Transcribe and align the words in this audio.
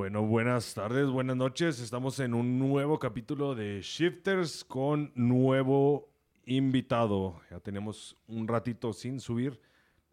Bueno, 0.00 0.22
buenas 0.22 0.72
tardes, 0.72 1.10
buenas 1.10 1.36
noches. 1.36 1.78
Estamos 1.78 2.20
en 2.20 2.32
un 2.32 2.58
nuevo 2.58 2.98
capítulo 2.98 3.54
de 3.54 3.82
Shifters 3.82 4.64
con 4.64 5.12
nuevo 5.14 6.08
invitado. 6.46 7.42
Ya 7.50 7.60
tenemos 7.60 8.16
un 8.26 8.48
ratito 8.48 8.94
sin 8.94 9.20
subir, 9.20 9.60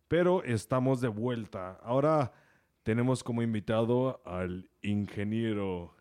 pero 0.09 0.43
estamos 0.43 0.99
de 0.99 1.07
vuelta. 1.07 1.79
Ahora 1.81 2.33
tenemos 2.83 3.23
como 3.23 3.41
invitado 3.41 4.21
al 4.25 4.69
ingeniero 4.81 5.95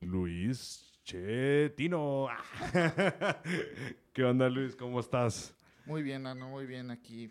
Luis 0.00 0.98
Chetino. 1.04 2.28
¿Qué 4.14 4.24
onda, 4.24 4.48
Luis? 4.48 4.74
¿Cómo 4.74 4.98
estás? 4.98 5.54
Muy 5.84 6.02
bien, 6.02 6.26
Ano, 6.26 6.48
muy 6.48 6.64
bien 6.64 6.90
aquí. 6.90 7.30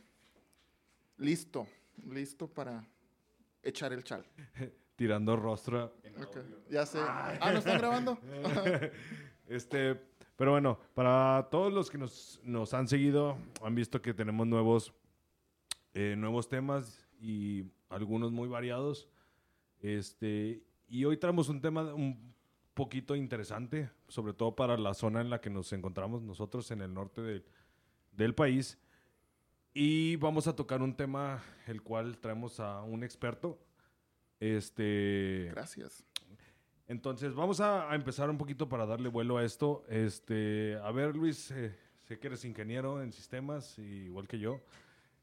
Listo, 1.17 1.67
listo 2.05 2.47
para 2.47 2.87
echar 3.63 3.91
el 3.91 4.03
chal. 4.03 4.23
Tirando 4.99 5.37
rostro. 5.37 5.93
Ya 6.69 6.85
sé. 6.85 6.99
Ah, 7.01 7.51
¿no 7.53 7.59
están 7.59 7.77
grabando? 7.77 8.19
Este, 9.47 9.95
pero 10.35 10.51
bueno, 10.51 10.77
para 10.93 11.47
todos 11.49 11.71
los 11.73 11.89
que 11.89 11.97
nos, 11.97 12.39
nos 12.43 12.73
han 12.75 12.87
seguido, 12.87 13.37
han 13.63 13.73
visto 13.73 13.99
que 14.01 14.13
tenemos 14.13 14.45
nuevos, 14.45 14.93
eh, 15.93 16.15
nuevos 16.17 16.47
temas 16.49 17.07
y 17.19 17.63
algunos 17.89 18.31
muy 18.31 18.47
variados. 18.49 19.09
Este, 19.79 20.61
y 20.87 21.05
hoy 21.05 21.17
traemos 21.17 21.49
un 21.49 21.61
tema 21.61 21.93
un 21.95 22.31
poquito 22.75 23.15
interesante, 23.15 23.89
sobre 24.09 24.33
todo 24.33 24.55
para 24.55 24.77
la 24.77 24.93
zona 24.93 25.21
en 25.21 25.29
la 25.31 25.41
que 25.41 25.49
nos 25.49 25.71
encontramos 25.73 26.21
nosotros 26.21 26.69
en 26.71 26.81
el 26.81 26.93
norte 26.93 27.21
del- 27.21 27.45
del 28.11 28.35
país. 28.35 28.77
Y 29.73 30.17
vamos 30.17 30.45
a 30.47 30.55
tocar 30.55 30.81
un 30.83 30.93
tema 30.93 31.41
el 31.65 31.81
cual 31.81 32.19
traemos 32.19 32.59
a 32.59 32.83
un 32.83 33.03
experto. 33.03 33.57
Este, 34.39 35.49
Gracias. 35.51 36.05
entonces, 36.87 37.33
vamos 37.33 37.59
a, 37.59 37.91
a 37.91 37.95
empezar 37.95 38.29
un 38.29 38.37
poquito 38.37 38.69
para 38.69 38.85
darle 38.85 39.09
vuelo 39.09 39.37
a 39.37 39.43
esto. 39.43 39.83
Este, 39.89 40.77
a 40.83 40.91
ver, 40.91 41.15
Luis, 41.15 41.51
eh, 41.51 41.75
sé 42.07 42.19
que 42.19 42.27
eres 42.27 42.45
ingeniero 42.45 43.01
en 43.01 43.11
sistemas, 43.11 43.77
igual 43.79 44.27
que 44.27 44.39
yo. 44.39 44.61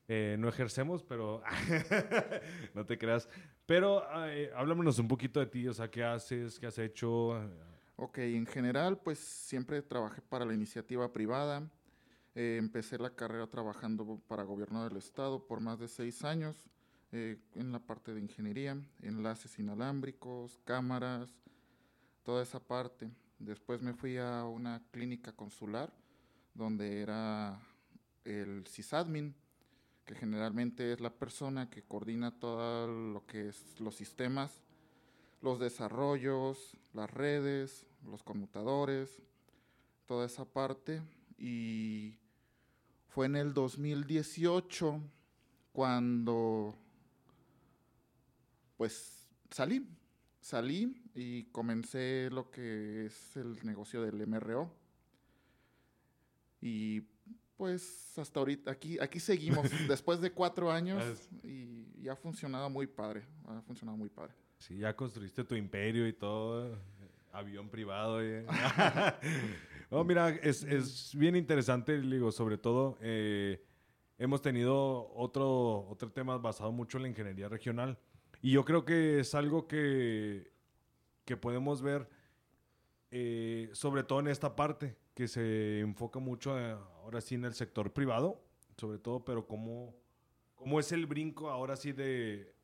Eh, 0.08 0.36
no 0.38 0.48
ejercemos, 0.48 1.02
pero 1.02 1.42
no 2.74 2.86
te 2.86 2.96
creas. 2.96 3.28
Pero 3.66 4.04
eh, 4.28 4.52
háblanos 4.54 4.98
un 5.00 5.08
poquito 5.08 5.40
de 5.40 5.46
ti, 5.46 5.66
o 5.66 5.74
sea, 5.74 5.90
¿qué 5.90 6.04
haces? 6.04 6.60
¿Qué 6.60 6.66
has 6.66 6.78
hecho? 6.78 7.40
Ok, 7.96 8.18
en 8.18 8.46
general, 8.46 8.98
pues 8.98 9.18
siempre 9.18 9.82
trabajé 9.82 10.22
para 10.22 10.44
la 10.44 10.54
iniciativa 10.54 11.12
privada. 11.12 11.68
Eh, 12.34 12.56
empecé 12.58 12.98
la 12.98 13.16
carrera 13.16 13.46
trabajando 13.48 14.20
para 14.28 14.44
gobierno 14.44 14.86
del 14.86 14.98
estado 14.98 15.46
por 15.46 15.60
más 15.60 15.78
de 15.80 15.88
seis 15.88 16.22
años 16.22 16.68
eh, 17.16 17.38
en 17.54 17.72
la 17.72 17.78
parte 17.78 18.12
de 18.14 18.20
ingeniería, 18.20 18.76
enlaces 19.02 19.58
inalámbricos, 19.58 20.60
cámaras, 20.64 21.30
toda 22.22 22.42
esa 22.42 22.60
parte. 22.60 23.10
Después 23.38 23.82
me 23.82 23.94
fui 23.94 24.18
a 24.18 24.44
una 24.44 24.82
clínica 24.90 25.32
consular 25.32 25.92
donde 26.54 27.00
era 27.00 27.60
el 28.24 28.66
sysadmin, 28.66 29.34
que 30.04 30.14
generalmente 30.14 30.92
es 30.92 31.00
la 31.00 31.10
persona 31.10 31.68
que 31.70 31.82
coordina 31.82 32.38
todo 32.38 32.86
lo 32.86 33.26
que 33.26 33.48
es 33.48 33.80
los 33.80 33.94
sistemas 33.94 34.62
los 35.46 35.60
desarrollos, 35.60 36.76
las 36.92 37.10
redes, 37.10 37.86
los 38.04 38.22
conmutadores, 38.22 39.22
toda 40.06 40.26
esa 40.26 40.44
parte. 40.44 41.02
Y 41.38 42.18
fue 43.08 43.26
en 43.26 43.36
el 43.36 43.54
2018 43.54 45.00
cuando 45.72 46.74
pues 48.76 49.28
salí, 49.50 49.86
salí 50.40 51.02
y 51.14 51.44
comencé 51.44 52.28
lo 52.30 52.50
que 52.50 53.06
es 53.06 53.36
el 53.36 53.58
negocio 53.64 54.02
del 54.02 54.26
MRO. 54.26 54.70
Y 56.60 57.02
pues 57.56 58.18
hasta 58.18 58.40
ahorita, 58.40 58.70
aquí, 58.70 58.98
aquí 59.00 59.20
seguimos, 59.20 59.70
después 59.88 60.20
de 60.20 60.30
cuatro 60.32 60.70
años 60.70 61.02
y, 61.42 61.86
y 62.02 62.08
ha 62.08 62.16
funcionado 62.16 62.68
muy 62.68 62.86
padre, 62.86 63.24
ha 63.46 63.60
funcionado 63.62 63.96
muy 63.96 64.08
padre. 64.08 64.34
Sí, 64.58 64.78
ya 64.78 64.94
construiste 64.94 65.44
tu 65.44 65.54
imperio 65.54 66.06
y 66.06 66.12
todo. 66.12 66.78
Avión 67.32 67.68
privado. 67.68 68.22
eh. 68.22 68.46
no, 69.90 70.02
mira, 70.04 70.30
es, 70.30 70.62
es 70.64 71.14
bien 71.14 71.36
interesante, 71.36 72.00
digo, 72.00 72.32
sobre 72.32 72.56
todo. 72.56 72.96
eh, 73.00 73.62
hemos 74.18 74.40
tenido 74.40 75.12
otro, 75.14 75.86
otro 75.88 76.10
tema 76.10 76.38
basado 76.38 76.72
mucho 76.72 76.96
en 76.96 77.02
la 77.02 77.08
ingeniería 77.10 77.48
regional. 77.48 77.98
Y 78.42 78.52
yo 78.52 78.64
creo 78.64 78.84
que 78.84 79.20
es 79.20 79.34
algo 79.34 79.66
que, 79.66 80.52
que 81.24 81.36
podemos 81.36 81.82
ver, 81.82 82.08
eh, 83.10 83.70
sobre 83.72 84.02
todo 84.02 84.20
en 84.20 84.28
esta 84.28 84.54
parte, 84.56 84.96
que 85.14 85.28
se 85.28 85.80
enfoca 85.80 86.18
mucho 86.18 86.58
eh, 86.58 86.76
ahora 87.02 87.20
sí 87.20 87.34
en 87.34 87.44
el 87.44 87.54
sector 87.54 87.92
privado, 87.92 88.40
sobre 88.76 88.98
todo, 88.98 89.24
pero 89.24 89.46
cómo, 89.46 89.94
cómo 90.54 90.78
es 90.78 90.92
el 90.92 91.06
brinco 91.06 91.50
ahora 91.50 91.76
sí 91.76 91.92
de, 91.92 92.54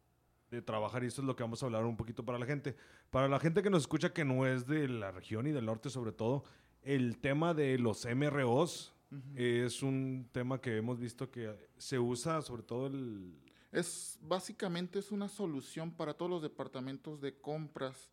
de 0.53 0.63
trabajar 0.63 1.03
y 1.03 1.07
esto 1.07 1.23
es 1.23 1.27
lo 1.27 1.35
que 1.35 1.43
vamos 1.43 1.63
a 1.63 1.67
hablar 1.67 1.85
un 1.85 1.97
poquito 1.97 2.25
para 2.25 2.39
la 2.39 2.47
gente. 2.47 2.77
Para 3.11 3.27
la 3.27 3.41
gente 3.41 3.63
que 3.63 3.71
nos 3.71 3.83
escucha 3.83 4.13
que 4.13 4.25
no 4.25 4.47
es 4.47 4.67
de 4.67 4.87
la 4.87 5.11
región 5.11 5.47
y 5.47 5.53
del 5.53 5.65
norte 5.65 5.91
sobre 5.91 6.13
todo, 6.13 6.45
el 6.83 7.19
tema 7.19 7.55
de 7.55 7.79
los 7.79 8.05
MROs 8.05 8.95
es 9.35 9.83
un 9.83 10.29
tema 10.33 10.61
que 10.61 10.77
hemos 10.77 10.99
visto 10.99 11.31
que 11.31 11.55
se 11.79 11.99
usa 11.99 12.43
sobre 12.43 12.63
todo 12.63 12.87
el... 12.87 13.35
Es 13.73 14.19
básicamente 14.21 14.99
es 14.99 15.11
una 15.11 15.29
solución 15.29 15.91
para 15.93 16.13
todos 16.13 16.31
los 16.31 16.43
departamentos 16.43 17.23
de 17.23 17.41
compras 17.41 18.11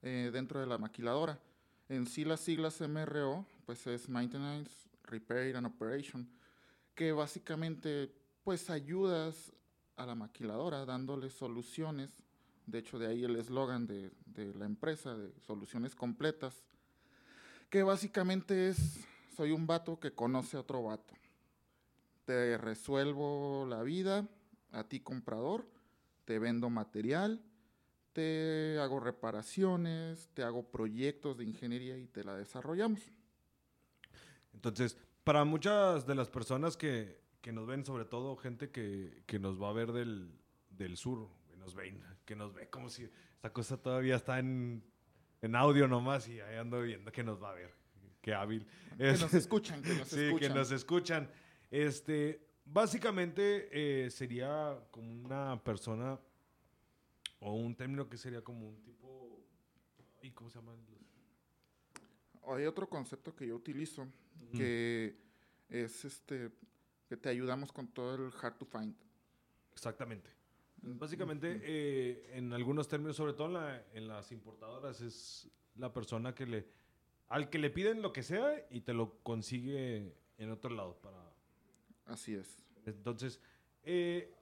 eh, 0.00 0.30
dentro 0.32 0.60
de 0.60 0.66
la 0.66 0.78
maquiladora. 0.78 1.38
En 1.90 2.06
sí 2.06 2.24
las 2.24 2.40
siglas 2.40 2.80
MRO, 2.80 3.44
pues 3.66 3.86
es 3.86 4.08
Maintenance, 4.08 4.88
Repair 5.02 5.56
and 5.56 5.66
Operation, 5.66 6.26
que 6.94 7.12
básicamente 7.12 8.10
pues 8.42 8.70
ayudas 8.70 9.52
a 9.96 10.06
la 10.06 10.14
maquiladora 10.14 10.86
dándole 10.86 11.28
soluciones. 11.28 12.10
De 12.66 12.78
hecho, 12.78 12.98
de 12.98 13.06
ahí 13.08 13.24
el 13.24 13.36
eslogan 13.36 13.86
de, 13.86 14.10
de 14.24 14.54
la 14.54 14.64
empresa, 14.64 15.14
de 15.14 15.38
soluciones 15.40 15.94
completas, 15.94 16.64
que 17.68 17.82
básicamente 17.82 18.70
es, 18.70 19.04
soy 19.36 19.50
un 19.50 19.66
vato 19.66 20.00
que 20.00 20.12
conoce 20.12 20.56
a 20.56 20.60
otro 20.60 20.82
vato. 20.84 21.12
Te 22.24 22.56
resuelvo 22.56 23.66
la 23.68 23.82
vida, 23.82 24.26
a 24.74 24.84
ti 24.88 25.00
comprador, 25.00 25.66
te 26.24 26.38
vendo 26.38 26.68
material, 26.70 27.42
te 28.12 28.78
hago 28.80 29.00
reparaciones, 29.00 30.28
te 30.34 30.42
hago 30.42 30.70
proyectos 30.70 31.36
de 31.38 31.44
ingeniería 31.44 31.96
y 31.98 32.06
te 32.06 32.22
la 32.24 32.36
desarrollamos. 32.36 33.00
Entonces, 34.52 34.96
para 35.24 35.44
muchas 35.44 36.06
de 36.06 36.14
las 36.14 36.28
personas 36.30 36.76
que, 36.76 37.20
que 37.40 37.52
nos 37.52 37.66
ven, 37.66 37.84
sobre 37.84 38.04
todo 38.04 38.36
gente 38.36 38.70
que, 38.70 39.22
que 39.26 39.38
nos 39.38 39.60
va 39.60 39.70
a 39.70 39.72
ver 39.72 39.92
del, 39.92 40.30
del 40.70 40.96
sur, 40.96 41.28
que 41.48 41.56
nos 41.56 41.74
ven, 41.74 42.00
que 42.24 42.36
nos 42.36 42.54
ve 42.54 42.68
como 42.68 42.88
si 42.88 43.08
esta 43.34 43.52
cosa 43.52 43.76
todavía 43.76 44.16
está 44.16 44.38
en, 44.38 44.82
en 45.42 45.56
audio 45.56 45.88
nomás 45.88 46.28
y 46.28 46.40
ahí 46.40 46.56
ando 46.56 46.80
viendo 46.82 47.10
que 47.10 47.22
nos 47.24 47.42
va 47.42 47.50
a 47.50 47.54
ver. 47.54 47.74
Qué 48.20 48.32
hábil. 48.34 48.66
Que 48.96 49.10
Es- 49.10 49.20
nos 49.20 49.34
escuchan, 49.34 49.82
que 49.82 49.94
nos 49.94 50.08
sí, 50.08 50.20
escuchan. 50.20 50.38
que 50.52 50.54
nos 50.58 50.70
escuchan. 50.70 51.30
Este, 51.70 52.43
básicamente 52.64 53.68
eh, 53.72 54.10
sería 54.10 54.78
como 54.90 55.10
una 55.24 55.62
persona 55.62 56.18
o 57.40 57.54
un 57.54 57.74
término 57.74 58.08
que 58.08 58.16
sería 58.16 58.42
como 58.42 58.68
un 58.68 58.82
tipo... 58.82 59.40
¿Y 60.22 60.30
cómo 60.30 60.48
se 60.50 60.58
llaman? 60.58 60.76
los- 60.86 62.54
Hay 62.58 62.64
otro 62.66 62.88
concepto 62.88 63.34
que 63.34 63.46
yo 63.46 63.56
utilizo 63.56 64.06
que 64.56 65.16
es 65.68 66.04
este 66.04 66.50
que 67.08 67.16
te 67.16 67.28
ayudamos 67.28 67.72
con 67.72 67.86
todo 67.88 68.14
el 68.14 68.32
hard 68.40 68.54
to 68.56 68.64
find. 68.64 68.94
Exactamente. 69.72 70.30
Básicamente, 70.80 71.60
eh, 71.62 72.30
en 72.36 72.52
algunos 72.52 72.88
términos, 72.88 73.16
sobre 73.16 73.32
todo 73.34 73.46
en, 73.48 73.52
la- 73.54 73.84
en 73.94 74.08
las 74.08 74.32
importadoras, 74.32 75.00
es 75.00 75.48
la 75.76 75.92
persona 75.92 76.34
que 76.34 76.46
le, 76.46 76.66
al 77.28 77.48
que 77.50 77.58
le 77.58 77.70
piden 77.70 78.00
lo 78.02 78.12
que 78.12 78.22
sea 78.22 78.66
y 78.70 78.80
te 78.82 78.92
lo 78.94 79.18
consigue 79.22 80.14
en 80.38 80.50
otro 80.50 80.70
lado. 80.70 80.94
Para, 81.00 81.23
Así 82.06 82.34
es. 82.34 82.62
entonces, 82.86 83.40
eh, 83.82 84.32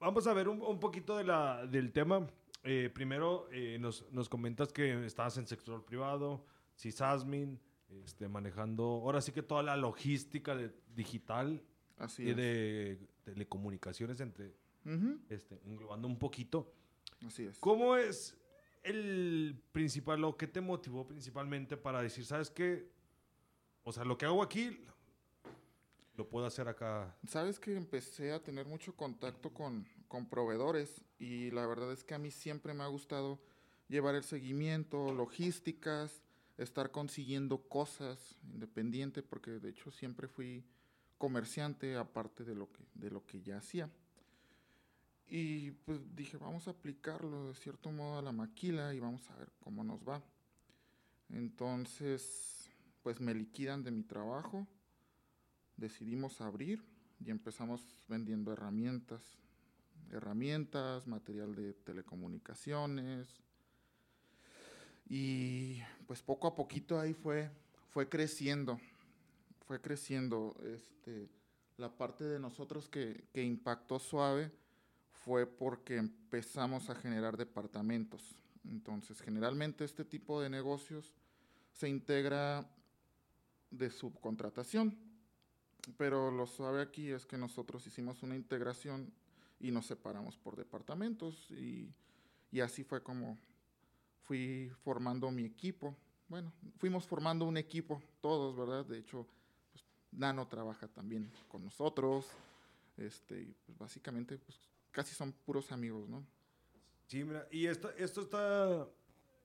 vamos 0.00 0.26
a 0.26 0.32
ver 0.32 0.48
un, 0.48 0.60
un 0.62 0.80
poquito 0.80 1.16
de 1.16 1.24
la, 1.24 1.66
del 1.66 1.92
tema. 1.92 2.26
Eh, 2.64 2.90
primero, 2.94 3.48
eh, 3.52 3.76
nos, 3.80 4.10
nos 4.12 4.28
comentas 4.28 4.72
que 4.72 5.04
estabas 5.04 5.36
en 5.36 5.46
sector 5.46 5.84
privado, 5.84 6.44
CISASMIN, 6.78 7.58
este, 8.04 8.28
manejando, 8.28 8.84
ahora 8.84 9.20
sí 9.20 9.32
que 9.32 9.42
toda 9.42 9.62
la 9.62 9.76
logística 9.76 10.54
de- 10.56 10.72
digital 10.94 11.62
Así 11.98 12.24
y 12.24 12.30
es. 12.30 12.36
de 12.36 12.98
telecomunicaciones, 13.24 14.20
entre, 14.20 14.54
este, 15.28 15.60
englobando 15.66 16.08
un 16.08 16.18
poquito. 16.18 16.72
Así 17.26 17.44
es. 17.44 17.58
¿Cómo 17.58 17.96
es 17.96 18.36
el 18.82 19.60
principal, 19.72 20.24
o 20.24 20.36
qué 20.36 20.46
te 20.46 20.60
motivó 20.60 21.06
principalmente 21.06 21.76
para 21.76 22.00
decir, 22.02 22.24
sabes 22.24 22.50
qué? 22.50 22.90
O 23.84 23.92
sea, 23.92 24.04
lo 24.04 24.16
que 24.16 24.24
hago 24.26 24.42
aquí, 24.42 24.80
lo 26.16 26.28
puedo 26.28 26.46
hacer 26.46 26.68
acá. 26.68 27.16
Sabes 27.26 27.58
que 27.58 27.76
empecé 27.76 28.32
a 28.32 28.42
tener 28.42 28.66
mucho 28.66 28.94
contacto 28.94 29.52
con, 29.52 29.86
con 30.08 30.28
proveedores 30.28 31.02
y 31.18 31.50
la 31.50 31.66
verdad 31.66 31.92
es 31.92 32.04
que 32.04 32.14
a 32.14 32.18
mí 32.18 32.30
siempre 32.30 32.74
me 32.74 32.84
ha 32.84 32.88
gustado 32.88 33.40
llevar 33.88 34.14
el 34.14 34.24
seguimiento, 34.24 35.12
logísticas, 35.12 36.22
estar 36.58 36.90
consiguiendo 36.90 37.68
cosas 37.68 38.36
independiente, 38.42 39.22
porque 39.22 39.52
de 39.52 39.70
hecho 39.70 39.90
siempre 39.90 40.28
fui 40.28 40.64
comerciante 41.18 41.96
aparte 41.96 42.44
de 42.44 42.54
lo 42.54 42.70
que, 42.70 42.84
de 42.94 43.10
lo 43.10 43.24
que 43.24 43.42
ya 43.42 43.58
hacía. 43.58 43.90
Y 45.26 45.70
pues 45.70 45.98
dije, 46.14 46.36
vamos 46.36 46.68
a 46.68 46.72
aplicarlo 46.72 47.48
de 47.48 47.54
cierto 47.54 47.90
modo 47.90 48.18
a 48.18 48.22
la 48.22 48.32
maquila 48.32 48.92
y 48.92 49.00
vamos 49.00 49.30
a 49.30 49.36
ver 49.36 49.50
cómo 49.60 49.82
nos 49.82 50.06
va. 50.06 50.22
Entonces, 51.30 52.70
pues 53.02 53.20
me 53.20 53.32
liquidan 53.32 53.82
de 53.82 53.90
mi 53.90 54.02
trabajo, 54.02 54.66
decidimos 55.76 56.40
abrir 56.40 56.84
y 57.20 57.30
empezamos 57.30 57.80
vendiendo 58.08 58.52
herramientas, 58.52 59.22
herramientas, 60.10 61.06
material 61.06 61.54
de 61.54 61.74
telecomunicaciones. 61.74 63.28
Y 65.08 65.80
pues 66.06 66.22
poco 66.22 66.46
a 66.46 66.54
poquito 66.54 66.98
ahí 66.98 67.14
fue, 67.14 67.50
fue 67.90 68.08
creciendo, 68.08 68.80
fue 69.66 69.80
creciendo. 69.80 70.56
Este, 70.64 71.28
la 71.76 71.90
parte 71.96 72.24
de 72.24 72.38
nosotros 72.38 72.88
que, 72.88 73.24
que 73.32 73.42
impactó 73.42 73.98
suave 73.98 74.50
fue 75.12 75.46
porque 75.46 75.96
empezamos 75.96 76.90
a 76.90 76.94
generar 76.94 77.36
departamentos. 77.36 78.36
Entonces, 78.64 79.20
generalmente 79.20 79.84
este 79.84 80.04
tipo 80.04 80.40
de 80.40 80.50
negocios 80.50 81.14
se 81.72 81.88
integra 81.88 82.68
de 83.70 83.90
subcontratación, 83.90 84.96
pero 85.96 86.30
lo 86.30 86.46
suave 86.46 86.82
aquí 86.82 87.10
es 87.10 87.26
que 87.26 87.36
nosotros 87.36 87.86
hicimos 87.86 88.22
una 88.22 88.36
integración 88.36 89.12
y 89.60 89.70
nos 89.70 89.86
separamos 89.86 90.36
por 90.36 90.56
departamentos 90.56 91.50
y, 91.50 91.92
y 92.50 92.60
así 92.60 92.84
fue 92.84 93.02
como 93.02 93.38
fui 94.22 94.70
formando 94.82 95.30
mi 95.30 95.44
equipo. 95.44 95.96
Bueno, 96.28 96.52
fuimos 96.78 97.06
formando 97.06 97.44
un 97.44 97.56
equipo 97.56 98.02
todos, 98.20 98.56
¿verdad? 98.56 98.86
De 98.86 98.98
hecho, 98.98 99.26
pues, 99.72 99.84
Nano 100.12 100.46
trabaja 100.48 100.88
también 100.88 101.30
con 101.48 101.64
nosotros. 101.64 102.26
Este, 102.96 103.54
pues 103.66 103.78
básicamente, 103.78 104.38
pues 104.38 104.58
casi 104.90 105.14
son 105.14 105.32
puros 105.32 105.72
amigos, 105.72 106.08
¿no? 106.08 106.24
Sí, 107.06 107.24
mira, 107.24 107.46
y 107.50 107.66
esto, 107.66 107.90
esto 107.96 108.22
está, 108.22 108.88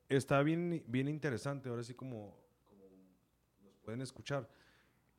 está 0.10 0.42
bien, 0.42 0.84
bien 0.88 1.08
interesante, 1.08 1.70
ahora 1.70 1.84
sí 1.84 1.94
como, 1.94 2.36
como 2.66 2.84
nos 3.64 3.78
pueden 3.80 4.02
escuchar. 4.02 4.50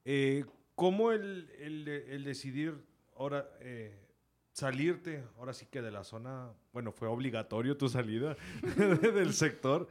Eh, 0.04 0.44
¿Cómo 0.78 1.10
el, 1.10 1.50
el, 1.58 1.88
el, 1.88 2.24
decidir 2.24 2.84
ahora 3.16 3.50
eh, 3.60 3.98
salirte, 4.52 5.24
ahora 5.36 5.52
sí 5.52 5.66
que 5.66 5.82
de 5.82 5.90
la 5.90 6.04
zona, 6.04 6.52
bueno, 6.72 6.92
fue 6.92 7.08
obligatorio 7.08 7.76
tu 7.76 7.88
salida 7.88 8.36
del 8.76 9.34
sector, 9.34 9.88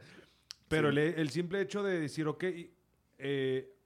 pero 0.66 0.90
sí. 0.90 0.98
el, 0.98 1.04
el, 1.14 1.28
simple 1.28 1.60
hecho 1.60 1.82
de 1.82 2.00
decir, 2.00 2.26
ok, 2.26 2.44
eh, 3.18 3.76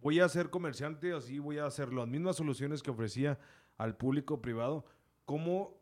voy 0.00 0.18
a 0.18 0.28
ser 0.28 0.50
comerciante, 0.50 1.12
así 1.12 1.38
voy 1.38 1.58
a 1.58 1.66
hacer 1.66 1.92
las 1.92 2.08
mismas 2.08 2.36
soluciones 2.36 2.82
que 2.82 2.90
ofrecía 2.90 3.38
al 3.78 3.96
público 3.96 4.42
privado, 4.42 4.84
¿cómo 5.24 5.80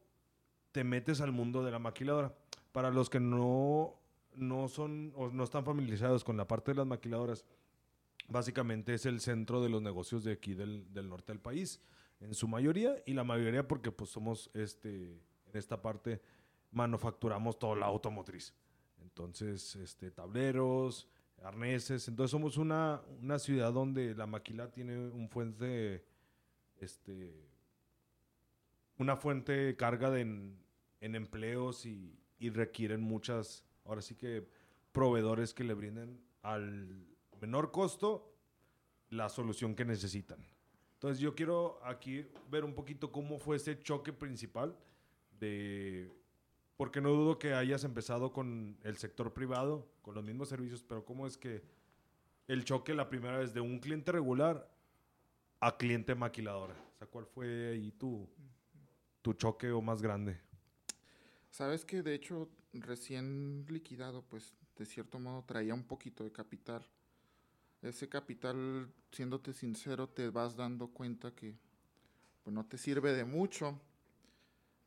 te 0.72 0.84
metes 0.84 1.20
al 1.20 1.32
mundo 1.32 1.64
de 1.64 1.70
la 1.70 1.78
maquiladora. 1.78 2.34
Para 2.72 2.90
los 2.90 3.10
que 3.10 3.20
no, 3.20 3.98
no 4.34 4.68
son 4.68 5.12
o 5.16 5.28
no 5.28 5.44
están 5.44 5.64
familiarizados 5.64 6.24
con 6.24 6.36
la 6.36 6.46
parte 6.46 6.70
de 6.70 6.76
las 6.76 6.86
maquiladoras, 6.86 7.44
básicamente 8.28 8.94
es 8.94 9.06
el 9.06 9.20
centro 9.20 9.62
de 9.62 9.70
los 9.70 9.82
negocios 9.82 10.22
de 10.22 10.32
aquí 10.32 10.54
del, 10.54 10.92
del 10.92 11.08
norte 11.08 11.32
del 11.32 11.40
país, 11.40 11.80
en 12.20 12.34
su 12.34 12.46
mayoría, 12.46 13.02
y 13.06 13.14
la 13.14 13.24
mayoría 13.24 13.66
porque 13.66 13.90
pues 13.90 14.10
somos, 14.10 14.50
este, 14.54 15.12
en 15.46 15.54
esta 15.54 15.80
parte, 15.80 16.20
manufacturamos 16.70 17.58
toda 17.58 17.76
la 17.76 17.86
automotriz. 17.86 18.54
Entonces, 19.00 19.76
este, 19.76 20.10
tableros, 20.10 21.08
arneses, 21.42 22.08
entonces 22.08 22.30
somos 22.30 22.56
una, 22.56 23.00
una 23.20 23.38
ciudad 23.38 23.72
donde 23.72 24.14
la 24.14 24.26
maquila 24.26 24.70
tiene 24.70 24.98
un 24.98 25.28
fuente, 25.28 26.04
este, 26.76 27.48
una 28.98 29.16
fuente 29.16 29.52
de 29.52 29.76
carga 29.76 30.10
de, 30.10 30.22
en, 30.22 30.58
en 31.00 31.14
empleos 31.14 31.86
y, 31.86 32.18
y, 32.38 32.50
requieren 32.50 33.00
muchas, 33.00 33.64
ahora 33.84 34.02
sí 34.02 34.16
que 34.16 34.48
proveedores 34.92 35.54
que 35.54 35.64
le 35.64 35.74
brinden 35.74 36.20
al 36.42 37.06
menor 37.40 37.70
costo 37.70 38.34
la 39.10 39.28
solución 39.28 39.74
que 39.74 39.84
necesitan. 39.84 40.44
Entonces 40.94 41.20
yo 41.20 41.34
quiero 41.34 41.78
aquí 41.84 42.26
ver 42.50 42.64
un 42.64 42.74
poquito 42.74 43.12
cómo 43.12 43.38
fue 43.38 43.56
ese 43.56 43.80
choque 43.80 44.12
principal 44.12 44.76
de, 45.38 46.12
porque 46.76 47.00
no 47.00 47.10
dudo 47.10 47.38
que 47.38 47.54
hayas 47.54 47.84
empezado 47.84 48.32
con 48.32 48.78
el 48.82 48.96
sector 48.96 49.32
privado, 49.32 49.88
con 50.02 50.14
los 50.14 50.24
mismos 50.24 50.48
servicios, 50.48 50.82
pero 50.82 51.04
cómo 51.04 51.26
es 51.26 51.36
que 51.36 51.62
el 52.48 52.64
choque 52.64 52.94
la 52.94 53.08
primera 53.08 53.38
vez 53.38 53.54
de 53.54 53.60
un 53.60 53.78
cliente 53.78 54.10
regular 54.10 54.68
a 55.60 55.76
cliente 55.76 56.14
maquiladora. 56.14 56.74
O 56.74 56.98
sea, 56.98 57.06
¿cuál 57.06 57.26
fue 57.26 57.70
ahí 57.70 57.92
tu, 57.92 58.28
tu 59.22 59.34
choque 59.34 59.70
o 59.70 59.80
más 59.80 60.02
grande? 60.02 60.40
Sabes 61.50 61.84
que 61.84 62.02
de 62.02 62.14
hecho 62.14 62.48
recién 62.72 63.66
liquidado, 63.68 64.22
pues 64.22 64.54
de 64.76 64.86
cierto 64.86 65.18
modo 65.18 65.44
traía 65.44 65.74
un 65.74 65.84
poquito 65.84 66.24
de 66.24 66.32
capital. 66.32 66.86
Ese 67.82 68.08
capital, 68.08 68.92
siéndote 69.12 69.52
sincero, 69.52 70.08
te 70.08 70.30
vas 70.30 70.56
dando 70.56 70.88
cuenta 70.88 71.34
que 71.34 71.56
pues 72.42 72.54
no 72.54 72.66
te 72.66 72.78
sirve 72.78 73.12
de 73.12 73.24
mucho, 73.24 73.80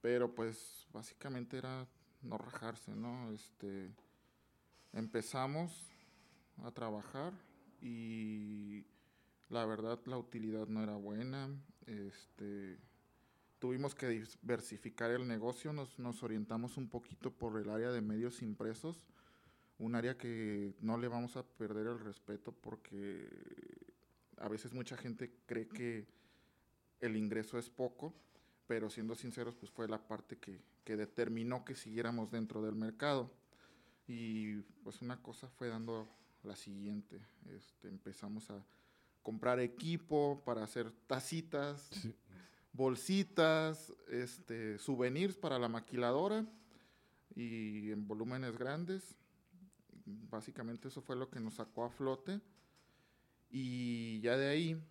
pero 0.01 0.33
pues 0.33 0.87
básicamente 0.91 1.57
era 1.57 1.87
no 2.21 2.37
rajarse, 2.37 2.93
¿no? 2.93 3.31
Este 3.31 3.91
empezamos 4.93 5.91
a 6.63 6.71
trabajar 6.71 7.33
y 7.81 8.85
la 9.49 9.65
verdad 9.65 9.99
la 10.05 10.17
utilidad 10.17 10.67
no 10.67 10.83
era 10.83 10.95
buena, 10.95 11.49
este 11.85 12.77
tuvimos 13.59 13.93
que 13.93 14.07
diversificar 14.07 15.11
el 15.11 15.27
negocio, 15.27 15.71
nos, 15.71 15.99
nos, 15.99 16.23
orientamos 16.23 16.77
un 16.77 16.89
poquito 16.89 17.31
por 17.31 17.59
el 17.59 17.69
área 17.69 17.91
de 17.91 18.01
medios 18.01 18.41
impresos, 18.41 19.05
un 19.81 19.95
área 19.95 20.17
que 20.17 20.73
no 20.81 20.97
le 20.97 21.07
vamos 21.07 21.35
a 21.37 21.43
perder 21.43 21.87
el 21.87 21.99
respeto 21.99 22.51
porque 22.51 23.27
a 24.37 24.47
veces 24.47 24.73
mucha 24.73 24.97
gente 24.97 25.31
cree 25.45 25.67
que 25.67 26.07
el 26.99 27.15
ingreso 27.15 27.57
es 27.57 27.69
poco, 27.69 28.13
pero 28.67 28.89
siendo 28.89 29.15
sinceros, 29.15 29.55
pues 29.55 29.71
fue 29.71 29.87
la 29.87 30.07
parte 30.07 30.37
que, 30.37 30.61
que 30.83 30.95
determinó 30.95 31.65
que 31.65 31.75
siguiéramos 31.75 32.31
dentro 32.31 32.61
del 32.61 32.75
mercado. 32.75 33.31
Y 34.07 34.57
pues 34.83 35.01
una 35.01 35.21
cosa 35.21 35.49
fue 35.49 35.67
dando 35.67 36.07
la 36.43 36.55
siguiente, 36.55 37.21
este, 37.55 37.87
empezamos 37.87 38.49
a 38.49 38.63
comprar 39.21 39.59
equipo 39.59 40.41
para 40.45 40.63
hacer 40.63 40.91
tacitas. 41.07 41.89
Sí 41.91 42.15
bolsitas, 42.73 43.93
este, 44.09 44.77
souvenirs 44.79 45.35
para 45.35 45.59
la 45.59 45.67
maquiladora 45.67 46.45
y 47.35 47.91
en 47.91 48.07
volúmenes 48.07 48.57
grandes. 48.57 49.15
Básicamente 50.05 50.87
eso 50.87 51.01
fue 51.01 51.15
lo 51.15 51.29
que 51.29 51.39
nos 51.39 51.55
sacó 51.55 51.85
a 51.85 51.89
flote. 51.89 52.41
Y 53.49 54.19
ya 54.21 54.37
de 54.37 54.47
ahí, 54.47 54.81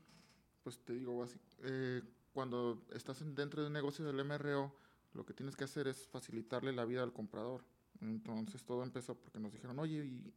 pues 0.62 0.78
te 0.84 0.94
digo, 0.94 1.24
eh, 1.62 2.02
cuando 2.32 2.86
estás 2.92 3.22
dentro 3.34 3.62
de 3.62 3.68
un 3.68 3.72
negocio 3.72 4.04
del 4.04 4.24
MRO, 4.24 4.74
lo 5.14 5.24
que 5.24 5.34
tienes 5.34 5.56
que 5.56 5.64
hacer 5.64 5.88
es 5.88 6.06
facilitarle 6.06 6.72
la 6.72 6.84
vida 6.84 7.02
al 7.02 7.12
comprador. 7.12 7.64
Entonces 8.00 8.64
todo 8.64 8.82
empezó 8.82 9.14
porque 9.14 9.40
nos 9.40 9.52
dijeron, 9.52 9.78
oye, 9.78 10.32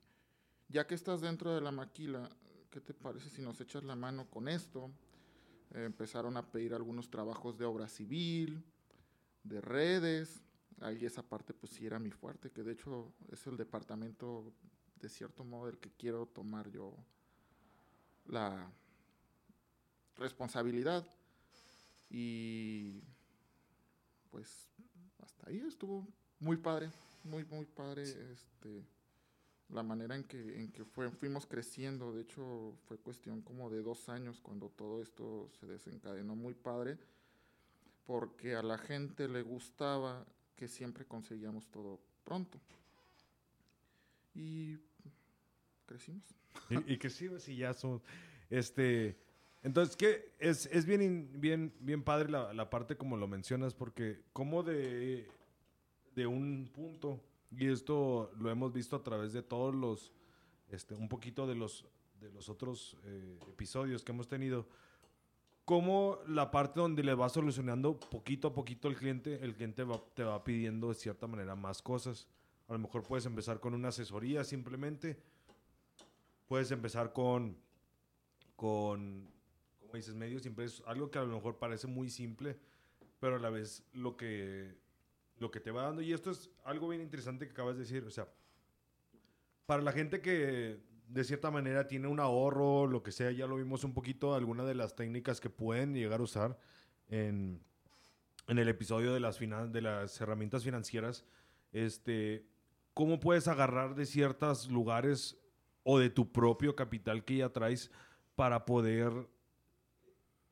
ya 0.70 0.88
que 0.88 0.96
estás 0.96 1.22
dentro 1.22 1.54
de 1.54 1.62
la 1.62 1.72
maquila, 1.72 2.30
¿qué 2.70 2.82
te 2.82 2.94
parece 2.94 3.30
si 3.30 3.42
nos 3.42 3.60
echas 3.62 3.84
la 3.84 3.96
mano 3.96 4.30
con 4.30 4.48
esto? 4.48 4.92
empezaron 5.74 6.38
a 6.38 6.52
pedir 6.52 6.74
algunos 6.74 7.10
trabajos 7.10 7.58
de 7.58 7.66
obra 7.66 7.88
civil, 7.88 8.64
de 9.44 9.62
redes. 9.62 10.44
Ahí 10.84 11.06
esa 11.06 11.24
parte 11.24 11.54
pues 11.54 11.72
sí 11.72 11.86
era 11.86 11.98
mi 11.98 12.12
fuerte, 12.12 12.52
que 12.52 12.62
de 12.62 12.74
hecho 12.74 13.14
es 13.32 13.48
el 13.48 13.56
departamento 13.56 14.54
de 15.00 15.08
cierto 15.08 15.44
modo 15.44 15.68
del 15.68 15.80
que 15.80 15.92
quiero 15.92 16.26
tomar 16.26 16.70
yo 16.70 16.94
la 18.26 18.70
responsabilidad. 20.18 21.06
Y 22.10 23.02
pues 24.30 24.70
hasta 25.22 25.50
ahí 25.50 25.60
estuvo 25.60 26.08
muy 26.40 26.58
padre, 26.58 26.92
muy, 27.24 27.46
muy 27.46 27.66
padre. 27.66 28.04
Este, 28.04 28.86
la 29.70 29.84
manera 29.84 30.16
en 30.16 30.24
que, 30.26 30.62
en 30.62 30.72
que 30.72 30.84
fue, 30.84 31.10
fuimos 31.12 31.46
creciendo. 31.46 32.12
De 32.12 32.22
hecho, 32.22 32.76
fue 32.88 32.98
cuestión 32.98 33.42
como 33.42 33.70
de 33.70 33.82
dos 33.82 34.10
años 34.10 34.42
cuando 34.42 34.70
todo 34.70 35.02
esto 35.02 35.50
se 35.60 35.66
desencadenó 35.66 36.36
muy 36.36 36.54
padre, 36.54 36.98
porque 38.06 38.56
a 38.56 38.64
la 38.64 38.78
gente 38.78 39.28
le 39.28 39.42
gustaba 39.42 40.26
que 40.56 40.68
siempre 40.68 41.06
conseguíamos 41.06 41.68
todo 41.68 42.00
pronto. 42.24 42.60
Y 44.36 44.78
crecimos. 45.86 46.24
Y, 46.88 46.98
crecimos 46.98 47.48
y 47.50 47.58
ya 47.58 47.74
son, 47.74 48.02
este, 48.50 49.18
entonces, 49.64 49.96
que 49.96 50.32
es, 50.40 50.68
es 50.68 50.86
bien, 50.86 51.30
bien, 51.36 51.74
bien 51.80 52.04
padre 52.04 52.30
la, 52.30 52.54
la, 52.54 52.70
parte 52.70 52.96
como 52.96 53.18
lo 53.18 53.28
mencionas, 53.28 53.74
porque 53.74 54.22
como 54.34 54.64
de, 54.64 55.28
de 56.16 56.28
un 56.28 56.70
punto 56.74 57.20
y 57.58 57.68
esto 57.68 58.32
lo 58.40 58.50
hemos 58.50 58.74
visto 58.74 58.96
a 58.96 59.04
través 59.04 59.34
de 59.34 59.44
todos 59.44 59.74
los, 59.74 60.12
este, 60.70 60.96
un 60.96 61.08
poquito 61.08 61.46
de 61.48 61.56
los, 61.56 61.86
de 62.20 62.32
los 62.32 62.50
otros 62.50 62.98
eh, 63.06 63.40
episodios 63.48 64.04
que 64.04 64.12
hemos 64.12 64.28
tenido, 64.28 64.68
cómo 65.66 66.20
la 66.28 66.52
parte 66.52 66.80
donde 66.80 67.04
le 67.04 67.14
va 67.14 67.30
solucionando 67.30 68.00
poquito 68.00 68.50
a 68.50 68.54
poquito 68.54 68.88
el 68.88 68.96
cliente, 68.96 69.44
el 69.44 69.56
cliente 69.56 69.86
te 70.14 70.24
va 70.24 70.44
pidiendo 70.44 70.90
de 70.90 70.96
cierta 70.96 71.28
manera 71.28 71.56
más 71.56 71.82
cosas. 71.82 72.28
A 72.68 72.74
lo 72.74 72.80
mejor 72.80 73.04
puedes 73.04 73.26
empezar 73.26 73.60
con 73.60 73.74
una 73.74 73.90
asesoría 73.90 74.44
simplemente. 74.44 75.18
Puedes 76.48 76.72
empezar 76.72 77.14
con, 77.14 77.58
con 78.56 79.30
como 79.80 79.94
dices, 79.96 80.16
medios 80.16 80.46
impresos. 80.46 80.84
Algo 80.88 81.10
que 81.10 81.20
a 81.20 81.24
lo 81.24 81.36
mejor 81.36 81.58
parece 81.58 81.88
muy 81.88 82.10
simple, 82.10 82.58
pero 83.20 83.38
a 83.38 83.40
la 83.40 83.50
vez 83.50 83.84
lo 83.94 84.18
que, 84.18 84.76
lo 85.40 85.52
que 85.52 85.60
te 85.60 85.72
va 85.72 85.84
dando. 85.84 86.02
Y 86.02 86.14
esto 86.14 86.32
es 86.32 86.50
algo 86.64 86.90
bien 86.90 87.02
interesante 87.02 87.46
que 87.46 87.52
acabas 87.52 87.76
de 87.76 87.82
decir. 87.82 88.04
O 88.04 88.12
sea, 88.12 88.28
para 89.66 89.82
la 89.82 89.92
gente 89.92 90.22
que 90.22 90.80
de 91.08 91.24
cierta 91.24 91.52
manera 91.52 91.88
tiene 91.88 92.08
un 92.08 92.20
ahorro, 92.20 92.88
lo 92.88 93.04
que 93.04 93.12
sea, 93.12 93.32
ya 93.32 93.48
lo 93.48 93.58
vimos 93.58 93.84
un 93.84 93.94
poquito, 93.94 94.36
algunas 94.36 94.66
de 94.68 94.76
las 94.76 94.96
técnicas 94.96 95.40
que 95.40 95.50
pueden 95.50 95.94
llegar 95.94 96.20
a 96.20 96.24
usar 96.24 96.58
en, 97.10 97.62
en 98.48 98.60
el 98.60 98.68
episodio 98.68 99.14
de 99.14 99.20
las, 99.20 99.40
de 99.40 99.82
las 99.82 100.20
herramientas 100.22 100.64
financieras. 100.64 101.26
Este, 101.72 102.46
¿Cómo 102.94 103.20
puedes 103.20 103.48
agarrar 103.48 103.96
de 103.96 104.06
ciertos 104.06 104.70
lugares 104.70 105.38
o 105.84 106.00
de 106.00 106.10
tu 106.10 106.32
propio 106.32 106.76
capital 106.76 107.24
que 107.24 107.38
ya 107.38 107.50
traes 107.50 107.92
para 108.36 108.66
poder 108.66 109.12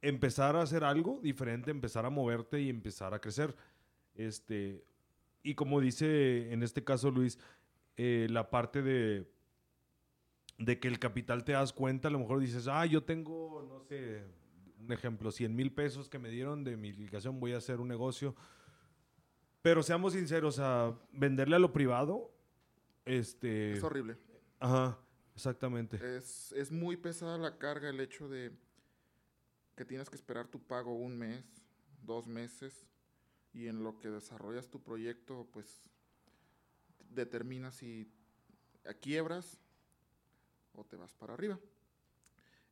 empezar 0.02 0.56
a 0.56 0.64
hacer 0.64 0.84
algo 0.84 1.20
diferente, 1.22 1.72
empezar 1.72 2.06
a 2.06 2.10
moverte 2.10 2.62
y 2.62 2.70
empezar 2.70 3.14
a 3.14 3.20
crecer? 3.20 3.56
Este, 4.16 4.84
y 5.44 5.56
como 5.56 5.80
dice 5.80 6.52
en 6.52 6.64
este 6.64 6.84
caso 6.84 7.12
Luis, 7.12 7.40
eh, 7.98 8.28
la 8.30 8.50
parte 8.50 8.82
de, 8.82 9.30
de 10.62 10.80
que 10.80 10.88
el 10.88 11.00
capital 11.00 11.44
te 11.44 11.54
das 11.54 11.74
cuenta, 11.74 12.08
a 12.08 12.12
lo 12.12 12.20
mejor 12.20 12.40
dices, 12.40 12.68
ah, 12.68 12.86
yo 12.86 13.04
tengo, 13.04 13.66
no 13.68 13.82
sé, 13.82 14.24
un 14.80 14.92
ejemplo, 14.92 15.32
100 15.32 15.56
mil 15.56 15.72
pesos 15.74 16.08
que 16.08 16.20
me 16.20 16.30
dieron 16.30 16.64
de 16.64 16.78
mi 16.78 16.92
liquidación, 16.92 17.40
voy 17.40 17.54
a 17.54 17.58
hacer 17.58 17.80
un 17.80 17.88
negocio. 17.88 18.36
Pero 19.62 19.84
seamos 19.84 20.14
sinceros, 20.14 20.60
a 20.60 20.98
venderle 21.12 21.56
a 21.56 21.60
lo 21.60 21.74
privado, 21.74 22.32
este... 23.06 23.74
Es 23.74 23.84
horrible. 23.84 24.18
Ajá, 24.60 25.00
exactamente. 25.36 26.00
Es, 26.18 26.52
es 26.54 26.72
muy 26.72 26.98
pesada 26.98 27.38
la 27.38 27.58
carga 27.58 27.90
el 27.90 28.00
hecho 28.00 28.28
de 28.28 28.52
que 29.76 29.86
tienes 29.86 30.10
que 30.10 30.16
esperar 30.16 30.48
tu 30.48 30.60
pago 30.60 30.94
un 30.94 31.18
mes, 31.18 31.44
dos 32.04 32.28
meses, 32.28 32.88
y 33.54 33.68
en 33.68 33.84
lo 33.84 34.00
que 34.00 34.10
desarrollas 34.10 34.70
tu 34.70 34.82
proyecto, 34.82 35.48
pues 35.52 35.90
determinas 37.10 37.76
si 37.76 38.12
quiebras 39.02 39.61
o 40.76 40.84
te 40.84 40.96
vas 40.96 41.14
para 41.14 41.34
arriba. 41.34 41.60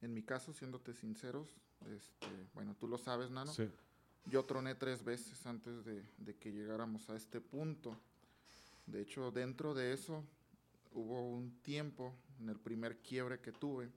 En 0.02 0.14
mi 0.14 0.24
caso, 0.24 0.54
siéndote 0.54 0.94
sinceros, 0.94 1.50
este, 1.94 2.28
bueno, 2.54 2.76
tú 2.80 2.88
lo 2.88 2.98
sabes, 2.98 3.30
Nano. 3.30 3.52
Sí. 3.52 3.70
Yo 4.26 4.46
troné 4.46 4.76
tres 4.76 5.04
veces 5.04 5.46
antes 5.46 5.84
de, 5.86 6.04
de, 6.18 6.36
que 6.36 6.52
llegáramos 6.52 7.10
a 7.10 7.16
este 7.16 7.42
punto. 7.42 7.98
De 8.86 9.02
hecho, 9.02 9.32
dentro 9.32 9.74
de 9.74 9.94
eso 9.94 10.24
hubo 10.92 11.30
un 11.30 11.52
tiempo 11.62 12.14
en 12.40 12.50
el 12.50 12.60
primer 12.60 12.98
quiebre 12.98 13.40
que 13.40 13.52
tuve 13.52 13.90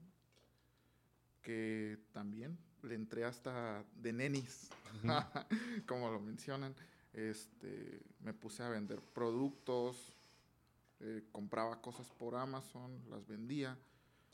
que 1.43 1.99
también 2.13 2.57
le 2.81 2.95
entré 2.95 3.25
hasta 3.25 3.85
de 3.95 4.13
nenis, 4.13 4.69
como 5.87 6.09
lo 6.09 6.19
mencionan. 6.19 6.73
Este, 7.13 8.01
me 8.21 8.33
puse 8.33 8.63
a 8.63 8.69
vender 8.69 8.99
productos, 8.99 10.15
eh, 10.99 11.23
compraba 11.31 11.79
cosas 11.81 12.09
por 12.11 12.35
Amazon, 12.35 12.99
las 13.09 13.27
vendía, 13.27 13.77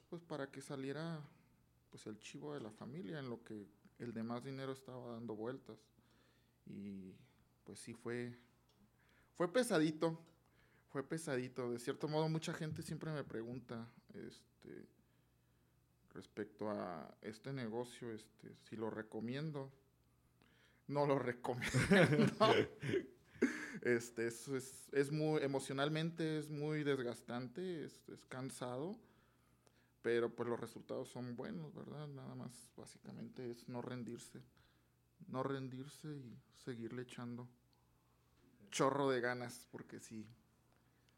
pues 0.09 0.23
para 0.23 0.49
que 0.51 0.61
saliera 0.61 1.21
pues 1.89 2.05
el 2.07 2.19
chivo 2.19 2.53
de 2.53 2.61
la 2.61 2.71
familia 2.71 3.19
en 3.19 3.29
lo 3.29 3.43
que 3.43 3.67
el 3.99 4.13
demás 4.13 4.43
dinero 4.43 4.71
estaba 4.71 5.13
dando 5.13 5.35
vueltas. 5.35 5.77
Y 6.65 7.13
pues 7.63 7.79
sí 7.79 7.93
fue, 7.93 8.37
fue 9.35 9.51
pesadito, 9.51 10.19
fue 10.89 11.03
pesadito. 11.03 11.71
De 11.71 11.79
cierto 11.79 12.07
modo, 12.07 12.29
mucha 12.29 12.53
gente 12.53 12.81
siempre 12.81 13.11
me 13.11 13.23
pregunta, 13.23 13.87
este, 14.13 14.87
respecto 16.13 16.69
a 16.69 17.15
este 17.21 17.53
negocio, 17.53 18.11
este, 18.11 18.55
si 18.63 18.75
lo 18.75 18.89
recomiendo. 18.89 19.71
No 20.87 21.05
lo 21.05 21.19
recomiendo. 21.19 22.33
este, 23.81 24.27
es, 24.27 24.89
es, 24.91 25.11
muy, 25.11 25.41
emocionalmente 25.43 26.39
es 26.39 26.49
muy 26.49 26.83
desgastante, 26.83 27.85
es, 27.85 28.09
es 28.09 28.25
cansado, 28.25 28.97
pero 30.01 30.33
pues 30.33 30.47
los 30.47 30.59
resultados 30.59 31.09
son 31.09 31.35
buenos, 31.35 31.73
¿verdad? 31.73 32.07
Nada 32.07 32.35
más, 32.35 32.71
básicamente 32.75 33.49
es 33.51 33.67
no 33.67 33.81
rendirse. 33.81 34.41
No 35.27 35.43
rendirse 35.43 36.07
y 36.07 36.39
seguirle 36.55 37.01
echando 37.03 37.47
chorro 38.71 39.09
de 39.09 39.19
ganas, 39.19 39.67
porque 39.71 39.99
sí, 39.99 40.25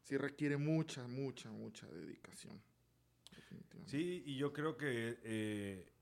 sí 0.02 0.16
requiere 0.16 0.56
mucha, 0.56 1.06
mucha, 1.06 1.50
mucha 1.50 1.86
dedicación. 1.88 2.60
Sí, 3.86 4.22
y 4.26 4.36
yo 4.36 4.52
creo 4.52 4.76
que 4.76 5.18
eh, 5.22 5.92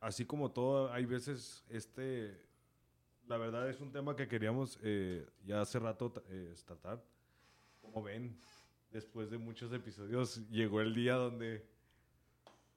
así 0.00 0.24
como 0.26 0.50
todo, 0.52 0.92
hay 0.92 1.06
veces 1.06 1.64
este, 1.68 2.46
la 3.26 3.38
verdad 3.38 3.68
es 3.68 3.80
un 3.80 3.92
tema 3.92 4.16
que 4.16 4.28
queríamos 4.28 4.78
eh, 4.82 5.26
ya 5.44 5.60
hace 5.60 5.78
rato 5.78 6.12
eh, 6.28 6.54
tratar. 6.64 7.02
Como 7.80 8.02
ven, 8.02 8.36
después 8.90 9.30
de 9.30 9.38
muchos 9.38 9.72
episodios 9.72 10.48
llegó 10.50 10.80
el 10.80 10.94
día 10.94 11.14
donde 11.14 11.66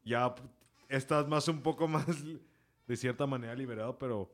ya 0.07 0.33
estás 0.89 1.27
más 1.27 1.47
un 1.47 1.61
poco 1.61 1.87
más 1.87 2.05
de 2.87 2.97
cierta 2.97 3.27
manera 3.27 3.53
liberado, 3.55 3.97
pero 3.97 4.31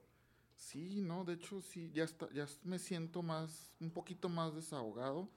sí, 0.55 1.01
no, 1.01 1.25
de 1.25 1.33
hecho 1.33 1.61
sí, 1.61 1.91
ya 1.93 2.03
está, 2.03 2.29
ya 2.31 2.45
me 2.63 2.79
siento 2.79 3.21
más, 3.21 3.71
un 3.79 3.91
poquito 3.91 4.29
más 4.29 4.55
desahogado 4.55 5.27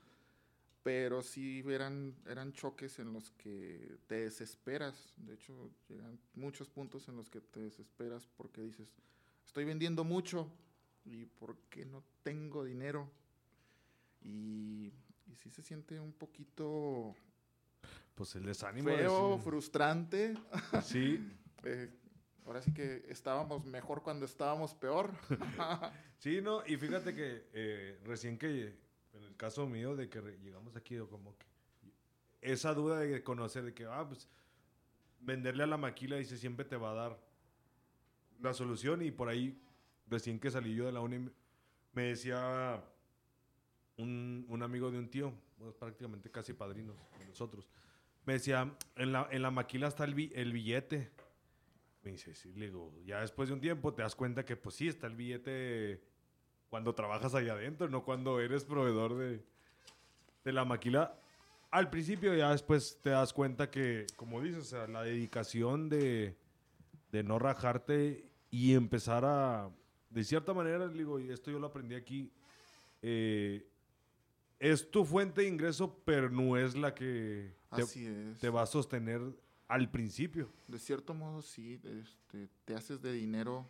pero 0.86 1.20
sí 1.20 1.64
eran, 1.66 2.14
eran 2.28 2.52
choques 2.52 3.00
en 3.00 3.12
los 3.12 3.32
que 3.32 3.98
te 4.06 4.20
desesperas. 4.20 5.12
De 5.16 5.34
hecho, 5.34 5.68
llegan 5.88 6.16
muchos 6.34 6.68
puntos 6.68 7.08
en 7.08 7.16
los 7.16 7.28
que 7.28 7.40
te 7.40 7.58
desesperas 7.58 8.28
porque 8.36 8.62
dices, 8.62 8.86
estoy 9.44 9.64
vendiendo 9.64 10.04
mucho 10.04 10.48
y 11.04 11.24
¿por 11.24 11.56
qué 11.70 11.84
no 11.84 12.04
tengo 12.22 12.62
dinero? 12.62 13.10
Y 14.22 14.92
sí 15.42 15.50
se 15.50 15.60
siente 15.60 15.98
un 15.98 16.12
poquito... 16.12 17.16
Pues 18.16 18.34
el 18.34 18.46
desánimo. 18.46 18.88
Feo, 18.88 19.38
frustrante. 19.38 20.34
Sí. 20.82 21.32
Eh, 21.68 21.90
ahora 22.44 22.62
sí 22.62 22.72
que 22.72 23.06
estábamos 23.08 23.64
mejor 23.64 24.00
cuando 24.04 24.24
estábamos 24.24 24.72
peor. 24.72 25.10
sí, 26.18 26.40
no, 26.40 26.64
y 26.64 26.76
fíjate 26.76 27.12
que 27.12 27.48
eh, 27.52 27.98
recién 28.04 28.38
que 28.38 28.78
en 29.12 29.22
el 29.24 29.34
caso 29.36 29.66
mío 29.66 29.96
de 29.96 30.08
que 30.08 30.20
llegamos 30.44 30.76
aquí, 30.76 30.96
como 31.10 31.36
que 31.36 31.46
esa 32.40 32.72
duda 32.72 33.00
de 33.00 33.24
conocer 33.24 33.64
de 33.64 33.74
que, 33.74 33.86
ah, 33.86 34.06
pues 34.06 34.28
venderle 35.18 35.64
a 35.64 35.66
la 35.66 35.76
maquila 35.76 36.18
dice 36.18 36.36
siempre 36.36 36.64
te 36.64 36.76
va 36.76 36.92
a 36.92 36.94
dar 36.94 37.20
la 38.40 38.54
solución 38.54 39.02
y 39.02 39.10
por 39.10 39.28
ahí 39.28 39.60
recién 40.06 40.38
que 40.38 40.52
salí 40.52 40.72
yo 40.72 40.86
de 40.86 40.92
la 40.92 41.00
uni 41.00 41.28
me 41.94 42.02
decía 42.02 42.80
un, 43.96 44.46
un 44.48 44.62
amigo 44.62 44.92
de 44.92 44.98
un 44.98 45.08
tío, 45.08 45.32
pues, 45.58 45.74
prácticamente 45.74 46.30
casi 46.30 46.52
padrinos 46.52 46.94
de 47.18 47.24
nosotros, 47.26 47.68
me 48.26 48.34
decía, 48.34 48.76
en 48.96 49.12
la, 49.12 49.28
en 49.30 49.40
la 49.40 49.50
maquila 49.50 49.86
está 49.86 50.04
el, 50.04 50.14
billete. 50.14 51.10
Me 52.02 52.10
dice, 52.10 52.34
sí, 52.34 52.52
le 52.54 52.66
digo, 52.66 52.92
ya 53.04 53.20
después 53.20 53.48
de 53.48 53.54
un 53.54 53.60
tiempo 53.60 53.94
te 53.94 54.02
das 54.02 54.14
cuenta 54.14 54.44
que 54.44 54.56
pues 54.56 54.74
sí, 54.74 54.88
está 54.88 55.06
el 55.06 55.14
billete 55.14 56.02
cuando 56.68 56.94
trabajas 56.94 57.34
ahí 57.34 57.48
adentro, 57.48 57.88
no 57.88 58.04
cuando 58.04 58.40
eres 58.40 58.64
proveedor 58.64 59.16
de, 59.16 59.44
de 60.44 60.52
la 60.52 60.64
maquila. 60.64 61.18
Al 61.70 61.88
principio 61.88 62.34
ya 62.34 62.50
después 62.50 62.98
te 63.02 63.10
das 63.10 63.32
cuenta 63.32 63.70
que, 63.70 64.06
como 64.16 64.42
dices, 64.42 64.72
la 64.72 65.02
dedicación 65.02 65.88
de, 65.88 66.36
de 67.12 67.22
no 67.22 67.38
rajarte 67.38 68.28
y 68.50 68.74
empezar 68.74 69.24
a, 69.24 69.70
de 70.10 70.24
cierta 70.24 70.52
manera, 70.52 70.88
digo, 70.88 71.20
y 71.20 71.30
esto 71.30 71.50
yo 71.50 71.58
lo 71.58 71.68
aprendí 71.68 71.94
aquí, 71.94 72.32
eh, 73.02 73.66
es 74.58 74.90
tu 74.90 75.04
fuente 75.04 75.42
de 75.42 75.48
ingreso, 75.48 76.00
pero 76.04 76.30
no 76.30 76.56
es 76.56 76.76
la 76.76 76.94
que 76.94 77.55
te, 77.74 78.34
te, 78.40 78.50
va 78.50 78.62
a 78.62 78.66
sostener 78.66 79.20
al 79.68 79.90
principio. 79.90 80.50
De 80.68 80.78
cierto 80.78 81.14
modo, 81.14 81.42
sí, 81.42 81.80
este, 81.84 82.48
te 82.64 82.74
haces 82.74 83.02
de 83.02 83.12
dinero 83.12 83.66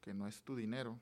que 0.00 0.14
no 0.14 0.26
es 0.26 0.42
tu 0.42 0.54
dinero 0.54 0.98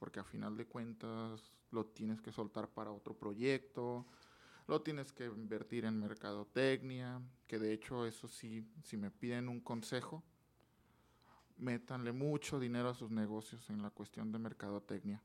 porque 0.00 0.18
a 0.18 0.24
final 0.24 0.56
de 0.56 0.66
cuentas 0.66 1.52
lo 1.70 1.84
tienes 1.86 2.20
que 2.22 2.32
soltar 2.32 2.68
para 2.68 2.90
otro 2.90 3.14
proyecto, 3.14 4.06
lo 4.66 4.80
tienes 4.80 5.12
que 5.12 5.26
invertir 5.26 5.84
en 5.84 6.00
mercadotecnia, 6.00 7.20
que 7.46 7.58
de 7.58 7.74
hecho 7.74 8.06
eso 8.06 8.26
sí, 8.26 8.66
si 8.82 8.96
me 8.96 9.10
piden 9.10 9.48
un 9.48 9.60
consejo, 9.60 10.24
métanle 11.58 12.12
mucho 12.12 12.58
dinero 12.58 12.88
a 12.88 12.94
sus 12.94 13.10
negocios 13.10 13.68
en 13.68 13.82
la 13.82 13.90
cuestión 13.90 14.32
de 14.32 14.38
mercadotecnia. 14.38 15.22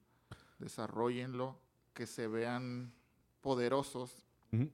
Desarrollenlo, 0.59 1.57
que 1.93 2.05
se 2.05 2.27
vean 2.27 2.93
poderosos 3.41 4.27
Ujú. 4.51 4.69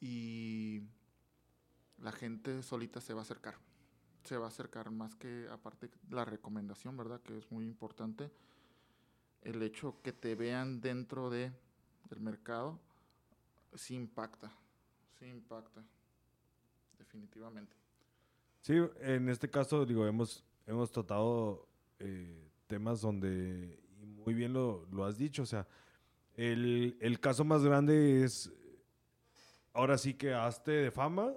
Y 0.00 0.82
la 1.98 2.12
gente 2.12 2.62
solita 2.62 3.00
se 3.00 3.14
va 3.14 3.20
a 3.20 3.22
acercar. 3.22 3.56
Se 4.24 4.36
va 4.36 4.46
a 4.46 4.48
acercar 4.48 4.90
más 4.90 5.14
que 5.14 5.46
aparte 5.50 5.90
la 6.10 6.24
recomendación, 6.24 6.96
¿verdad? 6.96 7.20
Que 7.22 7.36
es 7.38 7.50
muy 7.50 7.64
importante. 7.64 8.30
El 9.42 9.62
hecho 9.62 10.00
que 10.02 10.12
te 10.12 10.34
vean 10.34 10.80
dentro 10.80 11.30
de 11.30 11.52
el 12.10 12.20
mercado 12.20 12.78
sí 13.74 13.94
impacta, 13.94 14.52
sí 15.18 15.26
impacta, 15.26 15.84
definitivamente. 16.98 17.76
Sí, 18.60 18.74
en 19.00 19.28
este 19.28 19.50
caso, 19.50 19.84
digo, 19.84 20.06
hemos, 20.06 20.44
hemos 20.66 20.90
tratado 20.90 21.68
eh, 21.98 22.48
temas 22.66 23.00
donde, 23.00 23.78
y 24.00 24.06
muy 24.06 24.32
bien 24.32 24.52
lo, 24.52 24.86
lo 24.90 25.04
has 25.04 25.18
dicho, 25.18 25.42
o 25.42 25.46
sea, 25.46 25.66
el, 26.34 26.96
el 27.00 27.20
caso 27.20 27.44
más 27.44 27.62
grande 27.62 28.24
es, 28.24 28.50
ahora 29.74 29.98
sí 29.98 30.14
que 30.14 30.32
hazte 30.32 30.70
de 30.70 30.90
fama 30.90 31.32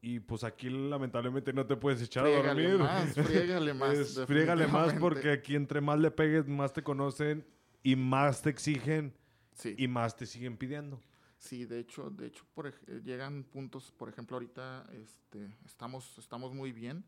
y 0.00 0.18
pues 0.18 0.42
aquí 0.42 0.68
lamentablemente 0.68 1.52
no 1.52 1.64
te 1.64 1.76
puedes 1.76 2.02
echar 2.02 2.24
a 2.24 2.28
Friégale 2.28 2.62
dormir. 2.72 2.78
más, 2.84 3.12
friégale 3.14 3.74
más, 3.74 3.94
Es, 3.98 4.20
friégale 4.26 4.66
más 4.66 4.94
porque 4.94 5.30
aquí 5.30 5.54
entre 5.54 5.80
más 5.80 6.00
le 6.00 6.10
pegues, 6.10 6.48
más 6.48 6.72
te 6.72 6.82
conocen 6.82 7.46
y 7.84 7.94
más 7.94 8.42
te 8.42 8.50
exigen 8.50 9.14
Sí. 9.54 9.74
y 9.78 9.86
más 9.86 10.16
te 10.16 10.24
siguen 10.26 10.56
pidiendo. 10.56 10.98
Sí, 11.38 11.66
de 11.66 11.78
hecho, 11.80 12.08
de 12.08 12.26
hecho 12.28 12.44
por, 12.54 12.66
eh, 12.68 12.72
llegan 13.04 13.44
puntos, 13.44 13.92
por 13.92 14.08
ejemplo, 14.08 14.36
ahorita 14.36 14.86
este, 14.92 15.54
estamos, 15.66 16.16
estamos 16.18 16.54
muy 16.54 16.72
bien, 16.72 17.04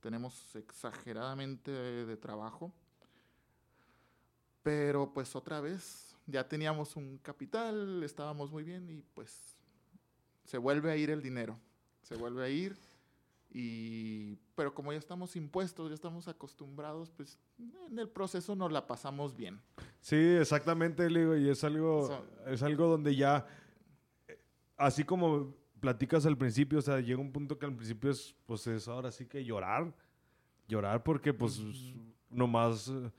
tenemos 0.00 0.56
exageradamente 0.56 1.70
de, 1.70 2.06
de 2.06 2.16
trabajo, 2.16 2.72
pero 4.62 5.12
pues 5.12 5.36
otra 5.36 5.60
vez 5.60 6.16
ya 6.26 6.48
teníamos 6.48 6.96
un 6.96 7.18
capital, 7.18 8.02
estábamos 8.02 8.50
muy 8.50 8.64
bien 8.64 8.88
y 8.90 9.02
pues 9.14 9.55
se 10.46 10.56
vuelve 10.58 10.90
a 10.90 10.96
ir 10.96 11.10
el 11.10 11.20
dinero, 11.22 11.58
se 12.02 12.16
vuelve 12.16 12.44
a 12.44 12.48
ir 12.48 12.76
y 13.50 14.36
pero 14.54 14.74
como 14.74 14.92
ya 14.92 14.98
estamos 14.98 15.36
impuestos, 15.36 15.88
ya 15.88 15.94
estamos 15.94 16.28
acostumbrados, 16.28 17.10
pues 17.10 17.38
en 17.90 17.98
el 17.98 18.08
proceso 18.08 18.56
nos 18.56 18.72
la 18.72 18.86
pasamos 18.86 19.36
bien. 19.36 19.60
Sí, 20.00 20.16
exactamente, 20.16 21.06
digo, 21.08 21.36
y 21.36 21.48
es 21.48 21.62
algo, 21.64 22.06
So- 22.06 22.26
es 22.50 22.62
algo 22.62 22.86
donde 22.86 23.14
ya, 23.14 23.46
eh, 24.28 24.38
así 24.76 25.04
como 25.04 25.54
platicas 25.80 26.26
al 26.26 26.36
principio, 26.38 26.78
o 26.78 26.82
sea, 26.82 27.00
llega 27.00 27.20
un 27.20 27.32
punto 27.32 27.58
que 27.58 27.66
al 27.66 27.74
principio 27.74 28.10
es, 28.10 28.34
pues 28.46 28.66
es 28.66 28.88
ahora 28.88 29.10
sí 29.12 29.26
que 29.26 29.44
llorar, 29.44 29.92
llorar 30.68 31.02
porque 31.02 31.32
pues 31.34 31.60
nomás 32.30 32.88
eh, 32.88 33.10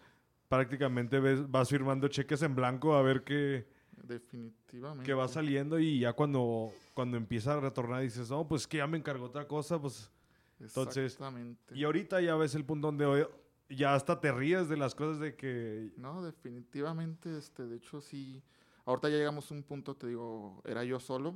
prácticamente 0.50 1.20
ves, 1.20 1.50
vas 1.50 1.70
firmando 1.70 2.08
cheques 2.08 2.42
en 2.42 2.56
blanco 2.56 2.96
a 2.96 3.02
ver 3.02 3.24
qué, 3.24 3.68
Definitivamente. 4.08 5.06
qué 5.06 5.14
va 5.14 5.28
saliendo 5.28 5.80
y 5.80 6.00
ya 6.00 6.14
cuando, 6.14 6.72
cuando 6.94 7.18
empieza 7.18 7.54
a 7.54 7.60
retornar 7.60 8.02
dices, 8.02 8.30
no, 8.30 8.48
pues 8.48 8.66
que 8.68 8.78
ya 8.78 8.88
me 8.88 8.98
encargó 8.98 9.26
otra 9.26 9.48
cosa, 9.48 9.80
pues... 9.80 10.12
Entonces, 10.60 11.14
Exactamente. 11.14 11.76
Y 11.78 11.84
ahorita 11.84 12.20
ya 12.20 12.36
ves 12.36 12.56
el 12.56 12.66
punto 12.66 12.88
donde 12.88 13.06
hoy 13.06 13.28
ya 13.70 13.94
hasta 13.94 14.20
te 14.20 14.32
ríes 14.32 14.68
de 14.70 14.78
las 14.78 14.96
cosas 14.96 15.20
de 15.20 15.36
que... 15.36 15.92
No, 15.98 16.24
definitivamente, 16.24 17.38
este, 17.38 17.68
de 17.68 17.76
hecho 17.76 18.02
sí. 18.02 18.42
Ahorita 18.86 19.10
ya 19.10 19.18
llegamos 19.18 19.52
a 19.52 19.54
un 19.54 19.62
punto, 19.64 19.96
te 19.96 20.08
digo, 20.08 20.62
era 20.66 20.84
yo 20.84 21.00
solo 21.00 21.36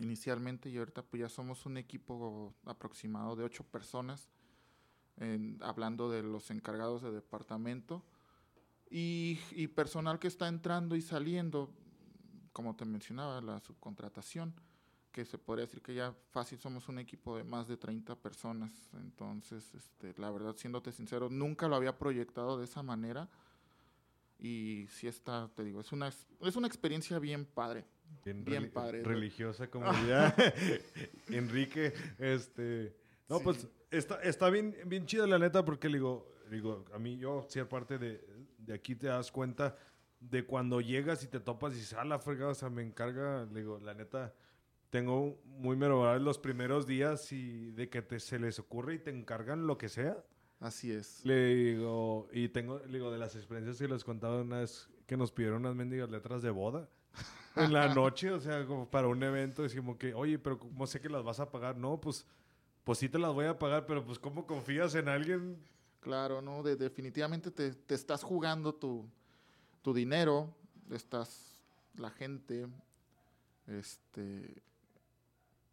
inicialmente 0.00 0.68
y 0.70 0.78
ahorita 0.78 1.02
pues 1.02 1.20
ya 1.20 1.28
somos 1.28 1.66
un 1.66 1.76
equipo 1.76 2.54
aproximado 2.64 3.36
de 3.36 3.44
ocho 3.44 3.62
personas, 3.64 4.28
en- 5.18 5.58
hablando 5.60 6.10
de 6.10 6.22
los 6.22 6.50
encargados 6.50 7.02
de 7.02 7.12
departamento 7.12 8.02
y, 8.90 9.38
y 9.52 9.68
personal 9.68 10.18
que 10.18 10.26
está 10.26 10.48
entrando 10.48 10.96
y 10.96 11.02
saliendo, 11.02 11.70
como 12.52 12.74
te 12.76 12.84
mencionaba, 12.84 13.40
la 13.40 13.60
subcontratación, 13.60 14.54
que 15.12 15.24
se 15.24 15.38
podría 15.38 15.66
decir 15.66 15.82
que 15.82 15.94
ya 15.94 16.14
fácil 16.30 16.58
somos 16.58 16.88
un 16.88 16.98
equipo 16.98 17.36
de 17.36 17.42
más 17.44 17.66
de 17.68 17.76
30 17.76 18.14
personas. 18.16 18.70
Entonces, 18.94 19.74
este, 19.74 20.14
la 20.20 20.30
verdad, 20.30 20.54
siéndote 20.56 20.92
sincero, 20.92 21.28
nunca 21.28 21.66
lo 21.68 21.74
había 21.76 21.98
proyectado 21.98 22.58
de 22.58 22.64
esa 22.64 22.82
manera. 22.82 23.28
Y 24.38 24.86
sí 24.88 25.06
está, 25.06 25.50
te 25.54 25.64
digo, 25.64 25.80
es 25.80 25.92
una, 25.92 26.08
es 26.08 26.56
una 26.56 26.66
experiencia 26.66 27.18
bien 27.18 27.44
padre. 27.44 27.84
Bien 28.24 28.44
reli- 28.64 28.72
padre. 28.72 29.02
Religiosa 29.02 29.68
ya 30.06 30.34
Enrique, 31.28 31.92
este... 32.18 32.96
No, 33.28 33.38
Sí. 33.38 33.44
pues 33.44 33.68
está, 33.92 34.20
está 34.22 34.50
bien, 34.50 34.74
bien 34.86 35.06
chido 35.06 35.24
la 35.26 35.38
neta 35.38 35.64
porque 35.64 35.86
digo, 35.88 36.26
digo, 36.50 36.84
a 36.92 36.98
mí 36.98 37.16
yo, 37.16 37.46
si 37.48 37.60
parte 37.68 37.96
de, 37.98 38.24
de 38.58 38.74
aquí 38.74 38.96
te 38.96 39.06
das 39.06 39.30
cuenta 39.30 39.76
de 40.20 40.44
cuando 40.44 40.80
llegas 40.80 41.24
y 41.24 41.26
te 41.28 41.40
topas 41.40 41.72
y 41.72 41.76
dices, 41.76 41.94
ah, 41.94 42.04
la 42.04 42.18
fregada, 42.18 42.50
o 42.52 42.54
sea, 42.54 42.70
me 42.70 42.82
encarga, 42.82 43.46
le 43.46 43.60
digo, 43.60 43.78
la 43.80 43.94
neta, 43.94 44.34
tengo 44.90 45.40
muy 45.44 45.76
memorables 45.76 46.22
los 46.22 46.38
primeros 46.38 46.86
días 46.86 47.32
y 47.32 47.70
de 47.72 47.88
que 47.88 48.02
te, 48.02 48.20
se 48.20 48.38
les 48.38 48.58
ocurre 48.58 48.94
y 48.94 48.98
te 48.98 49.10
encargan 49.10 49.66
lo 49.66 49.78
que 49.78 49.88
sea. 49.88 50.22
Así 50.60 50.92
es. 50.92 51.24
Le 51.24 51.54
digo, 51.54 52.28
y 52.32 52.48
tengo, 52.50 52.80
le 52.80 52.98
digo, 52.98 53.10
de 53.10 53.18
las 53.18 53.34
experiencias 53.34 53.78
que 53.78 53.88
les 53.88 54.04
contaba 54.04 54.42
una 54.42 54.58
vez 54.60 54.90
que 55.06 55.16
nos 55.16 55.32
pidieron 55.32 55.60
unas 55.62 55.74
mendigas 55.74 56.10
letras 56.10 56.42
de 56.42 56.50
boda 56.50 56.88
en 57.56 57.72
la 57.72 57.92
noche, 57.94 58.30
o 58.30 58.40
sea, 58.40 58.66
como 58.66 58.90
para 58.90 59.08
un 59.08 59.22
evento, 59.22 59.62
decimos 59.62 59.96
que, 59.96 60.12
oye, 60.12 60.38
pero 60.38 60.58
¿cómo 60.58 60.86
sé 60.86 61.00
que 61.00 61.08
las 61.08 61.24
vas 61.24 61.40
a 61.40 61.50
pagar? 61.50 61.76
No, 61.78 61.98
pues, 62.00 62.26
pues 62.84 62.98
sí 62.98 63.08
te 63.08 63.18
las 63.18 63.32
voy 63.32 63.46
a 63.46 63.58
pagar, 63.58 63.86
pero 63.86 64.04
pues 64.04 64.18
¿cómo 64.18 64.46
confías 64.46 64.94
en 64.96 65.08
alguien? 65.08 65.56
Claro, 66.00 66.42
¿no? 66.42 66.62
De- 66.62 66.76
definitivamente 66.76 67.50
te, 67.50 67.72
te 67.74 67.94
estás 67.94 68.22
jugando 68.22 68.74
tu, 68.74 69.08
tu 69.82 69.94
dinero, 69.94 70.54
estás 70.90 71.56
la 71.94 72.10
gente, 72.10 72.66
este, 73.66 74.62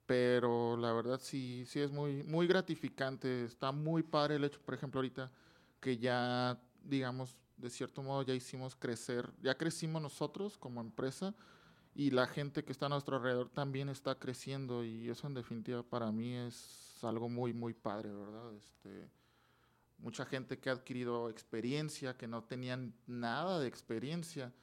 pero 0.05 0.77
la 0.77 0.93
verdad 0.93 1.19
sí, 1.21 1.65
sí 1.65 1.79
es 1.79 1.91
muy, 1.91 2.23
muy 2.23 2.47
gratificante, 2.47 3.43
está 3.43 3.71
muy 3.71 4.03
padre 4.03 4.35
el 4.35 4.43
hecho, 4.43 4.59
por 4.61 4.73
ejemplo, 4.73 4.99
ahorita 4.99 5.31
que 5.79 5.97
ya, 5.97 6.59
digamos, 6.83 7.37
de 7.57 7.69
cierto 7.69 8.03
modo 8.03 8.21
ya 8.21 8.33
hicimos 8.33 8.75
crecer, 8.75 9.31
ya 9.41 9.57
crecimos 9.57 10.01
nosotros 10.01 10.57
como 10.57 10.81
empresa 10.81 11.33
y 11.95 12.11
la 12.11 12.27
gente 12.27 12.63
que 12.63 12.71
está 12.71 12.85
a 12.85 12.89
nuestro 12.89 13.17
alrededor 13.17 13.49
también 13.49 13.89
está 13.89 14.15
creciendo 14.15 14.83
y 14.83 15.09
eso 15.09 15.27
en 15.27 15.33
definitiva 15.33 15.83
para 15.83 16.11
mí 16.11 16.35
es 16.35 17.03
algo 17.03 17.27
muy, 17.27 17.53
muy 17.53 17.73
padre, 17.73 18.11
¿verdad? 18.11 18.53
Este, 18.55 19.09
mucha 19.99 20.25
gente 20.25 20.59
que 20.59 20.69
ha 20.69 20.73
adquirido 20.73 21.29
experiencia, 21.29 22.17
que 22.17 22.27
no 22.27 22.43
tenían 22.43 22.93
nada 23.07 23.59
de 23.59 23.67
experiencia, 23.67 24.53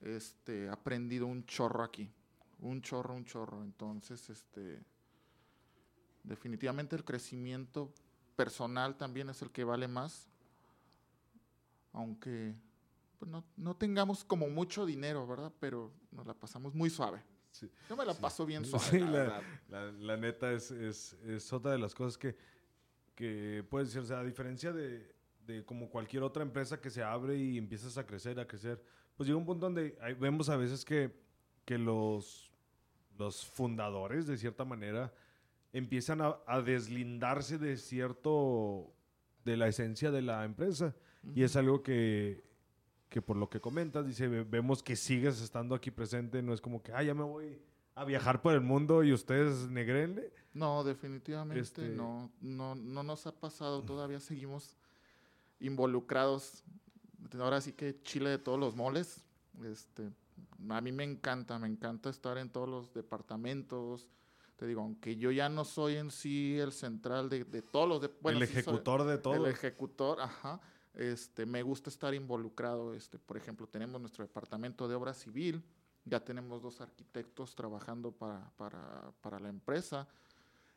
este, 0.00 0.68
ha 0.68 0.74
aprendido 0.74 1.26
un 1.26 1.44
chorro 1.44 1.82
aquí, 1.82 2.10
un 2.60 2.80
chorro, 2.80 3.14
un 3.14 3.24
chorro. 3.24 3.62
Entonces, 3.62 4.30
este, 4.30 4.82
definitivamente 6.22 6.96
el 6.96 7.04
crecimiento 7.04 7.92
personal 8.36 8.96
también 8.96 9.28
es 9.28 9.42
el 9.42 9.50
que 9.50 9.64
vale 9.64 9.88
más, 9.88 10.28
aunque 11.92 12.54
pues, 13.18 13.30
no, 13.30 13.44
no 13.56 13.76
tengamos 13.76 14.24
como 14.24 14.48
mucho 14.48 14.86
dinero, 14.86 15.26
¿verdad? 15.26 15.52
Pero 15.60 15.92
nos 16.12 16.26
la 16.26 16.34
pasamos 16.34 16.74
muy 16.74 16.88
suave. 16.88 17.22
Sí. 17.52 17.68
Yo 17.88 17.96
me 17.96 18.06
la 18.06 18.14
paso 18.14 18.46
bien 18.46 18.64
suave. 18.64 18.86
Sí, 18.88 18.98
la 19.00 19.42
la, 19.68 19.90
la 19.90 20.16
neta 20.16 20.52
es, 20.52 20.70
es, 20.70 21.14
es 21.26 21.52
otra 21.52 21.72
de 21.72 21.78
las 21.78 21.94
cosas 21.94 22.16
que, 22.16 22.36
que 23.20 23.62
puedes 23.68 23.88
decir, 23.88 24.00
o 24.02 24.06
sea, 24.06 24.20
a 24.20 24.24
diferencia 24.24 24.72
de, 24.72 25.14
de 25.46 25.64
como 25.64 25.88
cualquier 25.90 26.22
otra 26.22 26.42
empresa 26.42 26.80
que 26.80 26.88
se 26.90 27.02
abre 27.02 27.36
y 27.36 27.58
empiezas 27.58 27.98
a 27.98 28.06
crecer, 28.06 28.40
a 28.40 28.46
crecer, 28.46 28.82
pues 29.16 29.26
llega 29.28 29.38
un 29.38 29.44
punto 29.44 29.66
donde 29.66 29.96
hay- 30.00 30.14
vemos 30.14 30.48
a 30.48 30.56
veces 30.56 30.84
que, 30.84 31.12
que 31.66 31.76
los, 31.78 32.50
los 33.18 33.44
fundadores, 33.46 34.26
de 34.26 34.36
cierta 34.38 34.64
manera, 34.64 35.12
empiezan 35.72 36.20
a, 36.22 36.36
a 36.46 36.62
deslindarse 36.62 37.58
de 37.58 37.76
cierto, 37.76 38.92
de 39.44 39.56
la 39.56 39.68
esencia 39.68 40.10
de 40.10 40.22
la 40.22 40.44
empresa. 40.44 40.96
Y 41.34 41.42
es 41.42 41.54
algo 41.56 41.82
que, 41.82 42.42
que 43.10 43.20
por 43.20 43.36
lo 43.36 43.50
que 43.50 43.60
comentas, 43.60 44.06
dice, 44.06 44.26
"Ve- 44.28 44.44
vemos 44.44 44.82
que 44.82 44.96
sigues 44.96 45.40
estando 45.42 45.74
aquí 45.74 45.90
presente, 45.90 46.42
no 46.42 46.54
es 46.54 46.60
como 46.60 46.82
que, 46.82 46.92
ah, 46.92 47.02
ya 47.02 47.12
me 47.14 47.22
voy 47.24 47.60
a 48.00 48.04
viajar 48.04 48.40
por 48.40 48.54
el 48.54 48.62
mundo 48.62 49.04
y 49.04 49.12
ustedes 49.12 49.68
negrenle. 49.68 50.32
No, 50.54 50.82
definitivamente 50.84 51.60
Este- 51.60 51.88
no, 51.90 52.30
no, 52.40 52.74
no 52.74 53.02
nos 53.02 53.26
ha 53.26 53.32
pasado, 53.32 53.82
todavía 53.82 54.20
seguimos 54.20 54.76
involucrados. 55.60 56.62
Ahora 57.38 57.60
sí 57.60 57.72
que 57.72 58.00
Chile 58.02 58.30
de 58.30 58.38
todos 58.38 58.58
los 58.58 58.74
moles. 58.74 59.22
Este, 59.64 60.10
a 60.70 60.80
mí 60.80 60.92
me 60.92 61.04
encanta, 61.04 61.58
me 61.58 61.68
encanta 61.68 62.08
estar 62.10 62.38
en 62.38 62.48
todos 62.50 62.68
los 62.68 62.92
departamentos. 62.94 64.08
Te 64.56 64.66
digo, 64.66 64.80
aunque 64.80 65.16
yo 65.16 65.30
ya 65.30 65.48
no 65.48 65.64
soy 65.64 65.96
en 65.96 66.10
sí 66.10 66.58
el 66.58 66.72
central 66.72 67.28
de, 67.28 67.44
de 67.44 67.62
todos 67.62 67.88
los... 67.88 68.00
de- 68.00 68.10
bueno, 68.20 68.38
el 68.40 68.46
sí 68.46 68.54
soy- 68.54 68.60
ejecutor 68.62 69.04
de 69.04 69.18
todo. 69.18 69.34
el 69.34 69.46
ejecutor, 69.46 70.20
ajá. 70.20 70.60
Este, 70.94 71.46
me 71.46 71.62
gusta 71.62 71.88
estar 71.90 72.14
involucrado. 72.14 72.94
Este, 72.94 73.18
por 73.18 73.36
ejemplo, 73.36 73.66
tenemos 73.66 74.00
nuestro 74.00 74.24
departamento 74.24 74.88
de 74.88 74.94
obra 74.94 75.12
civil. 75.14 75.62
Ya 76.10 76.18
tenemos 76.18 76.60
dos 76.60 76.80
arquitectos 76.80 77.54
trabajando 77.54 78.10
para, 78.10 78.50
para, 78.56 79.12
para 79.20 79.38
la 79.38 79.48
empresa. 79.48 80.08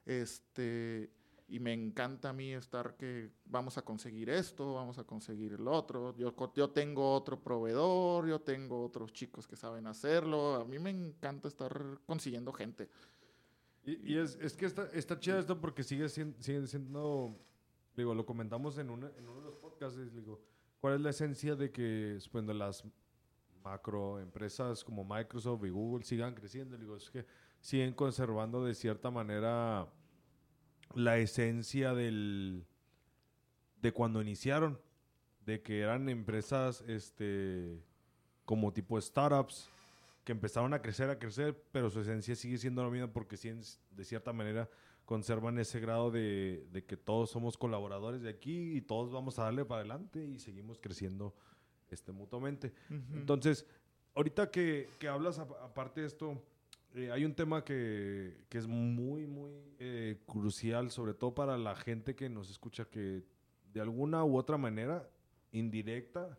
Este, 0.06 1.10
y 1.48 1.60
me 1.60 1.74
encanta 1.74 2.30
a 2.30 2.34
mí 2.34 2.54
estar 2.54 2.96
que 2.96 3.32
vamos 3.46 3.78
a 3.80 3.82
conseguir 3.82 4.30
esto, 4.30 4.76
vamos 4.76 5.00
a 5.00 5.04
conseguir 5.04 5.54
el 5.54 5.68
otro. 5.68 6.16
Yo, 6.16 6.34
yo 6.54 6.70
tengo 6.70 7.14
otro 7.14 7.42
proveedor, 7.42 8.28
yo 8.28 8.42
tengo 8.42 8.86
otros 8.86 9.12
chicos 9.12 9.48
que 9.48 9.56
saben 9.56 9.88
hacerlo. 9.88 10.56
A 10.56 10.66
mí 10.66 10.78
me 10.78 10.92
encanta 10.92 11.48
estar 11.48 12.00
consiguiendo 12.06 12.54
gente. 12.54 12.88
Y, 13.86 14.18
es, 14.18 14.38
es, 14.40 14.54
que 14.54 14.68
está, 14.68 14.88
está 14.94 15.20
chido 15.20 15.40
esto 15.40 15.60
porque 15.60 15.84
sigue 15.84 16.08
sigue 16.08 16.68
siendo, 16.68 17.36
digo, 17.98 18.14
lo 18.14 18.26
comentamos 18.26 18.78
en, 18.78 18.90
una, 18.90 19.10
en 19.18 19.28
uno 19.28 19.40
de 19.40 19.46
los 19.48 19.58
podcasts, 19.58 20.00
digo, 20.14 20.40
¿cuál 20.80 20.96
es 20.96 21.02
la 21.02 21.10
esencia 21.10 21.56
de 21.56 21.70
que 21.72 22.18
cuando 22.32 22.54
las 22.54 22.86
macroempresas 23.64 24.84
como 24.84 25.04
Microsoft 25.04 25.66
y 25.66 25.70
Google 25.70 26.06
sigan 26.06 26.34
creciendo? 26.34 26.78
Digo, 26.78 26.96
es 26.96 27.10
que 27.10 27.26
siguen 27.60 27.94
conservando 27.94 28.64
de 28.66 28.74
cierta 28.74 29.10
manera 29.12 29.88
la 30.94 31.18
esencia 31.18 31.94
del 31.94 32.66
de 33.82 33.92
cuando 33.92 34.22
iniciaron, 34.22 34.80
de 35.46 35.62
que 35.62 35.82
eran 35.82 36.08
empresas 36.10 36.84
este 36.88 37.84
como 38.46 38.72
tipo 38.72 39.00
startups 39.00 39.70
que 40.24 40.32
empezaron 40.32 40.74
a 40.74 40.82
crecer, 40.82 41.10
a 41.10 41.20
crecer, 41.20 41.62
pero 41.72 41.90
su 41.90 42.00
esencia 42.00 42.36
sigue 42.36 42.58
siendo 42.58 42.84
la 42.84 42.90
misma 42.90 43.12
porque 43.12 43.36
de 43.36 44.04
cierta 44.06 44.32
manera 44.32 44.70
conservan 45.06 45.60
ese 45.60 45.80
grado 45.80 46.12
de, 46.12 46.86
que 46.88 46.96
todos 46.96 47.30
somos 47.30 47.58
colaboradores 47.58 48.22
de 48.22 48.30
aquí 48.30 48.78
y 48.78 48.82
todos 48.82 49.12
vamos 49.12 49.38
a 49.38 49.44
darle 49.44 49.66
para 49.66 49.82
adelante 49.82 50.24
y 50.24 50.40
seguimos 50.40 50.80
creciendo 50.80 51.36
este, 51.94 52.12
mutuamente. 52.12 52.74
Entonces, 52.90 53.66
ahorita 54.16 54.52
que, 54.52 54.90
que 55.00 55.08
hablas 55.08 55.40
aparte 55.40 56.02
de 56.02 56.08
esto, 56.08 56.42
eh, 56.96 57.12
hay 57.12 57.26
un 57.26 57.34
tema 57.34 57.64
que, 57.64 58.46
es 58.52 58.68
muy, 58.68 59.26
muy 59.26 59.52
eh, 59.80 60.20
crucial, 60.28 60.92
sobre 60.92 61.16
todo 61.16 61.34
para 61.34 61.58
la 61.58 61.76
gente 61.76 62.16
que 62.16 62.30
nos 62.30 62.52
escucha, 62.52 62.86
que 62.86 63.24
de 63.74 63.82
alguna 63.82 64.24
u 64.24 64.38
otra 64.38 64.58
manera, 64.58 65.10
indirecta 65.52 66.38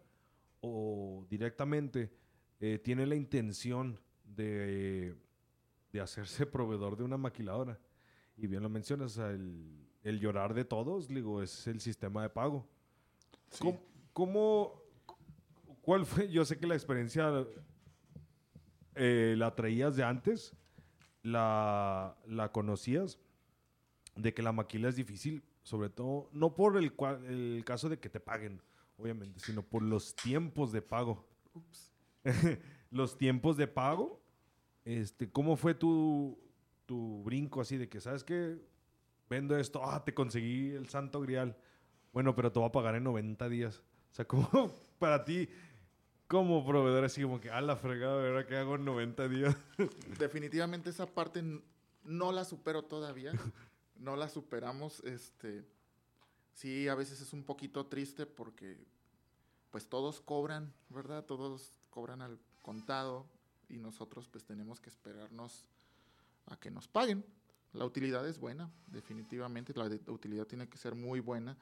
o 0.61 1.27
directamente, 1.29 2.13
eh, 2.61 2.79
tiene 2.79 3.05
la 3.07 3.17
intención 3.17 3.99
de, 4.25 5.17
hacerse 6.01 6.47
proveedor 6.47 6.97
de 6.97 7.03
una 7.03 7.17
maquiladora. 7.17 7.79
Y 8.37 8.47
bien 8.47 8.63
lo 8.63 8.69
mencionas, 8.69 9.19
el, 9.19 10.21
llorar 10.21 10.55
de 10.55 10.65
todos, 10.65 11.09
digo, 11.09 11.43
es 11.43 11.67
el 11.67 11.81
sistema 11.81 12.23
de 12.23 12.29
pago. 12.29 12.65
¿Cómo, 14.13 14.84
cuál 15.85 16.07
fue? 16.07 16.29
Yo 16.29 16.45
sé 16.45 16.59
que 16.59 16.67
la 16.67 16.75
experiencia 16.75 17.47
eh, 18.95 19.35
la 19.37 19.55
traías 19.55 19.97
de 19.97 20.05
antes, 20.05 20.57
la, 21.23 22.17
la 22.27 22.53
conocías, 22.53 23.19
de 24.17 24.33
que 24.33 24.43
la 24.43 24.53
maquila 24.53 24.89
es 24.89 24.97
difícil, 24.97 25.43
sobre 25.63 25.91
todo, 25.91 26.29
no 26.33 26.55
por 26.55 26.77
el, 26.77 26.93
el 27.29 27.63
caso 27.65 27.89
de 27.89 27.99
que 27.99 28.09
te 28.09 28.21
paguen, 28.21 28.61
obviamente, 28.97 29.41
sino 29.41 29.63
por 29.63 29.83
los 29.83 30.15
tiempos 30.15 30.73
de 30.73 30.83
pago. 30.83 31.27
los 32.91 33.19
tiempos 33.19 33.57
de 33.57 33.67
pago, 33.67 34.23
este, 34.85 35.31
¿cómo 35.31 35.57
fue 35.57 35.75
tu, 35.75 36.39
tu 36.87 37.23
brinco 37.25 37.61
así 37.61 37.77
de 37.77 37.89
que, 37.89 38.01
¿sabes 38.01 38.25
qué? 38.25 38.59
Vendo 39.29 39.57
esto, 39.57 39.83
ah, 39.85 40.05
te 40.05 40.15
conseguí 40.15 40.71
el 40.71 40.89
santo 40.89 41.21
grial. 41.21 41.57
Bueno, 42.13 42.35
pero 42.35 42.53
te 42.53 42.61
voy 42.61 42.69
a 42.69 42.73
pagar 42.73 42.95
en 42.95 43.05
90 43.05 43.49
días. 43.49 43.83
O 44.13 44.15
sea, 44.15 44.25
¿cómo 44.29 44.73
para 44.99 45.25
ti 45.25 45.49
como 46.35 46.67
proveedor 46.67 47.05
así 47.05 47.23
como 47.23 47.41
que, 47.41 47.51
a 47.51 47.61
la 47.61 47.77
fregada, 47.77 48.17
¿verdad? 48.17 48.47
Que 48.47 48.57
hago 48.57 48.75
en 48.75 48.85
90 48.85 49.29
días. 49.29 49.57
Definitivamente 50.19 50.91
esa 50.91 51.07
parte 51.07 51.43
no 52.03 52.33
la 52.33 52.45
supero 52.45 52.83
todavía. 52.83 53.33
No 53.97 54.17
la 54.17 54.29
superamos. 54.29 55.01
Este, 55.05 55.65
sí, 56.53 56.89
a 56.89 56.97
veces 56.97 57.21
es 57.21 57.33
un 57.33 57.45
poquito 57.45 57.87
triste 57.87 58.27
porque 58.27 58.77
pues 59.71 59.89
todos 59.89 60.21
cobran, 60.21 60.73
¿verdad? 60.89 61.25
Todos 61.25 61.73
cobran 61.91 62.21
al 62.21 62.41
contado 62.63 63.27
y 63.69 63.79
nosotros 63.79 64.29
pues 64.29 64.45
tenemos 64.45 64.81
que 64.81 64.89
esperarnos 64.89 65.65
a 66.47 66.57
que 66.57 66.71
nos 66.71 66.89
paguen. 66.89 67.25
La 67.73 67.85
utilidad 67.85 68.27
es 68.29 68.39
buena, 68.39 68.71
definitivamente, 68.89 69.73
la 69.75 69.87
utilidad 70.13 70.47
tiene 70.47 70.69
que 70.69 70.79
ser 70.79 70.95
muy 70.95 71.21
buena, 71.21 71.57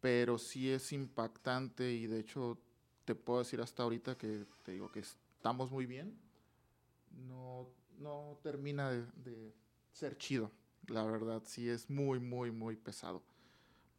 pero 0.00 0.38
sí 0.38 0.70
es 0.70 0.92
impactante 0.92 1.92
y 1.92 2.06
de 2.06 2.20
hecho 2.20 2.58
te 3.04 3.14
puedo 3.14 3.40
decir 3.40 3.60
hasta 3.60 3.82
ahorita 3.82 4.16
que 4.16 4.46
te 4.64 4.72
digo 4.72 4.90
que 4.90 5.00
estamos 5.00 5.70
muy 5.70 5.86
bien. 5.86 6.18
No, 7.28 7.68
no 7.98 8.38
termina 8.42 8.90
de, 8.90 9.52
ser 9.92 10.16
chido. 10.16 10.50
La 10.86 11.04
verdad, 11.04 11.42
sí 11.44 11.68
es 11.68 11.88
muy, 11.88 12.18
muy, 12.18 12.50
muy 12.50 12.76
pesado. 12.76 13.22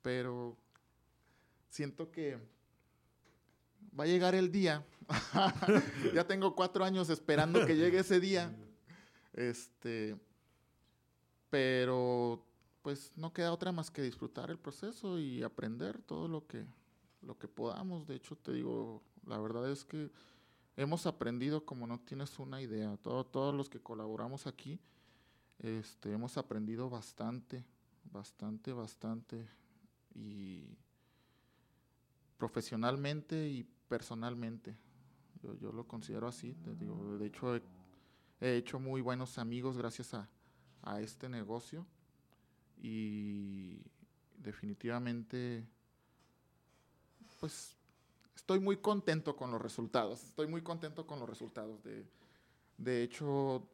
Pero 0.01 0.57
siento 1.69 2.11
que 2.11 2.37
va 3.97 4.05
a 4.05 4.07
llegar 4.07 4.35
el 4.35 4.51
día. 4.51 4.85
ya 6.13 6.25
tengo 6.25 6.55
cuatro 6.55 6.83
años 6.83 7.09
esperando 7.09 7.65
que 7.65 7.75
llegue 7.75 7.99
ese 7.99 8.19
día. 8.19 8.55
Este, 9.33 10.17
pero 11.49 12.45
pues 12.81 13.11
no 13.15 13.31
queda 13.31 13.53
otra 13.53 13.71
más 13.71 13.91
que 13.91 14.01
disfrutar 14.01 14.49
el 14.49 14.57
proceso 14.57 15.19
y 15.19 15.43
aprender 15.43 16.01
todo 16.01 16.27
lo 16.27 16.47
que, 16.47 16.65
lo 17.21 17.37
que 17.37 17.47
podamos. 17.47 18.07
De 18.07 18.15
hecho, 18.15 18.35
te 18.35 18.53
digo, 18.53 19.01
la 19.25 19.39
verdad 19.39 19.69
es 19.69 19.83
que 19.85 20.11
hemos 20.75 21.05
aprendido 21.05 21.65
como 21.65 21.87
no 21.87 21.99
tienes 21.99 22.37
una 22.39 22.61
idea. 22.61 22.97
Todo, 22.97 23.25
todos 23.25 23.53
los 23.53 23.69
que 23.69 23.79
colaboramos 23.79 24.47
aquí, 24.47 24.79
este, 25.59 26.11
hemos 26.11 26.37
aprendido 26.37 26.89
bastante, 26.89 27.63
bastante, 28.11 28.73
bastante. 28.73 29.47
Y 30.13 30.77
profesionalmente 32.37 33.49
y 33.49 33.63
personalmente. 33.87 34.75
Yo, 35.43 35.55
yo 35.55 35.71
lo 35.71 35.87
considero 35.87 36.27
así. 36.27 36.53
Te 36.55 36.75
digo, 36.75 37.17
de 37.17 37.27
hecho, 37.27 37.55
he, 37.55 37.61
he, 38.39 38.57
hecho 38.57 38.79
muy 38.79 39.01
buenos 39.01 39.37
amigos 39.37 39.77
gracias 39.77 40.13
a, 40.13 40.27
a 40.81 41.01
este 41.01 41.29
negocio. 41.29 41.85
Y 42.81 43.79
definitivamente 44.37 45.67
pues 47.41 47.75
estoy 48.35 48.59
muy 48.59 48.77
contento 48.77 49.35
con 49.35 49.51
los 49.51 49.61
resultados. 49.61 50.23
Estoy 50.23 50.47
muy 50.47 50.61
contento 50.61 51.05
con 51.05 51.19
los 51.19 51.27
resultados. 51.27 51.83
De, 51.83 52.05
de 52.77 53.03
hecho, 53.03 53.67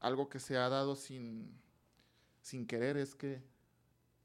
algo 0.00 0.28
que 0.28 0.40
se 0.40 0.56
ha 0.56 0.68
dado 0.70 0.96
sin, 0.96 1.54
sin 2.40 2.66
querer 2.66 2.96
es 2.96 3.14
que 3.14 3.42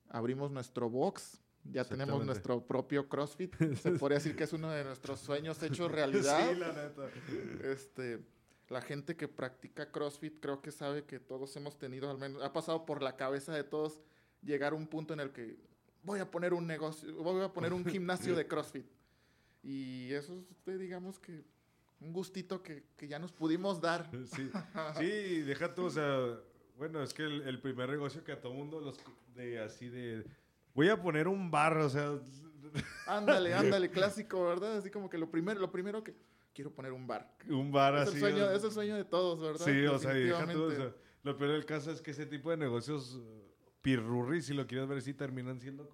abrimos 0.10 0.50
nuestro 0.50 0.90
box. 0.90 1.40
Ya 1.66 1.84
tenemos 1.84 2.26
nuestro 2.26 2.66
propio 2.66 3.08
CrossFit. 3.08 3.56
Se 3.76 3.92
podría 4.00 4.18
decir 4.18 4.36
que 4.36 4.46
es 4.46 4.54
uno 4.54 4.72
de 4.72 4.86
nuestros 4.86 5.20
sueños 5.20 5.62
hechos 5.62 5.92
realidad. 5.92 6.50
Sí, 6.50 6.56
la 6.56 6.72
neta. 6.72 7.10
Este, 7.64 8.24
la 8.70 8.82
gente 8.82 9.18
que 9.18 9.28
practica 9.28 9.92
CrossFit 9.92 10.40
creo 10.40 10.62
que 10.62 10.72
sabe 10.72 11.04
que 11.04 11.20
todos 11.20 11.54
hemos 11.58 11.78
tenido, 11.78 12.10
al 12.10 12.18
menos, 12.18 12.42
ha 12.42 12.54
pasado 12.54 12.86
por 12.86 13.02
la 13.02 13.18
cabeza 13.18 13.54
de 13.54 13.66
todos 13.66 14.02
llegar 14.42 14.72
a 14.72 14.76
un 14.78 14.88
punto 14.88 15.14
en 15.14 15.20
el 15.20 15.32
que 15.32 15.58
voy 16.04 16.20
a 16.20 16.30
poner 16.30 16.54
un 16.54 16.68
negocio, 16.68 17.14
voy 17.16 17.44
a 17.44 17.52
poner 17.52 17.74
un 17.74 17.86
gimnasio 17.86 18.36
de 18.36 18.48
CrossFit. 18.48 18.86
Y 19.64 20.12
eso 20.12 20.44
es, 20.68 20.80
digamos 20.80 21.20
que, 21.20 21.44
un 22.02 22.12
gustito 22.12 22.62
que, 22.62 22.84
que 22.98 23.08
ya 23.08 23.18
nos 23.18 23.32
pudimos 23.32 23.80
dar. 23.80 24.10
Sí, 24.26 24.50
sí 25.00 25.42
deja 25.42 25.74
tú, 25.74 25.86
o 25.86 25.90
sea, 25.90 26.20
bueno, 26.78 27.02
es 27.02 27.14
que 27.14 27.24
el, 27.24 27.60
primer 27.62 27.90
negocio 27.90 28.24
que 28.24 28.34
a 28.34 28.42
todo 28.42 28.54
mundo 28.54 28.82
los, 28.82 28.98
de 29.36 29.60
así 29.60 29.88
de, 29.88 30.26
voy 30.74 30.90
a 30.90 31.02
poner 31.02 31.28
un 31.28 31.50
bar, 31.50 31.78
o 31.78 31.90
sea. 31.90 32.20
Ándale, 33.06 33.54
ándale, 33.54 33.92
clásico, 33.92 34.46
¿verdad? 34.46 34.78
Así 34.78 34.90
como 34.90 35.10
que 35.10 35.18
lo 35.18 35.30
primero, 35.30 35.60
lo 35.60 35.70
primero 35.70 36.04
que, 36.04 36.16
quiero 36.54 36.72
poner 36.72 36.92
un 36.92 37.06
bar. 37.06 37.36
Un 37.48 37.72
bar 37.72 37.96
es 37.96 38.02
así. 38.08 38.14
El 38.16 38.20
sueño, 38.20 38.50
es 38.50 38.64
el 38.64 38.72
sueño 38.72 38.96
de 38.96 39.04
todos, 39.04 39.42
¿verdad? 39.42 39.66
Sí, 39.66 39.86
o 39.86 40.00
sea, 40.00 40.14
deja 40.14 40.48
tú, 40.52 40.64
o 40.64 40.72
sea, 40.72 40.94
lo 41.24 41.38
peor 41.38 41.52
del 41.52 41.66
caso 41.66 41.92
es 41.92 42.02
que 42.02 42.12
ese 42.12 42.26
tipo 42.26 42.50
de 42.50 42.58
negocios 42.58 43.22
pirurri, 43.84 44.42
si 44.42 44.54
lo 44.56 44.66
quieres 44.66 44.88
ver 44.88 44.98
así, 44.98 45.14
terminan 45.14 45.60
siendo 45.60 45.88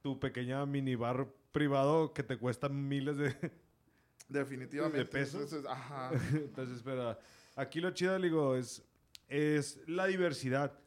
tu 0.00 0.18
pequeña 0.18 0.64
minibar 0.64 1.28
privado 1.52 2.14
que 2.14 2.22
te 2.22 2.38
cuesta 2.38 2.70
miles 2.70 3.18
de, 3.18 3.34
Definitivamente. 4.28 4.98
de 4.98 5.04
pesos. 5.04 5.42
Entonces, 5.52 5.66
ajá. 5.70 6.12
Entonces, 6.32 6.76
espera, 6.78 7.18
aquí 7.56 7.80
lo 7.80 7.90
chido, 7.90 8.18
digo, 8.18 8.54
es, 8.56 8.82
es 9.28 9.80
la 9.86 10.06
diversidad. 10.06 10.78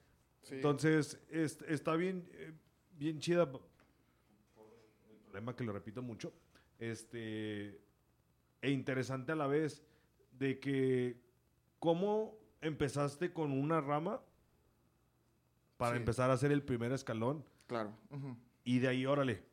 Entonces, 0.49 1.19
está 1.29 1.95
bien, 1.95 2.27
eh, 2.31 2.53
bien 2.97 3.19
chida. 3.19 3.43
El 3.43 5.17
problema 5.25 5.55
que 5.55 5.63
lo 5.63 5.73
repito 5.73 6.01
mucho. 6.01 6.33
Este, 6.79 7.79
e 8.61 8.71
interesante 8.71 9.33
a 9.33 9.35
la 9.35 9.47
vez 9.47 9.83
de 10.31 10.59
que 10.59 11.21
cómo 11.77 12.39
empezaste 12.61 13.33
con 13.33 13.51
una 13.51 13.81
rama 13.81 14.21
para 15.81 15.97
empezar 15.97 16.29
a 16.29 16.33
hacer 16.33 16.51
el 16.51 16.61
primer 16.61 16.91
escalón. 16.91 17.43
Claro. 17.65 17.91
Y 18.63 18.77
de 18.77 18.87
ahí, 18.87 19.05
órale, 19.07 19.43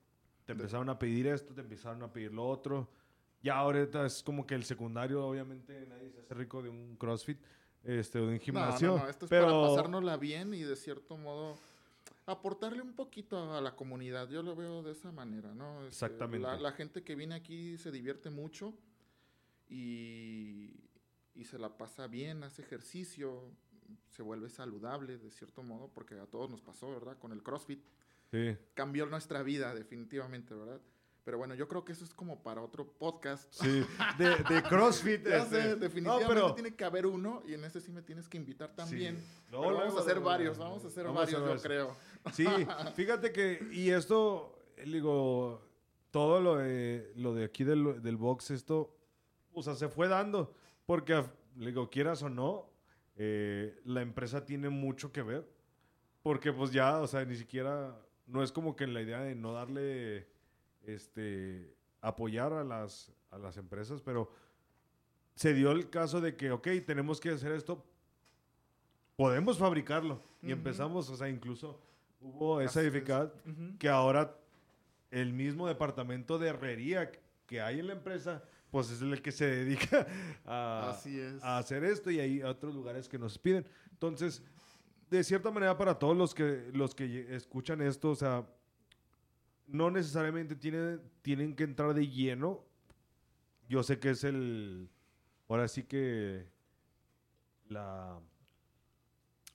te 0.44 0.52
empezaron 0.52 0.90
a 0.90 0.98
pedir 0.98 1.26
esto, 1.26 1.54
te 1.54 1.62
empezaron 1.62 2.02
a 2.02 2.12
pedir 2.12 2.34
lo 2.34 2.46
otro. 2.46 2.86
Ya 3.42 3.56
ahorita 3.56 4.04
es 4.04 4.22
como 4.22 4.46
que 4.46 4.54
el 4.54 4.64
secundario, 4.64 5.26
obviamente, 5.26 5.86
nadie 5.88 6.10
se 6.10 6.20
hace 6.20 6.34
rico 6.34 6.60
de 6.62 6.68
un 6.68 6.96
CrossFit, 6.96 7.38
este, 7.82 8.18
de 8.18 8.26
un 8.26 8.38
gimnasio. 8.40 8.88
No, 8.88 8.96
no, 8.96 9.02
no. 9.04 9.08
Esto 9.08 9.24
es 9.24 9.30
pero... 9.30 9.46
para 9.46 9.68
pasárnosla 9.68 10.16
bien 10.18 10.52
y 10.52 10.64
de 10.64 10.76
cierto 10.76 11.16
modo 11.16 11.56
aportarle 12.26 12.82
un 12.82 12.92
poquito 12.92 13.54
a 13.54 13.62
la 13.62 13.74
comunidad. 13.74 14.28
Yo 14.28 14.42
lo 14.42 14.54
veo 14.54 14.82
de 14.82 14.92
esa 14.92 15.10
manera, 15.10 15.54
¿no? 15.54 15.78
Este, 15.78 15.88
Exactamente. 15.88 16.46
La, 16.46 16.58
la 16.58 16.72
gente 16.72 17.02
que 17.02 17.14
viene 17.14 17.36
aquí 17.36 17.78
se 17.78 17.90
divierte 17.90 18.28
mucho 18.28 18.74
y, 19.70 20.74
y 21.34 21.44
se 21.44 21.58
la 21.58 21.78
pasa 21.78 22.06
bien, 22.06 22.42
hace 22.42 22.60
ejercicio, 22.60 23.50
se 24.08 24.22
vuelve 24.22 24.48
saludable 24.48 25.18
de 25.18 25.30
cierto 25.30 25.62
modo, 25.62 25.90
porque 25.94 26.18
a 26.18 26.26
todos 26.26 26.50
nos 26.50 26.60
pasó, 26.60 26.90
¿verdad? 26.90 27.16
Con 27.18 27.32
el 27.32 27.42
CrossFit. 27.42 27.82
Sí. 28.30 28.56
Cambió 28.74 29.06
nuestra 29.06 29.42
vida 29.42 29.74
definitivamente, 29.74 30.54
¿verdad? 30.54 30.80
Pero 31.24 31.36
bueno, 31.36 31.54
yo 31.54 31.68
creo 31.68 31.84
que 31.84 31.92
eso 31.92 32.04
es 32.04 32.14
como 32.14 32.42
para 32.42 32.62
otro 32.62 32.86
podcast. 32.90 33.52
Sí, 33.52 33.84
de, 34.16 34.36
de 34.48 34.62
CrossFit. 34.68 35.26
Ya 35.26 35.42
este. 35.42 35.62
sé, 35.62 35.76
definitivamente 35.76 36.24
No, 36.24 36.28
pero- 36.28 36.54
tiene 36.54 36.74
que 36.74 36.84
haber 36.84 37.06
uno 37.06 37.42
y 37.46 37.52
en 37.54 37.64
ese 37.64 37.80
sí 37.82 37.92
me 37.92 38.00
tienes 38.02 38.28
que 38.28 38.38
invitar 38.38 38.74
también. 38.74 39.16
Sí. 39.18 39.24
Pero 39.46 39.58
No, 39.58 39.66
vamos 39.66 39.82
luego, 39.84 39.98
a 39.98 40.00
hacer 40.00 40.20
varios, 40.20 40.56
vamos 40.58 40.84
a 40.84 40.88
hacer 40.88 41.04
Vamos 41.04 41.20
a 41.20 41.24
hacer 41.24 41.40
varios, 41.40 41.62
yo 41.62 41.68
creo. 41.68 41.96
Sí, 42.32 42.46
fíjate 42.94 43.30
que, 43.32 43.68
y 43.72 43.90
esto, 43.90 44.58
digo, 44.86 45.60
todo 46.10 46.40
lo 46.40 46.56
de, 46.56 47.12
lo 47.16 47.34
de 47.34 47.44
aquí 47.44 47.64
del, 47.64 48.00
del 48.02 48.16
box, 48.16 48.50
esto, 48.50 48.96
o 49.52 49.62
sea, 49.62 49.74
se 49.74 49.88
fue 49.88 50.08
dando, 50.08 50.54
porque, 50.86 51.22
digo, 51.56 51.90
quieras 51.90 52.22
o 52.22 52.30
no, 52.30 52.70
eh, 53.18 53.80
la 53.84 54.00
empresa 54.00 54.46
tiene 54.46 54.68
mucho 54.68 55.12
que 55.12 55.22
ver, 55.22 55.46
porque 56.22 56.52
pues 56.52 56.70
ya, 56.72 57.00
o 57.00 57.06
sea, 57.06 57.24
ni 57.24 57.34
siquiera, 57.36 57.98
no 58.26 58.42
es 58.42 58.52
como 58.52 58.76
que 58.76 58.86
la 58.86 59.02
idea 59.02 59.20
de 59.20 59.34
no 59.34 59.52
darle, 59.52 60.28
este, 60.86 61.74
apoyar 62.00 62.52
a 62.52 62.62
las, 62.62 63.12
a 63.30 63.38
las 63.38 63.56
empresas, 63.56 64.00
pero 64.00 64.30
se 65.34 65.52
dio 65.52 65.72
el 65.72 65.90
caso 65.90 66.20
de 66.20 66.36
que, 66.36 66.52
ok, 66.52 66.68
tenemos 66.86 67.20
que 67.20 67.30
hacer 67.30 67.52
esto, 67.52 67.84
podemos 69.16 69.58
fabricarlo. 69.58 70.22
Y 70.40 70.46
Ujú. 70.46 70.52
empezamos, 70.52 71.10
o 71.10 71.16
sea, 71.16 71.28
incluso 71.28 71.80
hubo 72.20 72.60
esa 72.60 72.80
dificultad 72.80 73.32
Ujú. 73.44 73.76
que 73.78 73.88
ahora 73.88 74.36
el 75.10 75.32
mismo 75.32 75.66
departamento 75.66 76.38
de 76.38 76.48
herrería 76.50 77.10
que 77.46 77.60
hay 77.60 77.80
en 77.80 77.88
la 77.88 77.94
empresa, 77.94 78.44
pues 78.70 78.90
es 78.90 79.00
el 79.00 79.20
que 79.22 79.32
se 79.32 79.46
dedica 79.46 80.06
a, 80.44 80.90
Así 80.90 81.18
es. 81.18 81.42
a 81.42 81.58
hacer 81.58 81.84
esto 81.84 82.10
y 82.10 82.20
hay 82.20 82.42
otros 82.42 82.74
lugares 82.74 83.08
que 83.08 83.18
nos 83.18 83.38
piden. 83.38 83.66
Entonces, 83.90 84.42
de 85.10 85.24
cierta 85.24 85.50
manera, 85.50 85.76
para 85.76 85.98
todos 85.98 86.16
los 86.16 86.34
que, 86.34 86.70
los 86.72 86.94
que 86.94 87.34
escuchan 87.34 87.80
esto, 87.80 88.10
o 88.10 88.14
sea, 88.14 88.46
no 89.66 89.90
necesariamente 89.90 90.54
tienen, 90.54 91.00
tienen 91.22 91.54
que 91.54 91.64
entrar 91.64 91.94
de 91.94 92.06
lleno. 92.08 92.64
Yo 93.68 93.82
sé 93.82 93.98
que 93.98 94.10
es 94.10 94.24
el, 94.24 94.88
ahora 95.48 95.68
sí 95.68 95.84
que 95.84 96.46
la, 97.68 98.18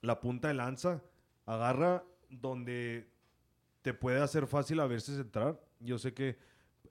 la 0.02 0.20
punta 0.20 0.48
de 0.48 0.54
lanza 0.54 1.02
agarra 1.46 2.04
donde 2.30 3.08
te 3.82 3.92
puede 3.92 4.20
hacer 4.20 4.46
fácil 4.46 4.80
a 4.80 4.86
veces 4.86 5.18
entrar. 5.18 5.60
Yo 5.80 5.98
sé 5.98 6.14
que 6.14 6.38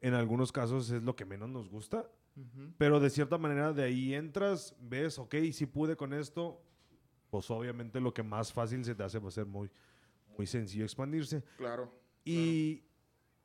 en 0.04 0.14
algunos 0.14 0.52
casos 0.52 0.92
es 0.92 1.02
lo 1.02 1.16
que 1.16 1.26
menos 1.26 1.50
nos 1.50 1.68
gusta, 1.70 2.08
Ujú. 2.36 2.74
pero 2.78 3.00
de 3.00 3.10
cierta 3.10 3.38
manera 3.40 3.74
de 3.74 3.84
ahí 3.84 4.14
entras, 4.14 4.76
ves, 4.80 5.18
ok, 5.18 5.34
si 5.52 5.66
pude 5.66 5.96
con 5.96 6.14
esto, 6.14 6.62
pues 7.32 7.50
obviamente 7.50 8.00
lo 8.00 8.14
que 8.14 8.22
más 8.22 8.54
fácil 8.54 8.84
se 8.86 8.94
te 8.94 9.02
hace 9.04 9.18
va 9.18 9.30
a 9.30 9.32
ser 9.32 9.46
muy, 9.48 9.72
muy 10.38 10.46
sencillo 10.46 10.84
expandirse. 10.84 11.44
Claro. 11.58 11.92
Y, 12.26 12.84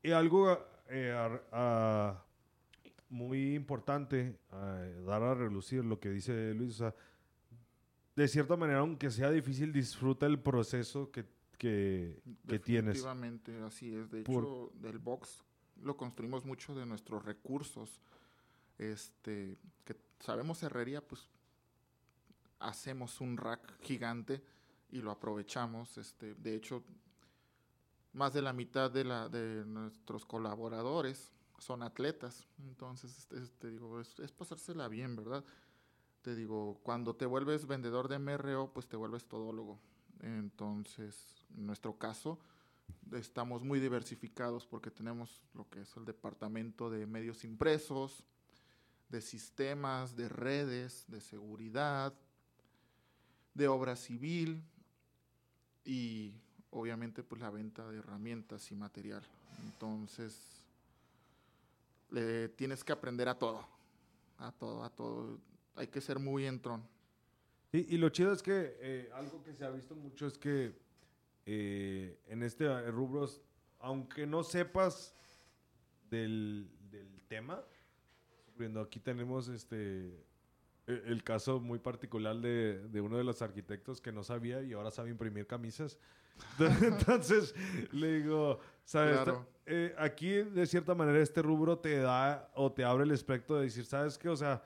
y 0.02 0.10
algo 0.10 0.58
eh, 0.88 1.12
a- 1.12 1.40
a- 1.52 2.24
muy 3.08 3.54
importante, 3.54 4.36
a 4.50 4.80
dar 5.06 5.22
a 5.22 5.34
relucir 5.34 5.84
lo 5.84 5.98
que 5.98 6.10
dice 6.10 6.52
Luis, 6.54 6.74
o 6.74 6.78
sea, 6.78 6.94
de 8.16 8.26
cierta 8.28 8.56
manera, 8.56 8.80
aunque 8.80 9.10
sea 9.10 9.30
difícil, 9.30 9.72
disfruta 9.72 10.26
el 10.26 10.40
proceso 10.40 11.10
que, 11.12 11.24
que, 11.56 12.20
que 12.48 12.58
tienes. 12.58 12.94
Definitivamente, 13.02 13.62
así 13.62 13.94
es. 13.94 14.10
De 14.10 14.22
Por- 14.24 14.42
hecho, 14.44 14.72
del 14.74 14.98
box 14.98 15.44
lo 15.82 15.96
construimos 15.96 16.44
mucho 16.44 16.74
de 16.74 16.86
nuestros 16.86 17.24
recursos. 17.24 18.00
Este, 18.78 19.58
que 19.84 19.96
sabemos 20.20 20.62
herrería, 20.62 21.00
pues 21.00 21.28
hacemos 22.60 23.20
un 23.20 23.36
rack 23.36 23.80
gigante 23.82 24.42
y 24.90 25.00
lo 25.00 25.10
aprovechamos. 25.10 25.98
Este, 25.98 26.34
de 26.34 26.54
hecho, 26.54 26.84
más 28.12 28.32
de 28.32 28.42
la 28.42 28.52
mitad 28.52 28.90
de, 28.90 29.04
la, 29.04 29.28
de 29.28 29.64
nuestros 29.64 30.24
colaboradores 30.24 31.32
son 31.58 31.82
atletas. 31.82 32.46
Entonces, 32.58 33.18
este, 33.18 33.38
este, 33.38 33.70
digo, 33.70 34.00
es, 34.00 34.18
es 34.20 34.32
pasársela 34.32 34.88
bien, 34.88 35.16
¿verdad? 35.16 35.44
Te 36.22 36.34
digo, 36.34 36.78
cuando 36.82 37.14
te 37.14 37.26
vuelves 37.26 37.66
vendedor 37.66 38.08
de 38.08 38.18
MRO, 38.18 38.72
pues 38.72 38.86
te 38.86 38.96
vuelves 38.96 39.24
todólogo. 39.24 39.78
Entonces, 40.20 41.44
en 41.56 41.66
nuestro 41.66 41.96
caso, 41.96 42.38
estamos 43.12 43.62
muy 43.62 43.80
diversificados 43.80 44.66
porque 44.66 44.90
tenemos 44.90 45.42
lo 45.54 45.68
que 45.68 45.82
es 45.82 45.96
el 45.96 46.04
departamento 46.04 46.90
de 46.90 47.06
medios 47.06 47.44
impresos, 47.44 48.24
de 49.08 49.20
sistemas, 49.20 50.16
de 50.16 50.28
redes, 50.28 51.04
de 51.08 51.20
seguridad, 51.20 52.14
de 53.54 53.68
obra 53.68 53.96
civil 53.96 54.62
y 55.84 56.34
obviamente 56.70 57.22
pues 57.22 57.40
la 57.40 57.50
venta 57.50 57.88
de 57.90 57.98
herramientas 57.98 58.70
y 58.70 58.74
material. 58.74 59.22
Entonces, 59.64 60.62
le 62.10 62.48
tienes 62.50 62.84
que 62.84 62.92
aprender 62.92 63.28
a 63.28 63.38
todo, 63.38 63.66
a 64.38 64.52
todo, 64.52 64.84
a 64.84 64.90
todo. 64.90 65.38
Hay 65.74 65.88
que 65.88 66.00
ser 66.00 66.18
muy 66.18 66.46
entrón. 66.46 66.82
Sí, 67.72 67.86
y 67.88 67.96
lo 67.98 68.08
chido 68.10 68.32
es 68.32 68.42
que 68.42 68.76
eh, 68.80 69.10
algo 69.14 69.42
que 69.42 69.54
se 69.54 69.64
ha 69.64 69.70
visto 69.70 69.94
mucho 69.94 70.26
es 70.26 70.38
que 70.38 70.74
eh, 71.50 72.18
en 72.26 72.42
este 72.42 72.66
eh, 72.66 72.90
rubros, 72.90 73.40
aunque 73.80 74.26
no 74.26 74.42
sepas 74.44 75.14
del, 76.10 76.70
del 76.90 77.22
tema, 77.28 77.62
viendo 78.58 78.80
aquí 78.82 79.00
tenemos 79.00 79.48
este 79.48 80.08
e- 80.86 81.02
el 81.06 81.22
caso 81.24 81.58
muy 81.60 81.78
particular 81.78 82.36
de, 82.36 82.86
de 82.88 83.00
uno 83.00 83.16
de 83.16 83.24
los 83.24 83.40
arquitectos 83.40 84.00
que 84.00 84.12
no 84.12 84.22
sabía 84.22 84.62
y 84.62 84.74
ahora 84.74 84.90
sabe 84.90 85.10
imprimir 85.10 85.46
camisas. 85.46 85.98
Entonces, 86.82 87.54
le 87.92 88.20
digo, 88.20 88.60
¿sabes? 88.84 89.14
Claro. 89.20 89.46
Eh, 89.66 89.94
aquí, 89.98 90.28
de 90.30 90.66
cierta 90.66 90.94
manera, 90.94 91.18
este 91.20 91.40
rubro 91.42 91.78
te 91.78 91.96
da 91.98 92.50
o 92.54 92.70
te 92.72 92.84
abre 92.84 93.04
el 93.04 93.10
espectro 93.10 93.56
de 93.56 93.64
decir, 93.64 93.84
¿sabes 93.86 94.16
qué? 94.18 94.28
O 94.28 94.36
sea, 94.36 94.62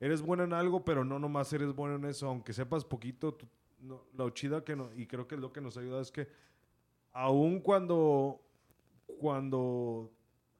eres 0.00 0.20
bueno 0.20 0.44
en 0.44 0.52
algo, 0.52 0.84
pero 0.84 1.04
no 1.04 1.18
nomás 1.18 1.52
eres 1.52 1.72
bueno 1.74 1.96
en 1.96 2.04
eso. 2.06 2.26
Aunque 2.28 2.52
sepas 2.52 2.84
poquito, 2.84 3.34
tú- 3.34 3.48
no- 3.84 4.04
lo 4.14 4.30
chida 4.30 4.64
que 4.64 4.74
no, 4.76 4.92
y 4.94 5.06
creo 5.06 5.26
que 5.28 5.34
es 5.36 5.40
lo 5.40 5.52
que 5.52 5.60
nos 5.60 5.76
ayuda 5.76 6.00
es 6.00 6.10
que 6.10 6.28
aun 7.12 7.60
cuando, 7.60 8.40
cuando 9.18 10.12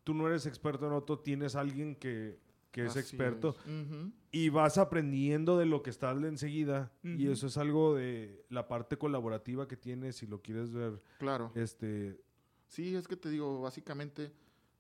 tú 0.05 0.15
no 0.15 0.27
eres 0.29 0.47
experto 0.47 0.87
en 0.87 0.93
otro, 0.93 1.19
tienes 1.19 1.57
alguien 1.57 1.97
que, 1.97 2.39
que 2.71 2.83
es 2.85 2.91
Así 2.91 3.01
experto 3.01 3.57
es. 3.67 4.13
Y 4.31 4.49
vas 4.49 4.79
aprendiendo 4.79 5.59
de 5.59 5.67
lo 5.67 5.83
que 5.83 5.91
estás 5.91 6.21
de 6.21 6.29
enseguida. 6.29 6.93
Y 7.03 7.29
eso 7.29 7.47
es 7.47 7.57
algo 7.57 7.95
de 7.95 8.45
la 8.51 8.67
parte 8.69 8.97
colaborativa 8.99 9.67
que 9.69 9.77
tienes, 9.77 10.17
si 10.17 10.27
lo 10.27 10.43
quieres 10.43 10.73
ver. 10.73 11.01
Claro. 11.19 11.53
Este, 11.55 12.21
Sí, 12.67 12.97
es 12.97 13.07
que 13.07 13.17
te 13.17 13.31
digo, 13.31 13.61
básicamente 13.61 14.33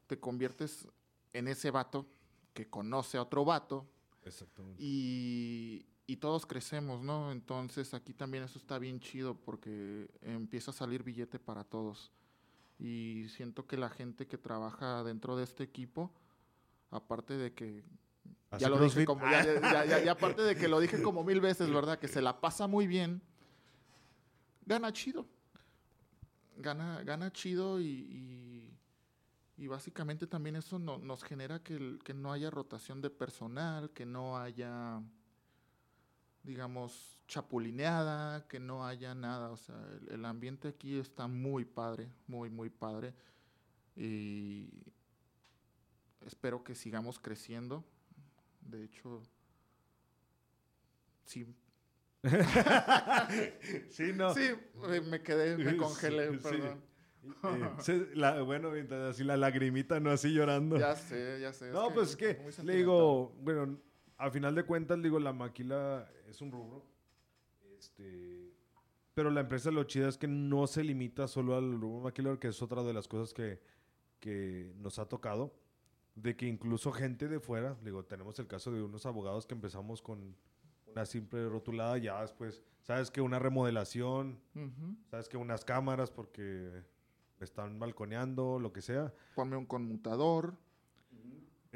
te 0.09 0.19
conviertes 0.19 0.89
en 1.33 1.47
ese 1.49 1.71
vato 1.71 2.07
que 2.53 2.69
conoce 2.69 3.17
a 3.19 3.23
otro 3.23 3.45
vato 3.45 3.87
exactamente. 4.25 4.83
y, 4.83 5.87
y 6.07 6.17
todos 6.17 6.45
crecemos, 6.47 7.03
¿no? 7.03 7.33
Entonces 7.33 7.95
aquí 7.95 8.13
también 8.13 8.45
eso 8.45 8.59
está 8.59 8.79
bien 8.79 9.01
chido 9.01 9.35
porque 9.35 10.09
empieza 10.23 10.71
a 10.71 10.75
salir 10.75 11.03
billete 11.03 11.39
para 11.39 11.65
todos. 11.65 12.11
Y 12.79 13.27
siento 13.29 13.67
que 13.67 13.77
la 13.77 13.89
gente 13.89 14.27
que 14.27 14.37
trabaja 14.37 15.03
dentro 15.05 15.37
de 15.37 15.45
este 15.45 15.63
equipo, 15.63 16.11
aparte 16.91 17.35
de 17.37 17.53
que 17.55 17.83
ya 18.59 18.69
lo 18.69 18.77
dije 18.85 19.07
como, 19.07 19.25
ya, 19.31 19.85
ya- 19.87 20.05
ya- 20.05 20.13
aparte 20.13 20.43
de 20.43 20.55
que 20.57 20.69
lo 20.69 20.79
dije 20.81 21.01
como 21.03 21.25
mil 21.25 21.41
veces, 21.41 21.71
¿verdad? 21.73 21.99
Que 21.99 22.09
se 22.09 22.21
la 22.21 22.41
pasa 22.41 22.67
muy 22.67 22.87
bien, 22.87 23.23
gana 24.67 24.93
chido. 24.93 25.27
Gana, 26.57 27.03
gana 27.03 27.33
chido 27.33 27.81
y, 27.81 27.85
y- 27.87 28.79
y 29.57 29.67
básicamente 29.67 30.27
también 30.27 30.57
eso 30.57 30.79
no- 30.79 30.99
nos 30.99 31.23
genera 31.25 31.63
que, 31.63 31.75
el- 31.77 32.01
que 32.05 32.15
no 32.15 32.33
haya 32.33 32.51
rotación 32.51 33.01
de 33.01 33.11
personal, 33.11 33.91
que 33.91 34.07
no 34.07 34.37
haya, 34.39 35.01
digamos, 36.45 37.19
chapulineada, 37.27 38.47
que 38.49 38.61
no 38.61 38.87
haya 38.87 39.15
nada. 39.15 39.51
O 39.51 39.57
sea, 39.57 39.75
el, 40.03 40.13
el 40.15 40.25
ambiente 40.25 40.69
aquí 40.69 40.99
está 40.99 41.27
muy 41.27 41.65
padre, 41.65 42.09
muy, 42.27 42.51
muy 42.51 42.71
padre. 42.71 43.15
Y 43.97 44.69
espero 46.27 46.63
que 46.63 46.75
sigamos 46.75 47.19
creciendo. 47.19 47.85
De 48.61 48.85
hecho, 48.85 49.23
sí. 51.25 51.47
sí, 53.91 54.13
no. 54.15 54.33
Sí, 54.35 54.51
me 55.11 55.23
quedé, 55.23 55.57
me 55.59 55.77
congelé, 55.77 56.31
Sí, 56.33 56.37
sí. 56.37 56.43
perdón. 56.43 56.81
Eh, 57.89 58.11
la- 58.15 58.43
bueno, 58.43 58.71
así 59.09 59.25
la 59.25 59.37
lagrimita, 59.37 59.99
no 60.01 60.11
así 60.11 60.33
llorando. 60.33 60.79
Ya 60.79 60.95
sé, 60.97 61.41
ya 61.41 61.53
sé. 61.53 61.71
no, 61.71 61.93
pues 61.93 62.11
es 62.11 62.17
que, 62.17 62.39
le 62.63 62.77
digo, 62.77 63.35
bueno, 63.41 63.79
a 64.17 64.31
final 64.31 64.55
de 64.55 64.65
cuentas, 64.65 65.03
digo, 65.03 65.19
la 65.19 65.33
maquila 65.33 66.09
es 66.29 66.41
un 66.41 66.53
rubro. 66.53 66.85
Este, 67.79 68.53
Pero 69.15 69.31
la 69.31 69.41
empresa 69.41 69.71
lo 69.71 69.85
chida 69.85 70.09
es 70.09 70.19
que 70.19 70.29
no 70.29 70.67
se 70.67 70.85
limita 70.85 71.29
solo 71.29 71.57
al 71.57 71.81
rubro 71.81 72.05
maquilero, 72.05 72.39
que 72.39 72.49
es 72.49 72.63
otra 72.63 72.83
de 72.83 72.93
las 72.93 73.09
cosas 73.09 73.35
que, 73.35 73.61
que 74.21 74.73
nos 74.79 74.99
ha 74.99 75.09
tocado. 75.09 75.55
De 76.15 76.37
que 76.37 76.47
incluso 76.47 76.93
gente 76.93 77.27
de 77.27 77.41
fuera, 77.41 77.77
digo, 77.83 78.05
tenemos 78.05 78.39
el 78.39 78.47
caso 78.47 78.71
de 78.71 78.81
unos 78.83 79.05
abogados 79.05 79.47
que 79.47 79.55
empezamos 79.55 80.01
con 80.01 80.37
una 80.87 81.07
simple 81.07 81.49
rotulada, 81.49 81.99
ya 81.99 82.21
después, 82.21 82.63
sabes 82.83 83.11
que 83.11 83.21
una 83.21 83.41
remodelación, 83.41 84.39
sabes 85.11 85.29
que 85.29 85.37
unas 85.37 85.65
cámaras 85.65 86.13
porque 86.13 86.85
están 87.41 87.81
balconeando, 87.81 88.61
lo 88.61 88.73
que 88.73 88.81
sea. 88.81 89.13
Ponme 89.35 89.57
un 89.57 89.67
conmutador, 89.67 90.55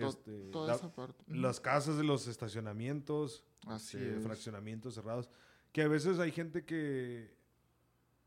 Este, 0.07 0.51
toda 0.51 0.69
la- 0.69 0.75
esa 0.75 0.93
parte. 0.95 1.25
Las 1.29 1.61
casas 1.61 1.97
de 1.97 2.05
los 2.05 2.27
estacionamientos, 2.29 3.45
Así 3.67 3.97
este, 3.97 4.17
es. 4.19 4.23
fraccionamientos 4.23 4.95
cerrados, 4.95 5.29
que 5.73 5.83
a 5.83 5.89
veces 5.89 6.19
hay 6.19 6.31
gente 6.33 6.65
que, 6.65 7.35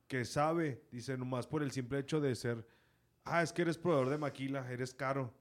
que 0.07 0.25
sabe, 0.25 0.83
dice 0.91 1.17
nomás 1.17 1.47
por 1.47 1.63
el 1.63 1.71
simple 1.71 1.99
hecho 1.99 2.19
de 2.19 2.35
ser, 2.35 2.65
ah, 3.23 3.41
es 3.43 3.53
que 3.53 3.61
eres 3.61 3.77
proveedor 3.77 4.09
de 4.09 4.17
maquila, 4.17 4.69
eres 4.71 4.93
caro. 4.93 5.33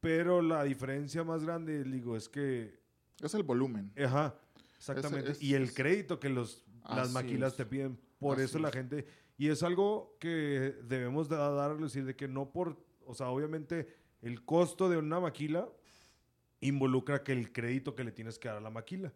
Pero 0.00 0.40
la 0.40 0.64
diferencia 0.64 1.24
más 1.24 1.44
grande, 1.44 1.84
digo, 1.84 2.16
es 2.16 2.28
que, 2.28 2.78
Es 3.22 3.34
el 3.34 3.42
volumen. 3.42 3.92
ajá, 4.02 4.34
exactamente, 4.78 5.32
es- 5.32 5.42
y 5.42 5.54
el 5.54 5.64
es- 5.64 5.74
crédito 5.74 6.18
que 6.20 6.28
los, 6.30 6.64
las 6.88 7.10
maquilas 7.12 7.52
es. 7.52 7.56
te 7.58 7.66
piden, 7.66 7.98
por 8.18 8.36
Así 8.36 8.44
eso 8.44 8.58
la 8.58 8.68
es. 8.68 8.74
gente, 8.74 9.06
y 9.36 9.48
es 9.48 9.62
algo 9.62 10.16
que 10.20 10.76
debemos 10.84 11.28
de 11.28 11.36
dar 11.36 11.70
a 11.72 11.74
decir 11.74 12.04
de 12.06 12.14
que 12.16 12.28
no 12.28 12.50
por, 12.50 12.76
o 13.04 13.14
sea, 13.14 13.28
obviamente 13.28 13.88
el 14.22 14.44
costo 14.44 14.88
de 14.88 14.96
una 14.98 15.20
maquila 15.20 15.68
involucra 16.60 17.22
que 17.22 17.32
el 17.32 17.52
crédito 17.52 17.94
que 17.94 18.04
le 18.04 18.12
tienes 18.12 18.38
que 18.38 18.48
dar 18.48 18.58
a 18.58 18.60
la 18.60 18.70
maquila. 18.70 19.12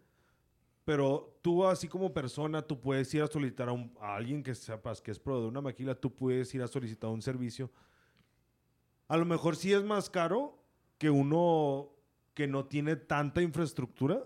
Pero 0.85 1.39
tú, 1.43 1.67
así 1.67 1.89
como 1.89 2.13
persona, 2.13 2.63
tú 2.63 2.81
puedes 2.81 3.13
ir 3.15 3.23
a 3.23 3.27
solicitar 3.27 3.69
a, 3.69 3.73
un- 3.73 3.93
a 4.01 4.15
alguien 4.17 4.43
que 4.43 4.55
sepas 4.55 5.01
que 5.01 5.11
es 5.11 5.19
proveedor 5.19 5.45
de 5.47 5.51
una 5.51 5.61
maquila, 5.63 5.95
tú 5.95 6.15
puedes 6.15 6.55
ir 6.55 6.63
a 6.63 6.69
solicitar 6.69 7.11
un 7.11 7.23
servicio. 7.23 7.71
A 9.09 9.17
lo 9.17 9.25
mejor 9.25 9.57
sí 9.57 9.73
es 9.73 9.83
más 9.85 10.09
caro 10.11 10.59
que 10.99 11.11
uno 11.11 11.91
que 12.35 12.47
no 12.47 12.65
tiene 12.67 12.97
tanta 12.97 13.43
infraestructura, 13.43 14.25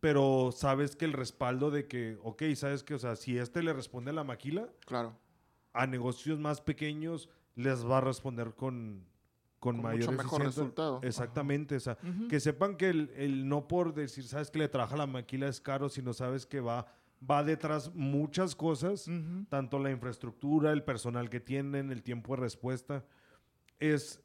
pero 0.00 0.50
sabes 0.52 0.96
que 0.96 1.04
el 1.04 1.12
respaldo 1.12 1.70
de 1.70 1.86
que, 1.86 2.18
ok, 2.22 2.42
sabes 2.54 2.82
que, 2.82 2.94
o 2.94 2.98
sea, 2.98 3.16
si 3.16 3.38
este 3.38 3.62
le 3.62 3.72
responde 3.72 4.10
a 4.10 4.14
la 4.14 4.24
maquila, 4.24 4.68
Claro. 4.86 5.16
a 5.72 5.86
negocios 5.86 6.38
más 6.38 6.60
pequeños 6.60 7.28
les 7.54 7.84
va 7.86 7.98
a 7.98 8.00
responder 8.00 8.54
con, 8.54 9.04
con, 9.62 9.76
Con 9.76 9.84
mayor 9.84 10.10
mucho 10.10 10.22
mejor 10.24 10.42
resultado. 10.42 10.98
Exactamente, 11.04 11.76
o 11.76 11.80
sea, 11.80 11.96
Ujú. 12.02 12.26
que 12.26 12.40
sepan 12.40 12.76
que 12.76 12.88
el, 12.88 13.10
el 13.14 13.48
no 13.48 13.68
por 13.68 13.94
decir, 13.94 14.24
sabes 14.24 14.50
que 14.50 14.58
le 14.58 14.68
trabaja 14.68 14.96
la 14.96 15.06
maquila 15.06 15.46
es 15.46 15.60
caro, 15.60 15.88
sino 15.88 16.12
sabes 16.12 16.46
que 16.46 16.58
va, 16.58 16.86
va 17.30 17.44
detrás 17.44 17.94
muchas 17.94 18.56
cosas, 18.56 19.06
Ujú. 19.06 19.44
tanto 19.48 19.78
la 19.78 19.92
infraestructura, 19.92 20.72
el 20.72 20.82
personal 20.82 21.30
que 21.30 21.38
tienen, 21.38 21.92
el 21.92 22.02
tiempo 22.02 22.34
de 22.34 22.42
respuesta. 22.42 23.04
Es, 23.78 24.20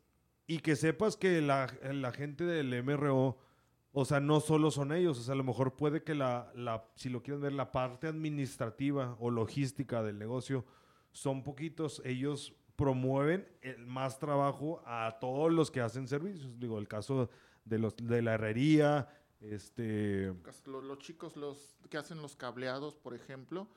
y 0.48 0.58
que 0.58 0.76
sepas 0.76 1.18
que 1.18 1.40
la, 1.40 1.72
la 1.84 2.12
gente 2.12 2.44
del 2.44 2.74
MRO, 2.74 3.38
o 3.92 4.06
sea, 4.06 4.20
no 4.20 4.40
solo 4.40 4.72
son 4.72 4.92
ellos, 4.92 5.20
o 5.20 5.22
sea, 5.22 5.34
a 5.36 5.38
lo 5.38 5.44
mejor 5.44 5.76
puede 5.76 6.02
que 6.02 6.16
la, 6.16 6.52
la, 6.56 6.84
si 6.96 7.10
lo 7.10 7.22
quieren 7.22 7.42
ver, 7.42 7.54
la 7.54 7.72
parte 7.72 8.08
administrativa 8.08 9.16
o 9.20 9.30
logística 9.30 10.02
del 10.02 10.18
negocio 10.18 10.66
son 11.12 11.44
poquitos, 11.44 12.02
ellos 12.06 12.56
promueven 12.78 13.46
el 13.62 13.86
más 13.86 14.20
trabajo 14.20 14.82
a 14.86 15.18
todos 15.20 15.52
los 15.52 15.70
que 15.70 15.82
hacen 15.82 16.08
servicios. 16.08 16.58
Digo, 16.60 16.80
el 16.80 16.88
caso 16.88 17.30
de 17.66 17.80
los 17.80 17.98
de 17.98 18.22
la 18.22 18.36
herrería, 18.36 19.10
este 19.42 20.34
Los, 20.66 21.00
chicos 21.00 21.36
los 21.36 21.76
que 21.90 21.98
hacen 21.98 22.22
los 22.22 22.36
cableados, 22.36 22.96
por 22.96 23.14
ejemplo, 23.14 23.68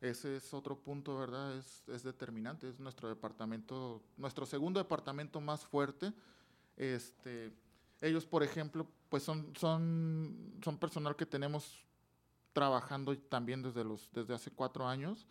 ese 0.00 0.36
es 0.36 0.52
otro 0.54 0.78
punto, 0.78 1.18
¿verdad? 1.18 1.56
Es, 1.56 1.88
es 1.88 2.02
determinante. 2.02 2.68
Es 2.68 2.80
nuestro 2.80 3.08
departamento, 3.08 4.02
nuestro 4.16 4.46
segundo 4.46 4.80
departamento 4.80 5.40
más 5.40 5.64
fuerte. 5.66 6.12
Este, 6.76 7.52
ellos, 8.00 8.24
por 8.24 8.42
ejemplo, 8.42 8.86
pues 9.10 9.22
son, 9.22 9.52
son, 9.56 10.54
son 10.64 10.78
personal 10.78 11.14
que 11.14 11.26
tenemos 11.26 11.84
trabajando 12.54 13.16
también 13.16 13.62
desde, 13.62 13.84
los, 13.84 14.10
desde 14.12 14.34
hace 14.34 14.50
cuatro 14.50 14.88
años 14.88 15.26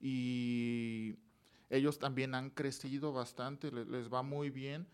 y 0.00 1.16
ellos 1.70 1.98
también 1.98 2.34
han 2.34 2.50
crecido 2.50 3.12
bastante, 3.12 3.70
le- 3.72 3.84
les, 3.84 4.12
va 4.12 4.22
muy 4.22 4.50
bien. 4.50 4.86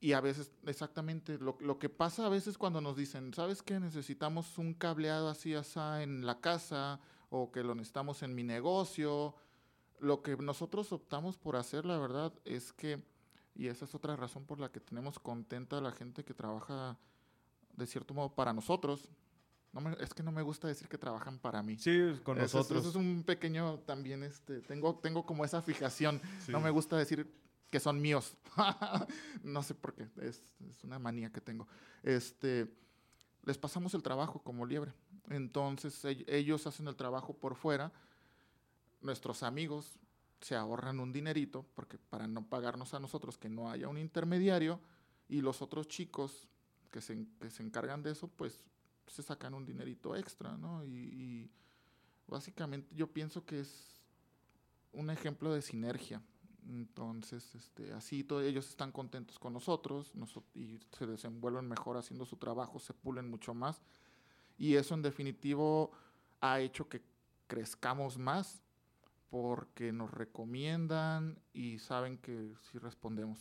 Y 0.00 0.12
a 0.12 0.20
veces, 0.20 0.52
exactamente, 0.66 1.38
lo, 1.38 1.56
lo 1.60 1.78
que 1.78 1.88
pasa 1.88 2.26
a 2.26 2.28
veces 2.28 2.56
cuando 2.56 2.80
nos 2.80 2.96
dicen, 2.96 3.34
¿sabes 3.34 3.62
qué? 3.62 3.80
Necesitamos 3.80 4.56
un 4.58 4.74
cableado 4.74 5.28
así, 5.28 5.54
así 5.54 5.78
en 6.02 6.24
la 6.24 6.40
casa 6.40 7.00
o 7.30 7.50
que 7.50 7.64
lo 7.64 7.74
necesitamos 7.74 8.22
en 8.22 8.34
mi 8.34 8.44
negocio. 8.44 9.34
Lo 9.98 10.22
que 10.22 10.36
nosotros 10.36 10.92
optamos 10.92 11.36
por 11.36 11.56
hacer, 11.56 11.84
la 11.84 11.98
verdad, 11.98 12.32
es 12.44 12.72
que, 12.72 13.02
y 13.56 13.66
esa 13.66 13.86
es 13.86 13.94
otra 13.94 14.14
razón 14.14 14.44
por 14.46 14.60
la 14.60 14.70
que 14.70 14.78
tenemos 14.80 15.18
contenta 15.18 15.78
a 15.78 15.80
la 15.80 15.90
gente 15.90 16.24
que 16.24 16.34
trabaja 16.34 16.96
de 17.76 17.86
cierto 17.86 18.14
modo 18.14 18.34
para 18.34 18.52
nosotros. 18.52 19.08
No 19.80 19.90
me- 19.90 19.96
es 20.02 20.12
que 20.14 20.22
no 20.22 20.32
me 20.32 20.42
gusta 20.42 20.66
decir 20.68 20.88
que 20.88 20.98
trabajan 20.98 21.38
para 21.38 21.62
mí. 21.62 21.76
sí, 21.78 22.18
con 22.24 22.38
Eso 22.40 22.58
nosotros. 22.58 22.80
Eso 22.80 22.90
es 22.90 22.96
un 22.96 23.22
pequeño 23.24 23.78
también, 23.80 24.22
este, 24.22 24.60
tengo, 24.60 24.96
tengo 24.96 25.24
como 25.24 25.44
esa 25.44 25.62
fijación. 25.62 26.20
Sí. 26.44 26.52
No 26.52 26.60
me 26.60 26.70
gusta 26.70 26.96
decir 26.96 27.30
que 27.70 27.80
son 27.80 28.00
míos. 28.00 28.36
no 29.42 29.62
sé 29.62 29.74
por 29.74 29.94
qué, 29.94 30.08
es, 30.22 30.42
es 30.70 30.84
una 30.84 30.98
manía 30.98 31.30
que 31.30 31.40
tengo. 31.40 31.66
Este, 32.02 32.72
les 33.44 33.58
pasamos 33.58 33.94
el 33.94 34.02
trabajo 34.02 34.42
como 34.42 34.66
liebre. 34.66 34.92
Entonces 35.28 36.04
ell- 36.04 36.24
ellos 36.28 36.66
hacen 36.66 36.88
el 36.88 36.96
trabajo 36.96 37.34
por 37.34 37.54
fuera. 37.54 37.92
Nuestros 39.00 39.42
amigos 39.42 39.98
se 40.40 40.56
ahorran 40.56 40.98
un 41.00 41.12
dinerito 41.12 41.64
porque 41.74 41.98
para 41.98 42.26
no 42.26 42.46
pagarnos 42.48 42.94
a 42.94 43.00
nosotros 43.00 43.38
que 43.38 43.48
no 43.48 43.70
haya 43.70 43.88
un 43.88 43.98
intermediario 43.98 44.80
y 45.28 45.40
los 45.40 45.62
otros 45.62 45.88
chicos 45.88 46.48
que 46.90 47.00
se, 47.00 47.26
que 47.40 47.50
se 47.50 47.62
encargan 47.62 48.02
de 48.02 48.12
eso, 48.12 48.28
pues 48.28 48.64
se 49.08 49.22
sacan 49.22 49.54
un 49.54 49.64
dinerito 49.64 50.14
extra, 50.16 50.56
¿no? 50.56 50.84
Y, 50.84 50.88
y 50.90 51.50
básicamente 52.26 52.94
yo 52.94 53.12
pienso 53.12 53.44
que 53.44 53.60
es 53.60 54.00
un 54.92 55.10
ejemplo 55.10 55.52
de 55.52 55.62
sinergia. 55.62 56.22
Entonces, 56.68 57.54
este, 57.54 57.92
así 57.92 58.24
to- 58.24 58.42
ellos 58.42 58.68
están 58.68 58.92
contentos 58.92 59.38
con 59.38 59.52
nosotros 59.54 60.14
noso- 60.14 60.44
y 60.54 60.78
se 60.96 61.06
desenvuelven 61.06 61.66
mejor 61.66 61.96
haciendo 61.96 62.26
su 62.26 62.36
trabajo, 62.36 62.78
se 62.78 62.92
pulen 62.92 63.28
mucho 63.30 63.54
más. 63.54 63.80
Y 64.58 64.74
eso 64.74 64.94
en 64.94 65.02
definitivo 65.02 65.92
ha 66.40 66.60
hecho 66.60 66.88
que 66.88 67.02
crezcamos 67.46 68.18
más 68.18 68.62
porque 69.30 69.92
nos 69.92 70.10
recomiendan 70.10 71.38
y 71.52 71.78
saben 71.78 72.18
que 72.18 72.54
sí 72.70 72.78
respondemos. 72.78 73.38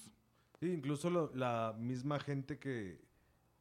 Sí, 0.59 0.71
incluso 0.71 1.09
lo- 1.09 1.33
la 1.35 1.75
misma 1.77 2.19
gente 2.19 2.57
que, 2.59 3.01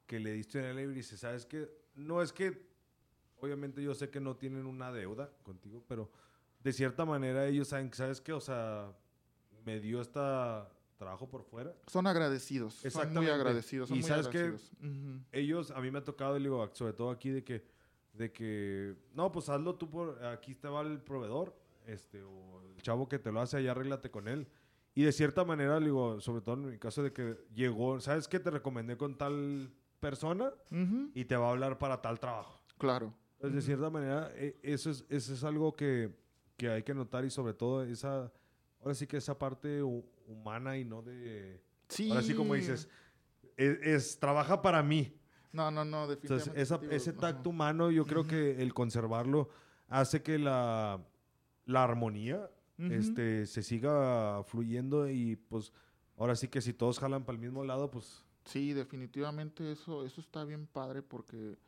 que 0.07 0.21
le 0.21 0.33
diste 0.33 0.59
en 0.61 0.65
el 0.67 0.77
libre 0.77 0.95
dice, 0.97 1.17
¿sabes 1.17 1.45
qué? 1.47 1.69
No 1.97 2.23
es 2.23 2.33
que, 2.33 2.69
obviamente 3.41 3.83
yo 3.83 3.95
sé 3.95 4.11
que 4.11 4.21
no 4.21 4.37
tienen 4.37 4.67
una 4.67 4.93
deuda 4.93 5.31
contigo, 5.43 5.83
pero 5.89 6.11
de 6.61 6.73
cierta 6.73 7.05
manera 7.05 7.47
ellos 7.47 7.69
saben, 7.69 7.91
que, 7.91 7.97
¿sabes 7.97 8.21
qué? 8.21 8.33
O 8.33 8.41
sea, 8.41 8.93
me 9.65 9.81
dio 9.81 10.01
este 10.01 10.21
trabajo 10.97 11.29
por 11.29 11.43
fuera. 11.43 11.75
Son 11.87 12.07
agradecidos, 12.07 12.75
son 12.75 13.13
muy 13.15 13.29
agradecidos. 13.29 13.89
Son 13.89 13.99
Y 13.99 14.01
muy 14.01 14.09
¿sabes. 14.09 14.27
Ujú. 14.29 15.21
Ellos, 15.33 15.71
a 15.71 15.81
mí 15.81 15.91
me 15.91 15.99
ha 15.99 16.05
tocado, 16.05 16.37
digo, 16.37 16.71
sobre 16.75 16.93
todo 16.93 17.11
aquí, 17.11 17.31
de 17.31 17.43
que, 17.43 17.65
de 18.13 18.33
que, 18.33 18.95
no, 19.15 19.33
pues 19.33 19.49
hazlo 19.49 19.75
tú 19.75 19.91
por, 19.91 20.23
aquí 20.25 20.55
te 20.55 20.69
va 20.69 20.83
el 20.83 21.01
proveedor, 21.01 21.55
este, 21.87 22.23
o 22.23 22.63
el 22.63 22.83
chavo 22.83 23.09
que 23.09 23.19
te 23.19 23.33
lo 23.33 23.41
hace, 23.41 23.57
allá 23.59 23.73
arréglate 23.73 24.11
con 24.11 24.29
él. 24.29 24.47
Y 24.95 25.03
de 25.03 25.13
cierta 25.13 25.45
manera, 25.45 25.79
digo, 25.79 26.21
sobre 26.21 26.41
todo 26.41 26.55
en 26.55 26.71
mi 26.71 26.79
caso 26.79 27.03
de 27.03 27.13
que 27.13 27.37
llegó, 27.55 28.01
¿sabes 28.01 28.27
qué? 28.29 28.41
Te 28.41 28.51
recomendé 28.51 28.97
con 28.97 29.17
tal 29.19 29.71
persona 30.01 30.53
y 31.15 31.25
te 31.25 31.37
va 31.37 31.49
a 31.49 31.51
hablar 31.51 31.79
para 31.79 32.01
tal 32.03 32.19
trabajo. 32.21 32.61
Claro. 32.79 33.15
Entonces, 33.35 33.55
de 33.57 33.63
cierta 33.63 33.91
manera, 33.91 34.31
e- 34.35 34.59
eso 34.63 34.91
es, 34.91 35.05
eso 35.09 35.35
es 35.35 35.45
algo 35.45 35.75
que, 35.77 36.15
que 36.57 36.69
hay 36.71 36.83
que 36.83 36.95
notar 36.95 37.25
y 37.25 37.31
sobre 37.31 37.53
todo 37.55 37.83
esa, 37.85 38.33
ahora 38.81 38.95
sí 38.95 39.07
que 39.07 39.17
esa 39.19 39.39
parte 39.39 39.83
hu- 39.83 40.05
humana 40.27 40.77
y 40.79 40.85
no 40.85 41.03
de, 41.03 41.63
Sí. 41.89 42.09
ahora 42.11 42.23
sí 42.23 42.35
como 42.35 42.55
dices, 42.55 42.89
es, 43.57 43.79
es- 43.83 44.19
trabaja 44.19 44.61
para 44.63 44.83
mí. 44.83 45.13
No, 45.53 45.71
no, 45.71 45.85
no, 45.85 46.05
Entonces, 46.11 46.21
definitivamente. 46.53 46.63
esa- 46.63 46.79
digo, 46.79 46.93
ese 46.93 47.13
tacto 47.13 47.51
humano, 47.51 47.91
yo 47.91 48.05
creo 48.05 48.27
que 48.27 48.61
el 48.63 48.75
conservarlo 48.75 49.49
hace 49.89 50.23
que 50.23 50.39
la, 50.39 51.01
la 51.65 51.85
armonía 51.85 52.51
este, 52.79 53.47
se 53.47 53.63
siga 53.63 54.43
fluyendo 54.45 55.09
y 55.09 55.37
pues 55.37 55.73
ahora 56.19 56.37
sí 56.37 56.49
que 56.49 56.61
si 56.61 56.75
todos 56.75 56.99
jalan 56.99 57.25
para 57.25 57.37
el 57.37 57.41
mismo 57.43 57.65
lado, 57.65 57.91
pues 57.91 58.26
Sí, 58.47 58.73
definitivamente 58.73 59.71
eso, 59.73 60.07
eso 60.07 60.21
está 60.23 60.45
bien 60.45 60.67
padre 60.67 61.03
porque, 61.03 61.59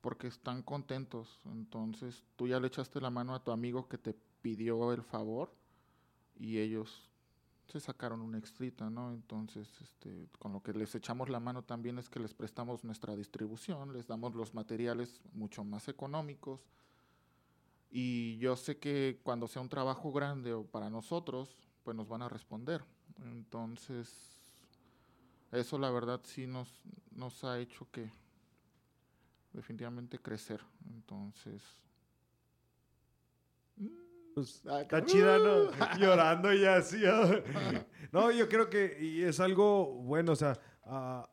porque 0.00 0.26
están 0.28 0.62
contentos. 0.62 1.40
Entonces, 1.46 2.24
tú 2.36 2.48
ya 2.48 2.60
le 2.60 2.68
echaste 2.68 3.00
la 3.00 3.10
mano 3.10 3.34
a 3.34 3.42
tu 3.44 3.50
amigo 3.52 3.88
que 3.88 3.98
te 3.98 4.14
pidió 4.42 4.92
el 4.92 5.02
favor 5.02 5.52
y 6.38 6.58
ellos 6.58 7.08
se 7.68 7.80
sacaron 7.80 8.22
una 8.22 8.38
extrita, 8.38 8.90
¿no? 8.90 9.12
Entonces, 9.12 9.68
este, 9.82 10.28
con 10.38 10.52
lo 10.52 10.62
que 10.62 10.72
les 10.74 10.94
echamos 10.94 11.28
la 11.28 11.40
mano 11.40 11.62
también 11.64 11.98
es 11.98 12.08
que 12.10 12.20
les 12.20 12.34
prestamos 12.34 12.84
nuestra 12.84 13.16
distribución, 13.16 13.92
les 13.92 14.06
damos 14.08 14.34
los 14.34 14.54
materiales 14.54 15.20
mucho 15.32 15.64
más 15.64 15.88
económicos 15.88 16.60
Y 17.90 18.38
yo 18.38 18.56
sé 18.56 18.78
que 18.78 19.20
cuando 19.22 19.48
sea 19.48 19.62
un 19.62 19.68
trabajo 19.68 20.12
grande 20.12 20.52
o 20.52 20.64
para 20.64 20.90
nosotros, 20.90 21.56
pues 21.82 21.96
nos 21.96 22.08
van 22.08 22.22
a 22.22 22.28
responder. 22.28 22.84
Entonces, 23.24 24.39
eso 25.52 25.78
la 25.78 25.90
verdad 25.90 26.20
sí 26.24 26.46
nos, 26.46 26.68
nos 27.10 27.42
ha 27.44 27.58
hecho 27.58 27.86
que 27.90 28.10
definitivamente 29.52 30.18
crecer. 30.18 30.60
Entonces... 30.94 31.62
Pues, 34.34 34.62
ah, 34.66 34.82
está 34.82 35.04
chida, 35.04 35.38
¿no? 35.38 35.70
Llorando 35.98 36.52
y 36.54 36.64
así. 36.64 37.02
no, 38.12 38.30
yo 38.30 38.48
creo 38.48 38.70
que 38.70 38.96
y 39.00 39.22
es 39.22 39.40
algo 39.40 39.86
bueno, 39.86 40.32
o 40.32 40.36
sea, 40.36 40.58
a, 40.84 41.28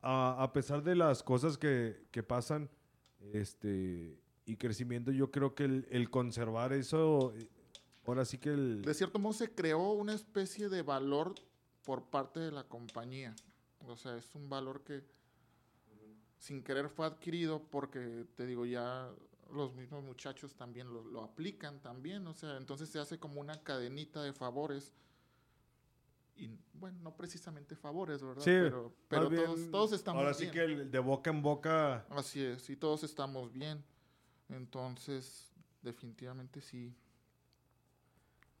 a, 0.00 0.42
a 0.42 0.52
pesar 0.52 0.82
de 0.82 0.96
las 0.96 1.22
cosas 1.22 1.56
que, 1.56 2.08
que, 2.10 2.22
pasan 2.22 2.68
este, 3.32 4.18
y 4.44 4.56
crecimiento, 4.56 5.12
yo 5.12 5.30
creo 5.30 5.54
que 5.54 5.64
el, 5.64 5.86
el, 5.90 6.10
conservar 6.10 6.72
eso, 6.72 7.32
ahora 8.06 8.24
sí 8.24 8.38
que 8.38 8.50
el... 8.50 8.82
De 8.82 8.92
cierto 8.92 9.20
modo 9.20 9.34
se 9.34 9.54
creó 9.54 9.92
una 9.92 10.12
especie 10.12 10.68
de 10.68 10.82
valor 10.82 11.34
por 11.84 12.04
parte 12.04 12.40
de 12.40 12.50
la 12.50 12.64
compañía. 12.64 13.34
O 13.86 13.96
sea, 13.96 14.16
es 14.16 14.34
un 14.34 14.48
valor 14.48 14.82
que 14.84 15.02
sin 16.38 16.62
querer 16.62 16.88
fue 16.88 17.06
adquirido 17.06 17.62
porque, 17.70 18.26
te 18.34 18.46
digo, 18.46 18.66
ya 18.66 19.10
los 19.52 19.74
mismos 19.74 20.02
muchachos 20.02 20.54
también 20.54 20.92
lo, 20.92 21.04
lo, 21.04 21.22
aplican 21.22 21.80
también, 21.80 22.26
o 22.26 22.34
sea, 22.34 22.56
entonces 22.56 22.88
se 22.88 22.98
hace 22.98 23.18
como 23.18 23.40
una 23.40 23.62
cadenita 23.62 24.22
de 24.22 24.32
favores. 24.32 24.92
Y 26.34 26.50
bueno, 26.72 26.98
no 27.02 27.14
precisamente 27.14 27.76
favores, 27.76 28.22
¿verdad? 28.22 28.42
Sí, 28.42 28.50
pero, 28.50 28.92
pero 29.06 29.28
todos, 29.30 29.70
todos, 29.70 29.92
estamos 29.92 30.20
ahora 30.20 30.36
bien. 30.36 30.48
Ahora 30.48 30.52
sí 30.52 30.74
que 30.74 30.82
el 30.82 30.90
de 30.90 30.98
boca 30.98 31.30
en 31.30 31.42
boca. 31.42 32.06
Así 32.08 32.42
es, 32.42 32.68
y 32.70 32.76
todos 32.76 33.04
estamos 33.04 33.52
bien. 33.52 33.84
Entonces, 34.48 35.52
definitivamente 35.82 36.60
sí. 36.60 36.94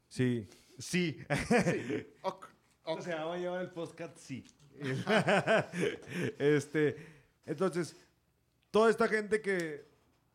Sí, 0.08 0.46
sí. 0.78 1.18
sí. 1.28 2.06
Ok, 2.22 2.46
ok. 2.84 2.98
O 2.98 3.02
sea, 3.02 3.16
vamos 3.24 3.36
a 3.36 3.38
llevar 3.38 3.62
el 3.62 3.70
podcast 3.70 4.16
sí. 4.18 4.44
este, 6.38 6.96
entonces, 7.46 7.96
toda 8.70 8.90
esta 8.90 9.08
gente 9.08 9.40
que 9.40 9.92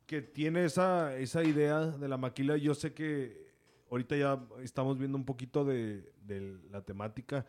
que 0.08 0.22
tiene 0.22 0.64
esa, 0.64 1.16
esa 1.18 1.44
idea 1.44 1.86
de 1.86 2.08
la 2.08 2.18
maquila. 2.18 2.56
Yo 2.56 2.74
sé 2.74 2.94
que 2.94 3.46
ahorita 3.92 4.16
ya 4.16 4.42
estamos 4.64 4.98
viendo 4.98 5.18
un 5.18 5.26
poquito 5.26 5.66
de, 5.66 6.14
de 6.22 6.58
la 6.72 6.82
temática. 6.82 7.46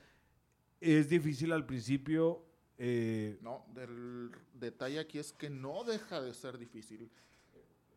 Es 0.81 1.09
difícil 1.09 1.53
al 1.53 1.65
principio. 1.65 2.45
Eh, 2.77 3.39
no, 3.41 3.65
el 3.77 4.33
detalle 4.55 4.99
aquí 4.99 5.21
es 5.21 5.33
que 5.33 5.49
no 5.49 5.85
deja 5.85 6.21
de 6.21 6.35
ser 6.35 6.59
difícil. 6.59 7.09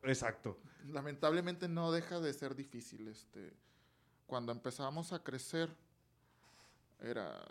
Exacto. 0.03 0.59
Lamentablemente 0.91 1.67
no 1.67 1.91
deja 1.91 2.19
de 2.19 2.31
ser 2.31 2.55
difícil. 2.55 3.07
Este, 3.07 3.53
cuando 4.27 4.51
empezamos 4.51 5.11
a 5.11 5.23
crecer, 5.23 5.69
era, 6.99 7.43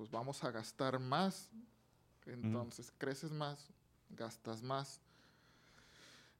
pues 0.00 0.10
vamos 0.10 0.42
a 0.44 0.50
gastar 0.50 0.98
más. 0.98 1.50
Entonces 2.24 2.90
mm. 2.90 2.96
creces 2.96 3.32
más, 3.32 3.68
gastas 4.08 4.62
más 4.62 4.98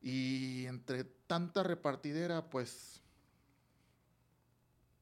y 0.00 0.64
entre 0.64 1.04
tanta 1.04 1.62
repartidera, 1.62 2.48
pues 2.48 3.02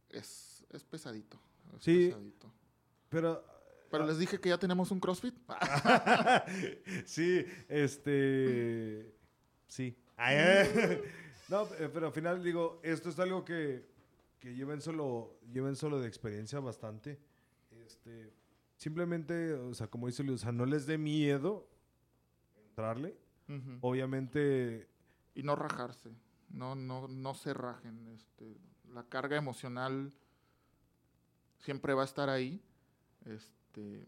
es, 0.09 0.67
es 0.73 0.83
pesadito. 0.83 1.39
Es 1.77 1.85
sí. 1.85 2.07
Pesadito. 2.09 2.53
Pero. 3.09 3.45
Pero 3.93 4.07
les 4.09 4.19
dije 4.19 4.41
que 4.41 4.49
ya 4.49 4.59
tenemos 4.59 4.91
un 4.91 4.99
CrossFit. 4.99 5.37
sí, 7.07 7.47
este. 7.69 9.15
Sí. 9.69 9.97
no, 11.49 11.69
pero 11.95 12.09
al 12.09 12.13
final 12.13 12.43
digo, 12.43 12.81
esto 12.83 13.11
es 13.11 13.21
algo 13.21 13.45
que, 13.45 13.89
que 14.41 14.53
lleven 14.53 14.81
solo, 14.81 15.39
lleven 15.53 15.77
solo 15.77 16.01
de 16.01 16.09
experiencia 16.09 16.59
bastante. 16.59 17.21
Este, 17.87 18.38
simplemente, 18.79 19.53
o 19.53 19.75
sea, 19.75 19.89
como 19.89 20.07
dice 20.07 20.23
Luis, 20.23 20.41
o 20.41 20.43
sea, 20.45 20.53
no 20.53 20.65
les 20.65 20.87
dé 20.87 20.97
miedo 20.97 21.69
entrarle. 22.71 23.19
Obviamente. 23.81 24.89
Y 25.35 25.43
no 25.43 25.57
rajarse. 25.57 26.11
No, 26.49 26.75
no, 26.75 27.09
no 27.09 27.35
se 27.35 27.53
rajen. 27.53 28.09
Este, 28.09 28.57
la 28.93 29.05
carga 29.05 29.37
emocional 29.37 30.13
siempre 31.59 31.95
va 31.95 32.03
a 32.03 32.07
estar 32.07 32.31
ahí. 32.31 32.63
Este, 33.25 34.07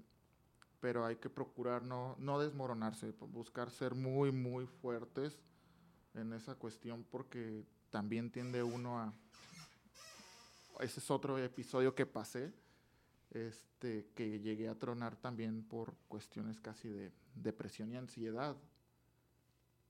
pero 0.81 1.05
hay 1.05 1.17
que 1.17 1.29
procurar 1.29 1.83
no, 1.83 2.17
no 2.19 2.39
desmoronarse, 2.39 3.11
buscar 3.13 3.71
ser 3.71 3.95
muy, 3.95 4.33
muy 4.33 4.67
fuertes 4.67 5.39
en 6.15 6.33
esa 6.33 6.55
cuestión 6.55 7.05
porque 7.11 7.65
también 7.91 8.31
tiende 8.31 8.63
uno 8.63 8.99
a... 8.99 9.13
Ese 10.81 11.01
es 11.01 11.11
otro 11.11 11.37
episodio 11.39 11.95
que 11.95 12.07
pasé, 12.07 12.55
este, 13.31 14.09
que 14.15 14.41
llegué 14.41 14.69
a 14.69 14.79
tronar 14.79 15.17
también 15.17 15.63
por 15.63 15.95
cuestiones 16.09 16.61
casi 16.61 16.89
de 16.89 17.13
depresión 17.35 17.93
y 17.93 17.97
ansiedad. 17.97 18.57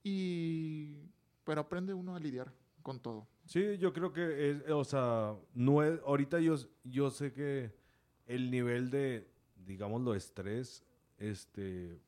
Y, 0.03 0.97
pero 1.43 1.61
aprende 1.61 1.93
uno 1.93 2.15
a 2.15 2.19
lidiar 2.19 2.51
con 2.81 2.99
todo. 2.99 3.27
Sí, 3.45 3.77
yo 3.77 3.93
creo 3.93 4.13
que 4.13 4.51
es, 4.51 4.69
o 4.69 4.83
sea, 4.83 5.35
no 5.53 5.83
es, 5.83 5.99
ahorita 6.05 6.39
yo, 6.39 6.55
yo 6.83 7.09
sé 7.09 7.33
que 7.33 7.73
el 8.25 8.49
nivel 8.49 8.89
de, 8.89 9.29
digámoslo, 9.65 10.15
estrés, 10.15 10.83
este, 11.17 11.99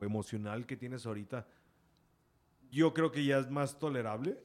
emocional 0.00 0.66
que 0.66 0.76
tienes 0.76 1.06
ahorita, 1.06 1.46
yo 2.70 2.92
creo 2.92 3.12
que 3.12 3.24
ya 3.24 3.38
es 3.38 3.50
más 3.50 3.78
tolerable. 3.78 4.42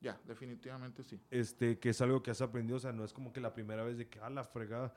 Ya, 0.00 0.20
definitivamente 0.26 1.04
sí. 1.04 1.20
Este, 1.30 1.78
que 1.78 1.90
es 1.90 2.00
algo 2.00 2.22
que 2.22 2.30
has 2.30 2.40
aprendido, 2.40 2.76
o 2.76 2.80
sea, 2.80 2.92
no 2.92 3.04
es 3.04 3.12
como 3.12 3.32
que 3.32 3.40
la 3.40 3.52
primera 3.52 3.84
vez 3.84 3.98
de 3.98 4.08
que, 4.08 4.20
ah, 4.20 4.30
la 4.30 4.44
fregada. 4.44 4.94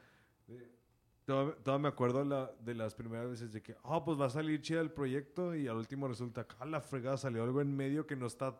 Todavía, 1.25 1.79
me 1.79 1.87
acuerdo 1.87 2.23
la, 2.23 2.51
de 2.63 2.75
las 2.75 2.93
primeras 2.93 3.27
veces 3.27 3.51
de 3.51 3.61
que, 3.61 3.75
ah, 3.83 4.03
pues 4.05 4.19
va 4.19 4.27
a 4.27 4.29
salir 4.29 4.61
chida 4.61 4.79
el 4.79 4.91
proyecto 4.91 5.55
y 5.55 5.67
al 5.67 5.77
último 5.77 6.07
resulta 6.07 6.45
que, 6.45 6.55
ah, 6.59 6.65
la 6.65 6.81
fregada 6.81 7.17
salió 7.17 7.43
algo 7.43 7.61
en 7.61 7.75
medio 7.75 8.05
que 8.05 8.15
no 8.15 8.27
está, 8.27 8.59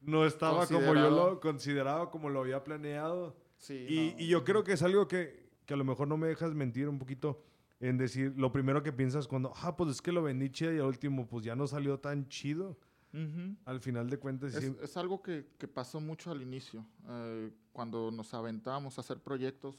no 0.00 0.24
estaba 0.24 0.66
como 0.68 0.94
yo 0.94 1.10
lo 1.10 1.40
consideraba, 1.40 2.10
como 2.10 2.30
lo 2.30 2.40
había 2.40 2.62
planeado. 2.62 3.36
Sí, 3.56 3.86
y, 3.88 4.12
no. 4.12 4.22
y 4.22 4.28
yo 4.28 4.44
creo 4.44 4.62
que 4.62 4.74
es 4.74 4.82
algo 4.82 5.08
que, 5.08 5.50
que, 5.66 5.74
a 5.74 5.76
lo 5.76 5.84
mejor 5.84 6.06
no 6.06 6.16
me 6.16 6.28
dejas 6.28 6.54
mentir 6.54 6.88
un 6.88 7.00
poquito 7.00 7.42
en 7.80 7.98
decir, 7.98 8.32
lo 8.36 8.52
primero 8.52 8.84
que 8.84 8.92
piensas 8.92 9.26
cuando, 9.26 9.52
ah, 9.56 9.76
pues 9.76 9.90
es 9.90 10.00
que 10.00 10.12
lo 10.12 10.22
vendí 10.22 10.50
chida 10.50 10.72
y 10.72 10.78
al 10.78 10.86
último, 10.86 11.26
pues 11.26 11.44
ya 11.44 11.56
no 11.56 11.66
salió 11.66 11.98
tan 11.98 12.28
chido. 12.28 12.78
Uh 13.12 13.18
-huh. 13.18 13.56
Al 13.64 13.80
final 13.80 14.10
de 14.10 14.18
cuentas, 14.18 14.54
es, 14.54 14.64
sí. 14.64 14.76
es 14.80 14.96
algo 14.96 15.22
que, 15.22 15.46
que, 15.58 15.66
pasó 15.66 16.00
mucho 16.00 16.30
al 16.30 16.42
inicio, 16.42 16.86
eh, 17.08 17.50
cuando 17.72 18.10
nos 18.10 18.32
aventábamos 18.34 18.98
a 18.98 19.00
hacer 19.00 19.18
proyectos 19.20 19.78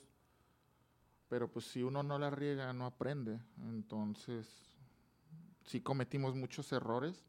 pero 1.29 1.49
pues 1.51 1.65
si 1.65 1.83
uno 1.83 2.03
no 2.03 2.17
la 2.17 2.29
riega, 2.29 2.71
no 2.73 2.85
aprende. 2.85 3.39
Entonces, 3.63 4.47
sí 5.65 5.81
cometimos 5.81 6.35
muchos 6.35 6.71
errores, 6.71 7.25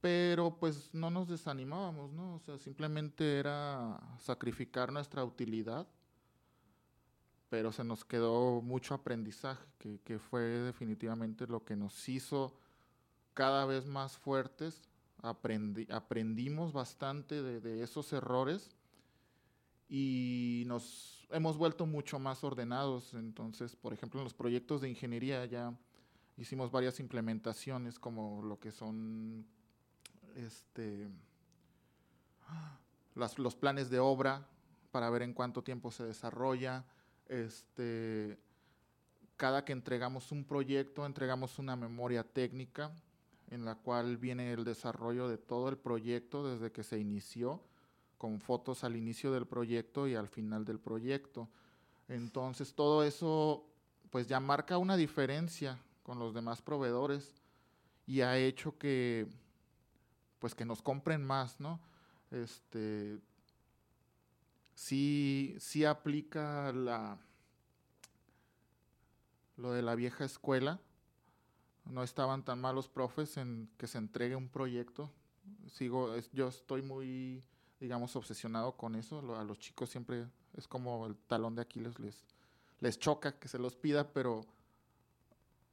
pero 0.00 0.56
pues 0.56 0.90
no 0.92 1.10
nos 1.10 1.28
desanimábamos, 1.28 2.12
¿no? 2.12 2.36
O 2.36 2.40
sea, 2.40 2.58
simplemente 2.58 3.38
era 3.38 3.98
sacrificar 4.18 4.92
nuestra 4.92 5.24
utilidad, 5.24 5.86
pero 7.48 7.72
se 7.72 7.82
nos 7.82 8.04
quedó 8.04 8.60
mucho 8.60 8.94
aprendizaje, 8.94 9.64
que, 9.78 10.00
que 10.00 10.18
fue 10.18 10.42
definitivamente 10.42 11.46
lo 11.46 11.64
que 11.64 11.76
nos 11.76 12.08
hizo 12.08 12.54
cada 13.34 13.64
vez 13.64 13.86
más 13.86 14.16
fuertes. 14.16 14.82
Aprendi 15.20 15.88
aprendimos 15.90 16.72
bastante 16.72 17.42
de, 17.42 17.60
de 17.60 17.82
esos 17.82 18.12
errores 18.12 18.70
y 19.88 20.64
nos 20.66 21.26
hemos 21.30 21.56
vuelto 21.56 21.86
mucho 21.86 22.18
más 22.18 22.44
ordenados. 22.44 23.14
Entonces, 23.14 23.74
por 23.76 23.92
ejemplo, 23.92 24.20
en 24.20 24.24
los 24.24 24.34
proyectos 24.34 24.80
de 24.80 24.90
ingeniería 24.90 25.44
ya 25.46 25.74
hicimos 26.36 26.70
varias 26.70 27.00
implementaciones 27.00 27.98
como 27.98 28.42
lo 28.42 28.58
que 28.58 28.70
son 28.70 29.46
este, 30.36 31.08
las, 33.14 33.38
los 33.38 33.56
planes 33.56 33.90
de 33.90 33.98
obra 33.98 34.46
para 34.90 35.10
ver 35.10 35.22
en 35.22 35.32
cuánto 35.32 35.62
tiempo 35.62 35.90
se 35.90 36.04
desarrolla. 36.04 36.84
Este, 37.26 38.38
cada 39.36 39.64
que 39.64 39.72
entregamos 39.72 40.32
un 40.32 40.44
proyecto, 40.44 41.06
entregamos 41.06 41.58
una 41.58 41.76
memoria 41.76 42.24
técnica 42.24 42.92
en 43.50 43.64
la 43.64 43.76
cual 43.76 44.18
viene 44.18 44.52
el 44.52 44.64
desarrollo 44.64 45.28
de 45.28 45.38
todo 45.38 45.68
el 45.68 45.78
proyecto 45.78 46.46
desde 46.46 46.70
que 46.70 46.82
se 46.82 46.98
inició 46.98 47.62
con 48.18 48.40
fotos 48.40 48.84
al 48.84 48.96
inicio 48.96 49.32
del 49.32 49.46
proyecto 49.46 50.06
y 50.06 50.14
al 50.14 50.28
final 50.28 50.64
del 50.64 50.78
proyecto. 50.78 51.48
Entonces 52.08 52.74
todo 52.74 53.04
eso 53.04 53.64
pues 54.10 54.26
ya 54.26 54.40
marca 54.40 54.78
una 54.78 54.96
diferencia 54.96 55.78
con 56.02 56.18
los 56.18 56.34
demás 56.34 56.60
proveedores 56.60 57.42
y 58.06 58.20
ha 58.22 58.36
hecho 58.36 58.76
que 58.78 59.26
pues 60.38 60.54
que 60.54 60.64
nos 60.64 60.82
compren 60.82 61.24
más, 61.24 61.60
¿no? 61.60 61.80
Este 62.30 63.18
sí, 64.74 65.56
sí 65.58 65.84
aplica 65.84 66.72
la 66.72 67.18
lo 69.56 69.72
de 69.72 69.82
la 69.82 69.94
vieja 69.94 70.24
escuela. 70.24 70.78
No 71.84 72.02
estaban 72.02 72.44
tan 72.44 72.60
malos 72.60 72.88
profes 72.88 73.38
en 73.38 73.70
que 73.78 73.86
se 73.86 73.98
entregue 73.98 74.36
un 74.36 74.48
proyecto 74.48 75.10
sigo, 75.72 76.14
yo 76.32 76.48
estoy 76.48 76.82
muy, 76.82 77.42
digamos, 77.80 78.14
obsesionado 78.16 78.76
con 78.76 78.94
eso. 78.94 79.36
a 79.36 79.44
los 79.44 79.58
chicos 79.58 79.90
siempre 79.90 80.26
es 80.54 80.66
como 80.66 81.06
el 81.06 81.16
talón 81.16 81.54
de 81.54 81.62
Aquiles, 81.62 81.98
les, 81.98 82.24
les 82.80 82.98
choca 82.98 83.38
que 83.38 83.48
se 83.48 83.58
los 83.58 83.76
pida, 83.76 84.12
pero 84.12 84.44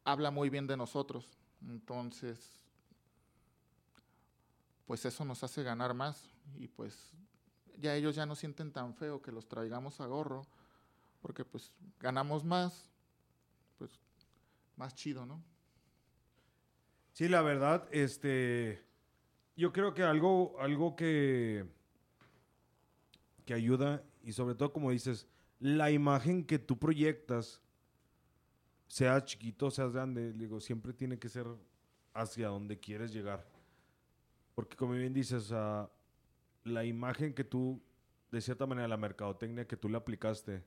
habla 0.04 0.32
muy 0.32 0.50
bien 0.50 0.68
de 0.68 0.78
nosotros. 0.78 1.38
Entonces, 1.68 2.60
pues 4.86 5.06
eso 5.06 5.26
nos 5.26 5.44
hace 5.44 5.64
ganar 5.64 5.94
más 5.94 6.30
y 6.58 6.68
pues 6.68 7.12
ya 7.78 7.96
ellos 7.96 8.16
ya 8.16 8.26
no 8.26 8.36
sienten 8.36 8.72
tan 8.72 8.94
feo 8.94 9.22
que 9.22 9.32
los 9.32 9.48
traigamos 9.48 10.00
a 10.00 10.06
gorro, 10.06 10.46
porque 11.22 11.44
pues 11.44 11.72
ganamos 12.00 12.44
más, 12.44 12.90
pues 13.78 13.92
más 14.76 14.94
chido, 14.96 15.26
¿no? 15.26 15.44
Sí, 17.14 17.28
la 17.28 17.42
verdad, 17.42 17.88
este, 17.92 18.84
yo 19.56 19.72
creo 19.72 19.94
que 19.94 20.04
algo, 20.04 20.56
algo 20.60 20.96
que, 20.96 21.66
que 23.46 23.54
ayuda 23.54 24.04
y 24.24 24.34
sobre 24.34 24.56
todo 24.56 24.74
como 24.74 24.92
dices, 24.92 25.28
la 25.60 25.92
imagen 25.92 26.44
que 26.44 26.60
tú 26.60 26.78
proyectas, 26.78 27.62
sea 28.88 29.24
chiquito, 29.24 29.72
seas 29.72 29.92
grande, 29.92 30.34
digo, 30.34 30.60
siempre 30.60 30.94
tiene 30.94 31.18
que 31.18 31.30
ser 31.30 31.48
hacia 32.14 32.48
donde 32.50 32.80
quieres 32.80 33.14
llegar. 33.14 33.46
Porque 34.54 34.76
como 34.76 34.94
bien 34.94 35.14
dices, 35.14 35.52
la 36.64 36.86
imagen 36.86 37.34
que 37.34 37.44
tú, 37.44 37.82
de 38.32 38.42
cierta 38.42 38.66
manera, 38.66 38.88
la 38.88 38.98
mercadotecnia 38.98 39.68
que 39.68 39.78
tú 39.78 39.90
le 39.90 39.98
aplicaste, 39.98 40.64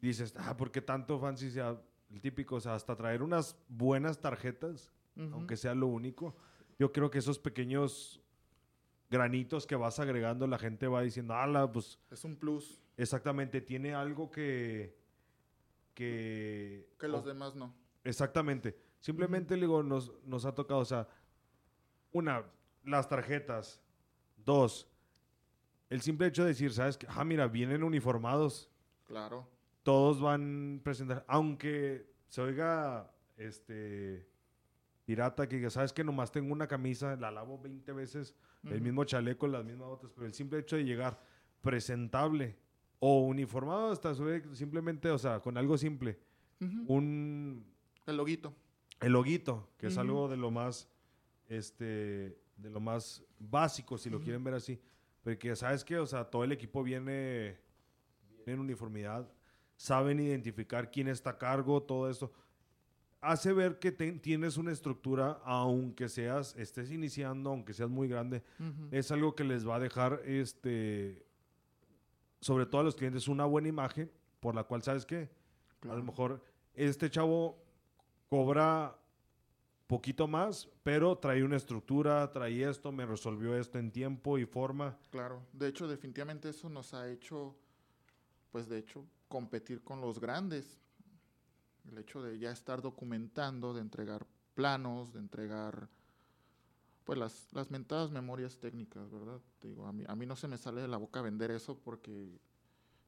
dices, 0.00 0.34
ah, 0.38 0.56
¿por 0.56 0.70
qué 0.70 0.80
tanto 0.80 1.18
fancy 1.18 1.50
sea 1.50 1.80
el 2.10 2.20
típico? 2.20 2.56
O 2.56 2.60
sea, 2.60 2.74
hasta 2.74 2.96
traer 2.96 3.22
unas 3.22 3.56
buenas 3.68 4.20
tarjetas, 4.20 4.92
aunque 5.16 5.56
sea 5.56 5.74
lo 5.74 5.86
único. 5.88 6.34
Yo 6.78 6.92
creo 6.92 7.10
que 7.10 7.18
esos 7.18 7.38
pequeños 7.38 8.22
granitos 9.10 9.66
que 9.66 9.76
vas 9.76 9.98
agregando, 9.98 10.46
la 10.46 10.58
gente 10.58 10.86
va 10.86 11.02
diciendo, 11.02 11.34
ala, 11.34 11.70
pues... 11.70 11.98
Es 12.10 12.24
un 12.24 12.36
plus. 12.36 12.80
Exactamente, 12.96 13.60
tiene 13.60 13.94
algo 13.94 14.30
que... 14.30 14.98
Que, 15.94 16.88
que 16.98 17.08
los 17.08 17.24
demás 17.24 17.54
no. 17.54 17.74
Exactamente. 18.04 18.78
Simplemente, 19.00 19.56
digo, 19.56 19.82
nos, 19.82 20.12
nos 20.24 20.44
ha 20.44 20.54
tocado, 20.54 20.80
o 20.80 20.84
sea, 20.84 21.08
una, 22.12 22.44
las 22.84 23.08
tarjetas. 23.08 23.82
Dos, 24.36 24.88
el 25.90 26.00
simple 26.00 26.28
hecho 26.28 26.42
de 26.42 26.50
decir, 26.50 26.72
¿sabes 26.72 26.96
qué? 26.96 27.06
Ah, 27.10 27.24
mira, 27.24 27.48
vienen 27.48 27.82
uniformados. 27.82 28.70
Claro. 29.04 29.46
Todos 29.82 30.20
van 30.20 30.78
a 30.80 30.84
presentar, 30.84 31.24
aunque 31.26 32.14
se 32.28 32.40
oiga, 32.40 33.12
este, 33.36 34.29
pirata, 35.10 35.48
que 35.48 35.68
¿sabes 35.70 35.92
que 35.92 36.04
Nomás 36.04 36.30
tengo 36.30 36.52
una 36.52 36.68
camisa, 36.68 37.16
la 37.16 37.32
lavo 37.32 37.58
20 37.58 37.92
veces, 37.92 38.32
el 38.62 38.80
mismo 38.80 39.02
chaleco, 39.02 39.48
las 39.48 39.64
mismas 39.64 39.88
botas, 39.88 40.12
pero 40.14 40.24
el 40.24 40.34
simple 40.34 40.60
hecho 40.60 40.76
de 40.76 40.84
llegar 40.84 41.20
presentable 41.60 42.56
o 43.00 43.22
uniformado 43.22 43.90
hasta 43.90 44.14
simplemente, 44.52 45.10
o 45.10 45.18
sea, 45.18 45.40
con 45.40 45.58
algo 45.58 45.76
simple. 45.76 46.16
Un... 46.86 47.66
El 48.06 48.16
loguito. 48.18 48.54
El 49.00 49.14
loguito, 49.14 49.68
que 49.78 49.88
es 49.88 49.98
algo 49.98 50.28
de 50.28 50.36
lo 50.36 50.52
más 50.52 50.88
este, 51.48 52.38
de 52.56 52.70
lo 52.70 52.78
más 52.78 53.24
básico, 53.40 53.98
si 53.98 54.10
lo 54.10 54.20
quieren 54.20 54.44
ver 54.44 54.54
así. 54.54 54.80
Porque, 55.24 55.56
¿sabes 55.56 55.84
qué? 55.84 55.98
O 55.98 56.06
sea, 56.06 56.24
todo 56.24 56.44
el 56.44 56.52
equipo 56.52 56.84
viene, 56.84 57.58
en 58.46 58.60
uniformidad, 58.60 59.28
saben 59.76 60.20
identificar 60.20 60.92
quién 60.92 61.08
está 61.08 61.30
a 61.30 61.38
cargo, 61.38 61.82
todo 61.82 62.08
esto. 62.08 62.32
Hace 63.20 63.52
ver 63.52 63.78
que 63.78 63.92
tienes 63.92 64.56
una 64.56 64.72
estructura, 64.72 65.40
aunque 65.44 66.08
seas, 66.08 66.56
estés 66.56 66.90
iniciando, 66.90 67.50
aunque 67.50 67.74
seas 67.74 67.90
muy 67.90 68.08
grande, 68.08 68.42
es 68.90 69.10
algo 69.10 69.34
que 69.34 69.44
les 69.44 69.68
va 69.68 69.76
a 69.76 69.80
dejar, 69.80 70.22
este, 70.24 71.26
sobre 72.40 72.64
todo 72.64 72.80
a 72.80 72.84
los 72.84 72.96
clientes, 72.96 73.28
una 73.28 73.44
buena 73.44 73.68
imagen, 73.68 74.10
por 74.40 74.54
la 74.54 74.64
cual, 74.64 74.82
¿sabes 74.82 75.04
qué? 75.04 75.28
A 75.82 75.94
lo 75.94 76.02
mejor 76.02 76.42
este 76.74 77.10
chavo 77.10 77.62
cobra 78.28 78.96
poquito 79.86 80.28
más, 80.28 80.68
pero 80.84 81.18
traía 81.18 81.44
una 81.44 81.56
estructura, 81.56 82.30
traía 82.30 82.70
esto, 82.70 82.92
me 82.92 83.04
resolvió 83.04 83.56
esto 83.56 83.78
en 83.78 83.90
tiempo 83.90 84.38
y 84.38 84.46
forma. 84.46 84.96
Claro, 85.10 85.42
de 85.52 85.66
hecho, 85.66 85.88
definitivamente 85.88 86.48
eso 86.48 86.68
nos 86.68 86.94
ha 86.94 87.10
hecho, 87.10 87.56
pues 88.52 88.68
de 88.68 88.78
hecho, 88.78 89.04
competir 89.28 89.82
con 89.82 90.00
los 90.00 90.20
grandes. 90.20 90.78
El 91.90 91.98
hecho 91.98 92.22
de 92.22 92.38
ya 92.38 92.50
estar 92.50 92.82
documentando, 92.82 93.74
de 93.74 93.80
entregar 93.80 94.26
planos, 94.54 95.12
de 95.12 95.18
entregar, 95.18 95.88
pues 97.04 97.18
las, 97.18 97.52
las 97.52 97.70
mentadas 97.70 98.10
memorias 98.10 98.58
técnicas, 98.58 99.10
¿verdad? 99.10 99.40
digo, 99.62 99.86
a 99.86 99.92
mí, 99.92 100.04
a 100.06 100.14
mí 100.14 100.26
no 100.26 100.36
se 100.36 100.48
me 100.48 100.58
sale 100.58 100.80
de 100.80 100.88
la 100.88 100.96
boca 100.96 101.22
vender 101.22 101.50
eso 101.50 101.76
porque 101.78 102.38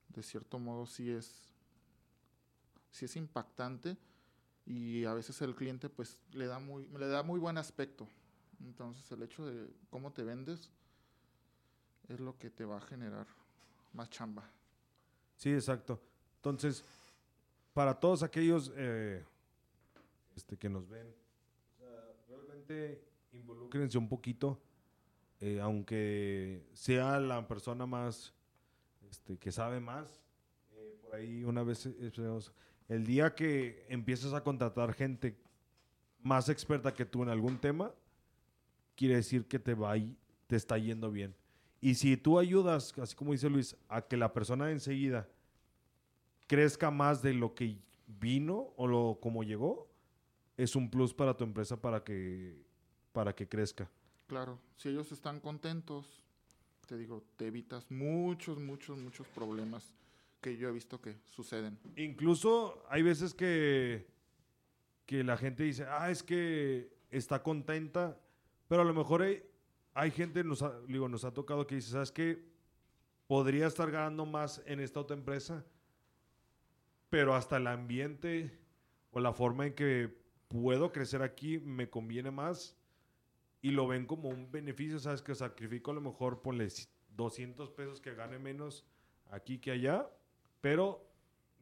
de 0.08 0.22
cierto 0.22 0.58
modo 0.58 0.86
sí 0.86 1.10
es, 1.10 1.52
sí 2.90 3.04
es 3.04 3.16
impactante 3.16 3.96
y 4.66 5.04
a 5.04 5.14
veces 5.14 5.40
el 5.42 5.54
cliente 5.54 5.88
pues 5.88 6.18
le 6.32 6.46
da 6.46 6.58
muy, 6.58 6.86
le 6.88 7.06
da 7.06 7.22
muy 7.22 7.40
buen 7.40 7.58
aspecto. 7.58 8.06
Entonces 8.60 9.10
el 9.10 9.22
hecho 9.22 9.46
de 9.46 9.68
cómo 9.90 10.12
te 10.12 10.22
vendes 10.22 10.70
es 12.08 12.20
lo 12.20 12.38
que 12.38 12.50
te 12.50 12.64
va 12.64 12.76
a 12.76 12.80
generar 12.80 13.26
más 13.92 14.10
chamba. 14.10 14.48
Sí, 15.36 15.52
exacto. 15.52 16.00
Entonces, 16.36 16.84
para 17.72 17.98
todos 17.98 18.22
aquellos 18.22 18.72
eh, 18.76 19.24
este, 20.36 20.56
que 20.56 20.68
nos 20.68 20.88
ven, 20.88 21.06
realmente 22.28 23.02
involúcrense 23.32 23.98
un 23.98 24.08
poquito, 24.08 24.60
eh, 25.40 25.60
aunque 25.60 26.66
sea 26.72 27.18
la 27.18 27.46
persona 27.46 27.86
más 27.86 28.34
este, 29.10 29.38
que 29.38 29.50
sabe 29.50 29.80
más. 29.80 30.22
Eh, 30.72 30.98
por 31.02 31.14
ahí 31.14 31.44
una 31.44 31.62
vez 31.62 31.88
el 32.88 33.06
día 33.06 33.34
que 33.34 33.86
empiezas 33.88 34.32
a 34.34 34.42
contratar 34.42 34.92
gente 34.92 35.36
más 36.20 36.48
experta 36.48 36.94
que 36.94 37.04
tú 37.04 37.22
en 37.22 37.28
algún 37.28 37.58
tema, 37.58 37.92
quiere 38.94 39.16
decir 39.16 39.46
que 39.46 39.58
te 39.58 39.74
va 39.74 39.94
te 40.46 40.56
está 40.56 40.76
yendo 40.78 41.10
bien. 41.10 41.34
Y 41.80 41.94
si 41.94 42.16
tú 42.16 42.38
ayudas, 42.38 42.96
así 42.98 43.16
como 43.16 43.32
dice 43.32 43.48
Luis, 43.48 43.76
a 43.88 44.02
que 44.02 44.16
la 44.16 44.32
persona 44.32 44.70
enseguida 44.70 45.28
crezca 46.52 46.90
más 46.90 47.22
de 47.22 47.32
lo 47.32 47.54
que 47.54 47.78
vino 48.06 48.74
o 48.76 48.86
lo 48.86 49.18
como 49.22 49.42
llegó, 49.42 49.88
es 50.58 50.76
un 50.76 50.90
plus 50.90 51.14
para 51.14 51.34
tu 51.34 51.44
empresa 51.44 51.80
para 51.80 52.04
que 52.04 52.62
para 53.14 53.34
que 53.34 53.48
crezca. 53.48 53.90
Claro, 54.26 54.58
si 54.76 54.90
ellos 54.90 55.10
están 55.12 55.40
contentos, 55.40 56.22
te 56.86 56.98
digo, 56.98 57.24
te 57.36 57.46
evitas 57.46 57.90
muchos, 57.90 58.58
muchos, 58.58 58.98
muchos 58.98 59.26
problemas 59.28 59.94
que 60.42 60.58
yo 60.58 60.68
he 60.68 60.72
visto 60.72 61.00
que 61.00 61.16
suceden. 61.24 61.78
Incluso 61.96 62.84
hay 62.90 63.00
veces 63.00 63.32
que, 63.32 64.06
que 65.06 65.24
la 65.24 65.38
gente 65.38 65.62
dice, 65.62 65.86
ah, 65.88 66.10
es 66.10 66.22
que 66.22 66.94
está 67.10 67.42
contenta, 67.42 68.20
pero 68.68 68.82
a 68.82 68.84
lo 68.84 68.92
mejor 68.92 69.22
hay, 69.22 69.42
hay 69.94 70.10
gente, 70.10 70.44
nos 70.44 70.60
ha, 70.60 70.78
digo, 70.82 71.08
nos 71.08 71.24
ha 71.24 71.32
tocado 71.32 71.66
que 71.66 71.76
dice, 71.76 71.92
¿sabes 71.92 72.12
qué? 72.12 72.44
Podría 73.26 73.68
estar 73.68 73.90
ganando 73.90 74.26
más 74.26 74.60
en 74.66 74.80
esta 74.80 75.00
otra 75.00 75.16
empresa, 75.16 75.64
pero 77.12 77.34
hasta 77.34 77.58
el 77.58 77.66
ambiente 77.66 78.58
o 79.10 79.20
la 79.20 79.34
forma 79.34 79.66
en 79.66 79.74
que 79.74 80.16
puedo 80.48 80.92
crecer 80.92 81.20
aquí 81.20 81.58
me 81.58 81.90
conviene 81.90 82.30
más 82.30 82.74
y 83.60 83.70
lo 83.72 83.86
ven 83.86 84.06
como 84.06 84.30
un 84.30 84.50
beneficio, 84.50 84.98
¿sabes? 84.98 85.20
Que 85.20 85.34
sacrifico 85.34 85.90
a 85.90 85.94
lo 85.94 86.00
mejor, 86.00 86.40
ponle 86.40 86.68
200 87.10 87.70
pesos 87.72 88.00
que 88.00 88.14
gane 88.14 88.38
menos 88.38 88.86
aquí 89.30 89.58
que 89.58 89.72
allá, 89.72 90.08
pero 90.62 91.06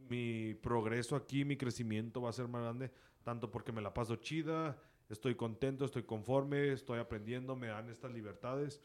mi 0.09 0.55
progreso 0.55 1.17
aquí, 1.17 1.45
mi 1.45 1.57
crecimiento 1.57 2.23
va 2.23 2.31
a 2.31 2.33
ser 2.33 2.47
más 2.47 2.63
grande, 2.63 2.93
tanto 3.25 3.51
porque 3.51 3.73
me 3.73 3.83
la 3.83 3.93
paso 3.93 4.15
chida, 4.15 4.81
estoy 5.09 5.35
contento, 5.35 5.85
estoy 5.85 6.05
conforme, 6.05 6.71
estoy 6.71 7.01
aprendiendo, 7.01 7.57
me 7.57 7.67
dan 7.67 7.91
estas 7.91 8.13
libertades. 8.13 8.81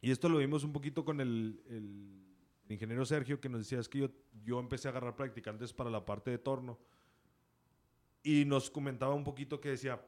Y 0.00 0.12
esto 0.12 0.30
lo 0.30 0.38
vimos 0.38 0.64
un 0.64 0.72
poquito 0.72 1.04
con 1.04 1.20
el, 1.20 2.23
ingeniero 2.68 3.04
Sergio, 3.04 3.40
que 3.40 3.48
nos 3.48 3.60
decía, 3.60 3.78
es 3.78 3.88
que 3.88 3.98
yo, 3.98 4.10
yo 4.44 4.58
empecé 4.60 4.88
a 4.88 4.90
agarrar 4.92 5.16
practicantes 5.16 5.72
para 5.72 5.90
la 5.90 6.04
parte 6.04 6.30
de 6.30 6.38
torno. 6.38 6.78
Y 8.22 8.44
nos 8.44 8.70
comentaba 8.70 9.14
un 9.14 9.24
poquito 9.24 9.60
que 9.60 9.70
decía, 9.70 10.00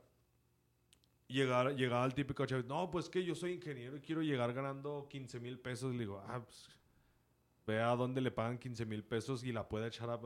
llegar, 1.28 1.74
llegaba 1.76 2.04
al 2.04 2.14
típico 2.14 2.46
chaval, 2.46 2.66
no, 2.66 2.90
pues 2.90 3.08
que 3.08 3.24
yo 3.24 3.34
soy 3.34 3.52
ingeniero 3.52 3.96
y 3.96 4.00
quiero 4.00 4.22
llegar 4.22 4.52
ganando 4.52 5.06
15 5.10 5.40
mil 5.40 5.58
pesos. 5.58 5.92
Le 5.92 6.00
digo, 6.00 6.22
ah, 6.26 6.42
pues 6.42 6.68
vea 7.66 7.88
dónde 7.96 8.20
le 8.20 8.30
pagan 8.30 8.58
15 8.58 8.86
mil 8.86 9.04
pesos 9.04 9.44
y 9.44 9.52
la 9.52 9.68
pueda 9.68 9.88
echar 9.88 10.08
a, 10.08 10.20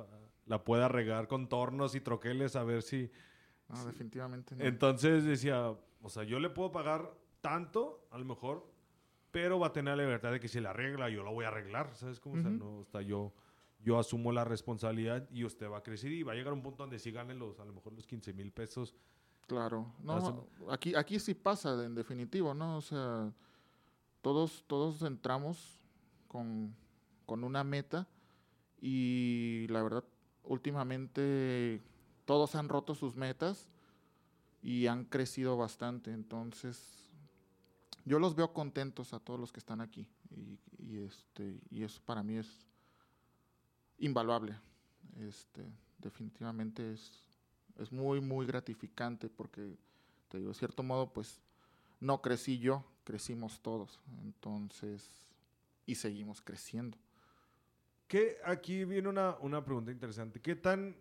la 0.47 0.65
pueda 0.65 0.89
regar 0.89 1.27
con 1.27 1.49
tornos 1.49 1.95
y 1.95 2.01
troqueles 2.01 2.55
a 2.57 2.65
ver 2.65 2.83
si... 2.83 3.11
No, 3.69 3.85
definitivamente 3.85 4.57
no. 4.57 4.65
Entonces 4.65 5.25
decía, 5.25 5.75
o 6.03 6.09
sea, 6.09 6.25
yo 6.25 6.41
le 6.41 6.51
puedo 6.51 6.73
pagar 6.73 7.13
tanto, 7.41 8.07
a 8.11 8.19
lo 8.19 8.25
mejor, 8.25 8.69
pero 9.31 9.59
va 9.59 9.69
a 9.69 9.73
tener 9.73 9.97
la 9.97 10.03
libertad 10.03 10.33
de 10.33 10.41
que 10.41 10.49
si 10.49 10.61
la 10.61 10.71
arregla, 10.71 11.09
yo 11.09 11.23
lo 11.23 11.33
voy 11.33 11.45
a 11.45 11.49
arreglar, 11.49 11.95
¿sabes 11.95 12.21
cómo? 12.21 12.37
no, 12.37 12.83
está 12.83 13.03
yo, 13.03 13.33
yo 13.83 13.99
asumo 13.99 14.33
la 14.33 14.45
responsabilidad 14.45 15.29
y 15.31 15.45
usted 15.45 15.71
va 15.71 15.79
a 15.79 15.83
crecer 15.83 16.13
y 16.13 16.23
va 16.23 16.33
a 16.33 16.35
llegar 16.35 16.53
a 16.53 16.55
un 16.55 16.63
punto 16.63 16.83
donde 16.83 16.99
sí 16.99 17.11
gane 17.11 17.35
los, 17.35 17.59
a 17.61 17.65
lo 17.65 17.73
mejor 17.73 17.93
los 17.93 18.07
15 18.07 18.33
mil 18.33 18.53
pesos 18.53 18.95
Claro, 19.51 19.93
no, 20.05 20.47
aquí, 20.71 20.95
aquí 20.95 21.19
sí 21.19 21.35
pasa 21.35 21.85
en 21.85 21.97
definitivo, 21.97 22.55
¿no? 22.55 22.77
O 22.77 22.81
sea, 22.81 23.33
todos, 24.23 24.63
todos 24.69 25.03
entramos 25.03 25.81
con, 26.29 26.73
con 27.27 27.43
una 27.43 27.65
meta 27.65 28.07
y 28.81 29.67
la 29.69 29.83
verdad, 29.83 30.05
últimamente 30.45 31.83
todos 32.27 32.55
han 32.55 32.69
roto 32.69 32.95
sus 32.95 33.17
metas 33.17 33.69
y 34.63 34.87
han 34.87 35.05
crecido 35.05 35.57
bastante, 35.57 36.13
entonces 36.13 37.00
yo 38.05 38.19
los 38.19 38.35
veo 38.35 38.53
contentos 38.53 39.13
a 39.13 39.21
todos 39.21 39.39
los 39.39 39.53
que 39.53 39.61
están 39.61 39.81
aquí 39.81 40.07
y, 40.31 40.99
este 40.99 41.61
y 41.71 41.83
eso 41.83 42.01
para 42.05 42.23
mí 42.23 42.37
es 42.37 42.67
invaluable. 43.99 44.59
Este 45.19 45.65
definitivamente 45.99 46.93
es, 46.93 47.23
es 47.77 47.93
muy 47.93 48.21
muy 48.21 48.47
gratificante 48.47 49.29
porque 49.29 49.77
te 50.29 50.39
digo 50.39 50.51
de 50.51 50.55
cierto 50.55 50.83
modo 50.83 51.13
pues 51.13 51.41
no 52.01 52.21
crecí 52.23 52.59
yo 52.59 52.85
crecimos 53.05 53.61
todos. 53.61 54.01
Entonces 54.23 55.27
y 55.87 55.95
seguimos 55.97 56.41
creciendo. 56.41 56.97
Que 58.07 58.39
aquí 58.45 58.85
viene 58.85 59.09
una, 59.09 59.37
una 59.41 59.65
pregunta 59.65 59.91
interesante. 59.91 60.41
Qué 60.41 60.57
tan 60.57 60.97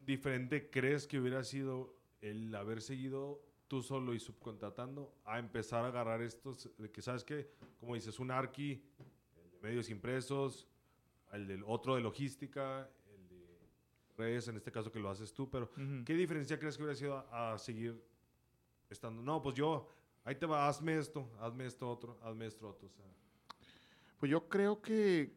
diferente 0.00 0.70
crees 0.70 1.06
que 1.06 1.18
hubiera 1.18 1.44
sido 1.44 1.94
el 2.20 2.54
haber 2.54 2.80
seguido 2.80 3.40
tú 3.68 3.82
solo 3.82 4.14
y 4.14 4.20
subcontratando 4.20 5.14
a 5.24 5.38
empezar 5.38 5.84
a 5.84 5.88
agarrar 5.88 6.22
estos, 6.22 6.70
de 6.78 6.90
que 6.90 7.02
sabes 7.02 7.24
que, 7.24 7.50
como 7.78 7.94
dices, 7.94 8.18
un 8.18 8.30
arqui, 8.30 8.82
el 9.36 9.50
de 9.50 9.58
medios 9.60 9.88
impresos, 9.90 10.66
el 11.32 11.46
del 11.46 11.64
otro 11.64 11.96
de 11.96 12.00
logística, 12.00 12.88
el 13.06 13.28
de 13.28 13.58
redes, 14.16 14.48
en 14.48 14.56
este 14.56 14.70
caso 14.70 14.90
que 14.90 15.00
lo 15.00 15.10
haces 15.10 15.32
tú, 15.32 15.50
pero 15.50 15.70
¿qué 16.04 16.14
diferencia 16.14 16.58
crees 16.58 16.76
que 16.76 16.82
hubiera 16.82 16.98
sido 16.98 17.18
a, 17.32 17.58
seguir 17.58 18.02
estando? 18.90 19.22
No, 19.22 19.42
pues 19.42 19.54
yo, 19.54 19.88
ahí 20.24 20.36
te 20.36 20.46
va, 20.46 20.68
hazme 20.68 20.98
esto, 20.98 21.30
hazme 21.40 21.66
esto 21.66 21.90
otro, 21.90 22.18
hazme 22.22 22.46
esto 22.46 22.68
otro. 22.68 22.90
pues 24.18 24.30
yo 24.30 24.48
creo 24.48 24.80
que... 24.80 25.34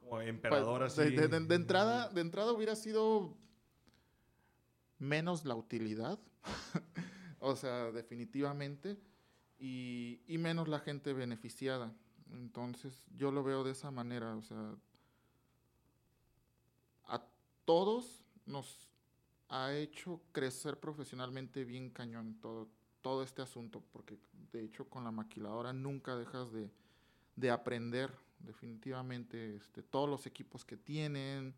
como 0.00 0.20
emperador 0.20 0.80
pues, 0.80 0.98
así. 0.98 1.14
de, 1.14 1.54
entrada, 1.54 2.08
de 2.08 2.20
entrada 2.20 2.52
hubiera 2.52 2.74
sido 2.74 3.36
menos 4.98 5.44
la 5.44 5.54
utilidad. 5.54 6.18
o 7.40 7.56
sea, 7.56 7.90
definitivamente. 7.90 8.96
Y, 9.58 10.20
menos 10.38 10.68
la 10.68 10.78
gente 10.78 11.12
beneficiada. 11.12 11.92
Entonces, 12.32 13.06
yo 13.16 13.30
lo 13.30 13.42
veo 13.42 13.64
de 13.64 13.72
esa 13.72 13.90
manera. 13.90 14.34
O 14.36 14.42
sea, 14.42 14.74
a 17.08 17.22
todos 17.64 18.24
nos 18.46 18.88
ha 19.48 19.74
hecho 19.74 20.22
crecer 20.32 20.78
profesionalmente 20.78 21.64
bien 21.64 21.90
cañón 21.90 22.38
todo, 22.40 22.68
todo 23.02 23.22
este 23.22 23.42
asunto, 23.42 23.82
porque 23.92 24.16
de 24.52 24.64
hecho 24.64 24.88
con 24.88 25.04
la 25.04 25.10
maquiladora 25.10 25.72
nunca 25.72 26.16
dejas 26.16 26.52
de, 26.52 26.70
de 27.36 27.50
aprender 27.50 28.12
definitivamente 28.38 29.56
este, 29.56 29.82
todos 29.82 30.08
los 30.08 30.26
equipos 30.26 30.64
que 30.64 30.76
tienen, 30.76 31.54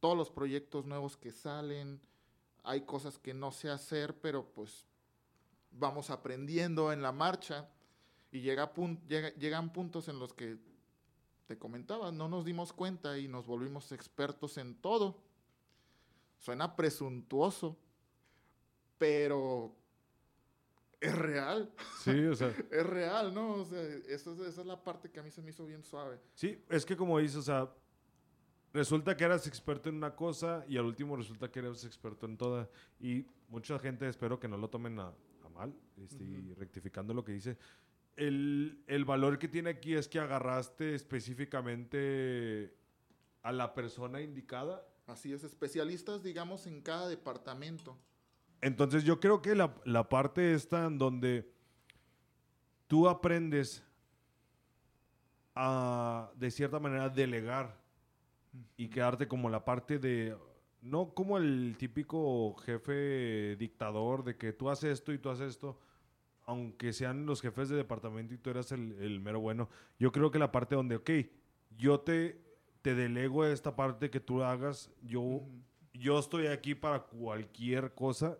todos 0.00 0.16
los 0.16 0.30
proyectos 0.30 0.86
nuevos 0.86 1.16
que 1.16 1.32
salen, 1.32 2.00
hay 2.62 2.82
cosas 2.82 3.18
que 3.18 3.34
no 3.34 3.50
sé 3.50 3.70
hacer, 3.70 4.18
pero 4.20 4.46
pues 4.54 4.86
vamos 5.70 6.10
aprendiendo 6.10 6.92
en 6.92 7.02
la 7.02 7.12
marcha 7.12 7.68
y 8.30 8.40
llega, 8.40 8.72
llegan 9.08 9.72
puntos 9.72 10.08
en 10.08 10.18
los 10.18 10.32
que 10.32 10.58
te 11.46 11.58
comentaba, 11.58 12.12
no 12.12 12.28
nos 12.28 12.44
dimos 12.44 12.72
cuenta 12.72 13.18
y 13.18 13.26
nos 13.26 13.46
volvimos 13.46 13.90
expertos 13.92 14.58
en 14.58 14.74
todo. 14.74 15.22
Suena 16.36 16.76
presuntuoso, 16.76 17.76
pero 18.98 19.74
es 21.00 21.16
real. 21.16 21.72
Sí, 22.00 22.26
o 22.26 22.34
sea. 22.34 22.48
es 22.70 22.86
real, 22.86 23.34
¿no? 23.34 23.54
O 23.54 23.64
sea, 23.64 23.82
esa 23.82 24.32
es, 24.32 24.38
esa 24.40 24.60
es 24.60 24.66
la 24.66 24.82
parte 24.82 25.10
que 25.10 25.20
a 25.20 25.22
mí 25.22 25.30
se 25.30 25.40
me 25.40 25.50
hizo 25.50 25.64
bien 25.64 25.82
suave. 25.82 26.20
Sí, 26.34 26.62
es 26.68 26.84
que 26.84 26.96
como 26.96 27.18
dices, 27.18 27.36
o 27.36 27.42
sea, 27.42 27.70
resulta 28.72 29.16
que 29.16 29.24
eras 29.24 29.46
experto 29.46 29.88
en 29.88 29.96
una 29.96 30.14
cosa 30.14 30.64
y 30.68 30.76
al 30.76 30.84
último 30.84 31.16
resulta 31.16 31.50
que 31.50 31.60
eras 31.60 31.84
experto 31.84 32.26
en 32.26 32.36
toda. 32.36 32.68
Y 33.00 33.24
mucha 33.48 33.78
gente, 33.78 34.08
espero 34.08 34.38
que 34.38 34.48
no 34.48 34.58
lo 34.58 34.68
tomen 34.68 35.00
a, 35.00 35.14
mal, 35.58 35.74
este, 35.96 36.54
rectificando 36.56 37.12
lo 37.12 37.24
que 37.24 37.32
dice. 37.32 37.58
El, 38.16 38.82
el, 38.86 39.04
valor 39.04 39.38
que 39.38 39.48
tiene 39.48 39.70
aquí 39.70 39.94
es 39.94 40.08
que 40.08 40.18
agarraste 40.18 40.94
específicamente 40.94 42.74
a 43.42 43.52
la 43.52 43.74
persona 43.74 44.20
indicada. 44.20 44.86
Así 45.06 45.32
es, 45.32 45.42
especialistas, 45.44 46.22
digamos, 46.22 46.66
en 46.66 46.80
cada 46.80 47.08
departamento. 47.08 47.98
Entonces 48.60 49.04
yo 49.04 49.20
creo 49.20 49.40
que 49.40 49.54
la, 49.54 49.74
la 49.84 50.08
parte 50.08 50.54
está 50.54 50.86
en 50.86 50.98
donde 50.98 51.50
tú 52.86 53.08
aprendes 53.08 53.84
a, 55.54 56.30
de 56.36 56.50
cierta 56.50 56.78
manera, 56.78 57.08
delegar 57.08 57.80
y 58.76 58.88
quedarte 58.88 59.26
como 59.26 59.50
la 59.50 59.64
parte 59.64 59.98
de, 59.98 60.36
no 60.80 61.14
como 61.14 61.38
el 61.38 61.76
típico 61.78 62.54
jefe 62.56 63.56
dictador 63.56 64.24
de 64.24 64.36
que 64.36 64.52
tú 64.52 64.70
haces 64.70 64.92
esto 64.92 65.12
y 65.12 65.18
tú 65.18 65.30
haces 65.30 65.50
esto, 65.50 65.78
aunque 66.44 66.92
sean 66.92 67.26
los 67.26 67.42
jefes 67.42 67.68
de 67.68 67.76
departamento 67.76 68.34
y 68.34 68.38
tú 68.38 68.50
eras 68.50 68.72
el, 68.72 69.20
mero 69.20 69.40
bueno. 69.40 69.68
Yo 69.98 70.12
creo 70.12 70.30
que 70.30 70.38
la 70.38 70.52
parte 70.52 70.74
donde, 70.74 70.96
ok, 70.96 71.10
yo 71.76 72.00
te, 72.00 72.40
te 72.82 72.94
delego 72.94 73.44
esta 73.44 73.76
parte 73.76 74.10
que 74.10 74.20
tú 74.20 74.42
hagas, 74.42 74.90
yo, 75.02 75.42
yo 75.92 76.18
estoy 76.18 76.46
aquí 76.46 76.74
para 76.74 77.00
cualquier 77.00 77.94
cosa 77.94 78.38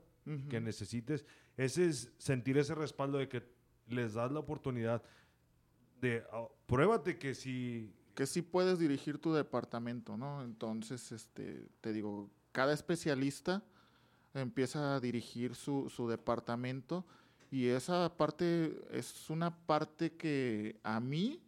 que 0.49 0.61
necesites. 0.61 1.25
Ese 1.57 1.87
es 1.87 2.13
sentir 2.19 2.59
ese 2.59 2.75
respaldo 2.75 3.19
de 3.19 3.29
que 3.29 3.43
les 3.89 4.15
das 4.15 4.31
la 4.31 4.41
oportunidad 4.41 5.03
de, 6.01 6.23
oh, 6.33 6.55
pruébate 6.67 7.19
que 7.19 7.35
si 7.35 7.93
que 8.19 8.27
sí 8.27 8.43
puedes 8.43 8.81
dirigir 8.81 9.19
tu 9.19 9.33
departamento, 9.33 10.17
¿no? 10.17 10.43
Entonces, 10.43 11.13
este, 11.13 11.69
te 11.81 11.93
digo, 11.93 12.29
cada 12.51 12.73
especialista 12.73 13.63
empieza 14.35 14.97
a 14.97 14.99
dirigir 14.99 15.55
su, 15.55 15.89
su 15.89 16.09
departamento 16.09 17.07
y 17.49 17.69
esa 17.69 18.17
parte 18.17 18.77
es 18.91 19.31
una 19.31 19.57
parte 19.57 20.17
que 20.17 20.81
a 20.83 20.99
mí 20.99 21.41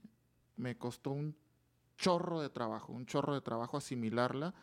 me 0.55 0.79
costó 0.79 1.11
un 1.11 1.35
chorro 1.99 2.41
de 2.41 2.51
trabajo, 2.51 2.93
un 2.93 3.05
chorro 3.05 3.35
de 3.35 3.41
trabajo 3.41 3.77
asimilarla, 3.77 4.55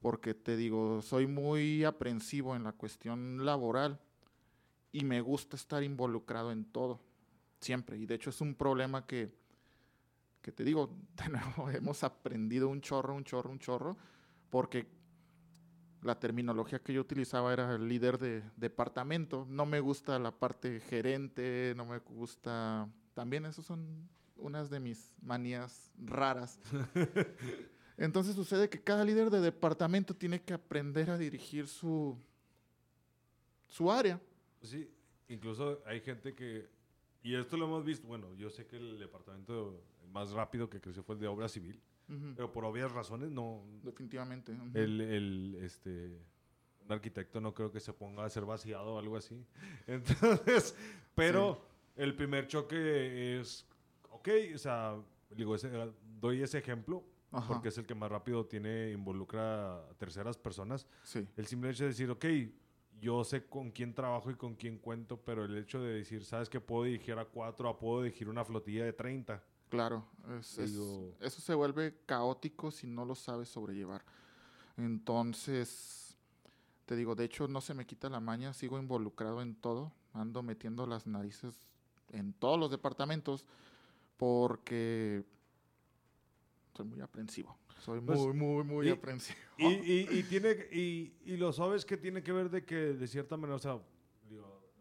porque 0.00 0.34
te 0.34 0.56
digo, 0.56 1.02
soy 1.02 1.28
muy 1.28 1.84
aprensivo 1.84 2.56
en 2.56 2.64
la 2.64 2.72
cuestión 2.72 3.44
laboral 3.46 4.00
y 4.90 5.04
me 5.04 5.20
gusta 5.20 5.54
estar 5.54 5.84
involucrado 5.84 6.50
en 6.50 6.64
todo, 6.64 6.98
siempre. 7.60 7.96
Y 7.96 8.06
de 8.06 8.16
hecho 8.16 8.30
es 8.30 8.40
un 8.40 8.56
problema 8.56 9.06
que 9.06 9.37
que 10.48 10.52
te 10.52 10.64
digo, 10.64 10.96
de 11.22 11.28
nuevo, 11.28 11.68
hemos 11.68 12.02
aprendido 12.02 12.70
un 12.70 12.80
chorro, 12.80 13.14
un 13.14 13.22
chorro, 13.22 13.50
un 13.50 13.58
chorro, 13.58 13.98
porque 14.48 14.88
la 16.00 16.18
terminología 16.18 16.78
que 16.78 16.94
yo 16.94 17.02
utilizaba 17.02 17.52
era 17.52 17.74
el 17.74 17.86
líder 17.86 18.16
de 18.16 18.42
departamento. 18.56 19.46
No 19.50 19.66
me 19.66 19.80
gusta 19.80 20.18
la 20.18 20.30
parte 20.30 20.80
gerente, 20.80 21.74
no 21.76 21.84
me 21.84 21.98
gusta... 21.98 22.88
También 23.12 23.44
esas 23.44 23.66
son 23.66 24.08
unas 24.36 24.70
de 24.70 24.80
mis 24.80 25.14
manías 25.20 25.92
raras. 25.98 26.58
Entonces 27.98 28.34
sucede 28.34 28.70
que 28.70 28.80
cada 28.80 29.04
líder 29.04 29.28
de 29.28 29.42
departamento 29.42 30.16
tiene 30.16 30.40
que 30.40 30.54
aprender 30.54 31.10
a 31.10 31.18
dirigir 31.18 31.68
su, 31.68 32.16
su 33.66 33.92
área. 33.92 34.18
Sí, 34.62 34.90
incluso 35.28 35.82
hay 35.84 36.00
gente 36.00 36.34
que, 36.34 36.70
y 37.22 37.34
esto 37.34 37.56
lo 37.56 37.66
hemos 37.66 37.84
visto, 37.84 38.06
bueno, 38.06 38.34
yo 38.34 38.50
sé 38.50 38.66
que 38.66 38.76
el 38.76 38.98
departamento 38.98 39.82
más 40.12 40.30
rápido 40.32 40.68
que 40.70 40.80
creció 40.80 41.02
fue 41.02 41.14
el 41.14 41.20
de 41.20 41.28
obra 41.28 41.48
civil. 41.48 41.80
Pero 42.34 42.50
por 42.50 42.64
obvias 42.64 42.90
razones 42.90 43.30
no. 43.30 43.62
Definitivamente. 43.82 44.56
el, 44.72 44.98
el, 45.02 45.58
este, 45.60 46.18
un 46.80 46.90
arquitecto 46.90 47.38
no 47.38 47.52
creo 47.52 47.70
que 47.70 47.80
se 47.80 47.92
ponga 47.92 48.24
a 48.24 48.30
ser 48.30 48.46
vaciado 48.46 48.94
o 48.94 48.98
algo 48.98 49.16
así. 49.16 49.44
Entonces, 49.86 50.74
pero 51.14 51.60
el 51.96 52.14
primer 52.16 52.46
choque 52.46 53.38
es, 53.38 53.66
ok, 54.10 54.28
o 54.54 54.58
sea, 54.58 54.96
digo, 55.30 55.54
ese, 55.54 55.70
doy 56.18 56.42
ese 56.42 56.58
ejemplo. 56.58 57.04
Porque 57.46 57.68
es 57.68 57.76
el 57.76 57.84
que 57.84 57.94
más 57.94 58.10
rápido 58.10 58.46
tiene, 58.46 58.90
involucra 58.90 59.74
a 59.76 59.94
terceras 59.98 60.38
personas. 60.38 60.86
Sí. 61.02 61.28
El 61.36 61.46
simple 61.46 61.68
hecho 61.68 61.84
de 61.84 61.90
decir, 61.90 62.10
ok, 62.10 62.24
yo 63.00 63.24
sé 63.24 63.46
con 63.46 63.70
quién 63.70 63.94
trabajo 63.94 64.30
y 64.30 64.34
con 64.34 64.54
quién 64.54 64.78
cuento, 64.78 65.16
pero 65.16 65.44
el 65.44 65.56
hecho 65.56 65.80
de 65.80 65.94
decir, 65.94 66.24
¿sabes 66.24 66.48
que 66.48 66.60
puedo 66.60 66.84
dirigir 66.84 67.18
a 67.18 67.24
cuatro 67.24 67.70
o 67.70 67.78
puedo 67.78 68.02
dirigir 68.02 68.28
una 68.28 68.44
flotilla 68.44 68.84
de 68.84 68.92
30? 68.92 69.42
Claro, 69.68 70.06
eso 70.40 71.40
se 71.40 71.54
vuelve 71.54 71.94
caótico 72.06 72.70
si 72.70 72.86
no 72.86 73.04
lo 73.04 73.14
sabes 73.14 73.48
sobrellevar. 73.48 74.02
Entonces, 74.76 76.16
te 76.86 76.96
digo, 76.96 77.14
de 77.14 77.24
hecho 77.24 77.48
no 77.48 77.60
se 77.60 77.74
me 77.74 77.86
quita 77.86 78.08
la 78.08 78.20
maña, 78.20 78.54
sigo 78.54 78.78
involucrado 78.78 79.42
en 79.42 79.54
todo, 79.54 79.92
ando 80.14 80.42
metiendo 80.42 80.86
las 80.86 81.06
narices 81.06 81.60
en 82.12 82.32
todos 82.32 82.58
los 82.58 82.70
departamentos 82.70 83.44
porque 84.16 85.24
soy 86.74 86.86
muy 86.86 87.00
aprensivo. 87.00 87.56
Soy 87.78 88.00
pues, 88.00 88.18
muy, 88.18 88.32
muy, 88.32 88.64
muy 88.64 88.86
y, 88.88 88.90
aprensivo. 88.90 89.38
Y, 89.56 90.18
y, 90.18 90.22
tiene, 90.24 90.50
y, 90.72 91.14
y, 91.24 91.36
lo 91.36 91.52
sabes 91.52 91.84
que 91.84 91.96
tiene 91.96 92.22
que 92.22 92.32
ver 92.32 92.50
de 92.50 92.64
que, 92.64 92.74
de 92.74 93.06
cierta 93.06 93.36
manera, 93.36 93.56
o 93.56 93.58
sea, 93.58 93.80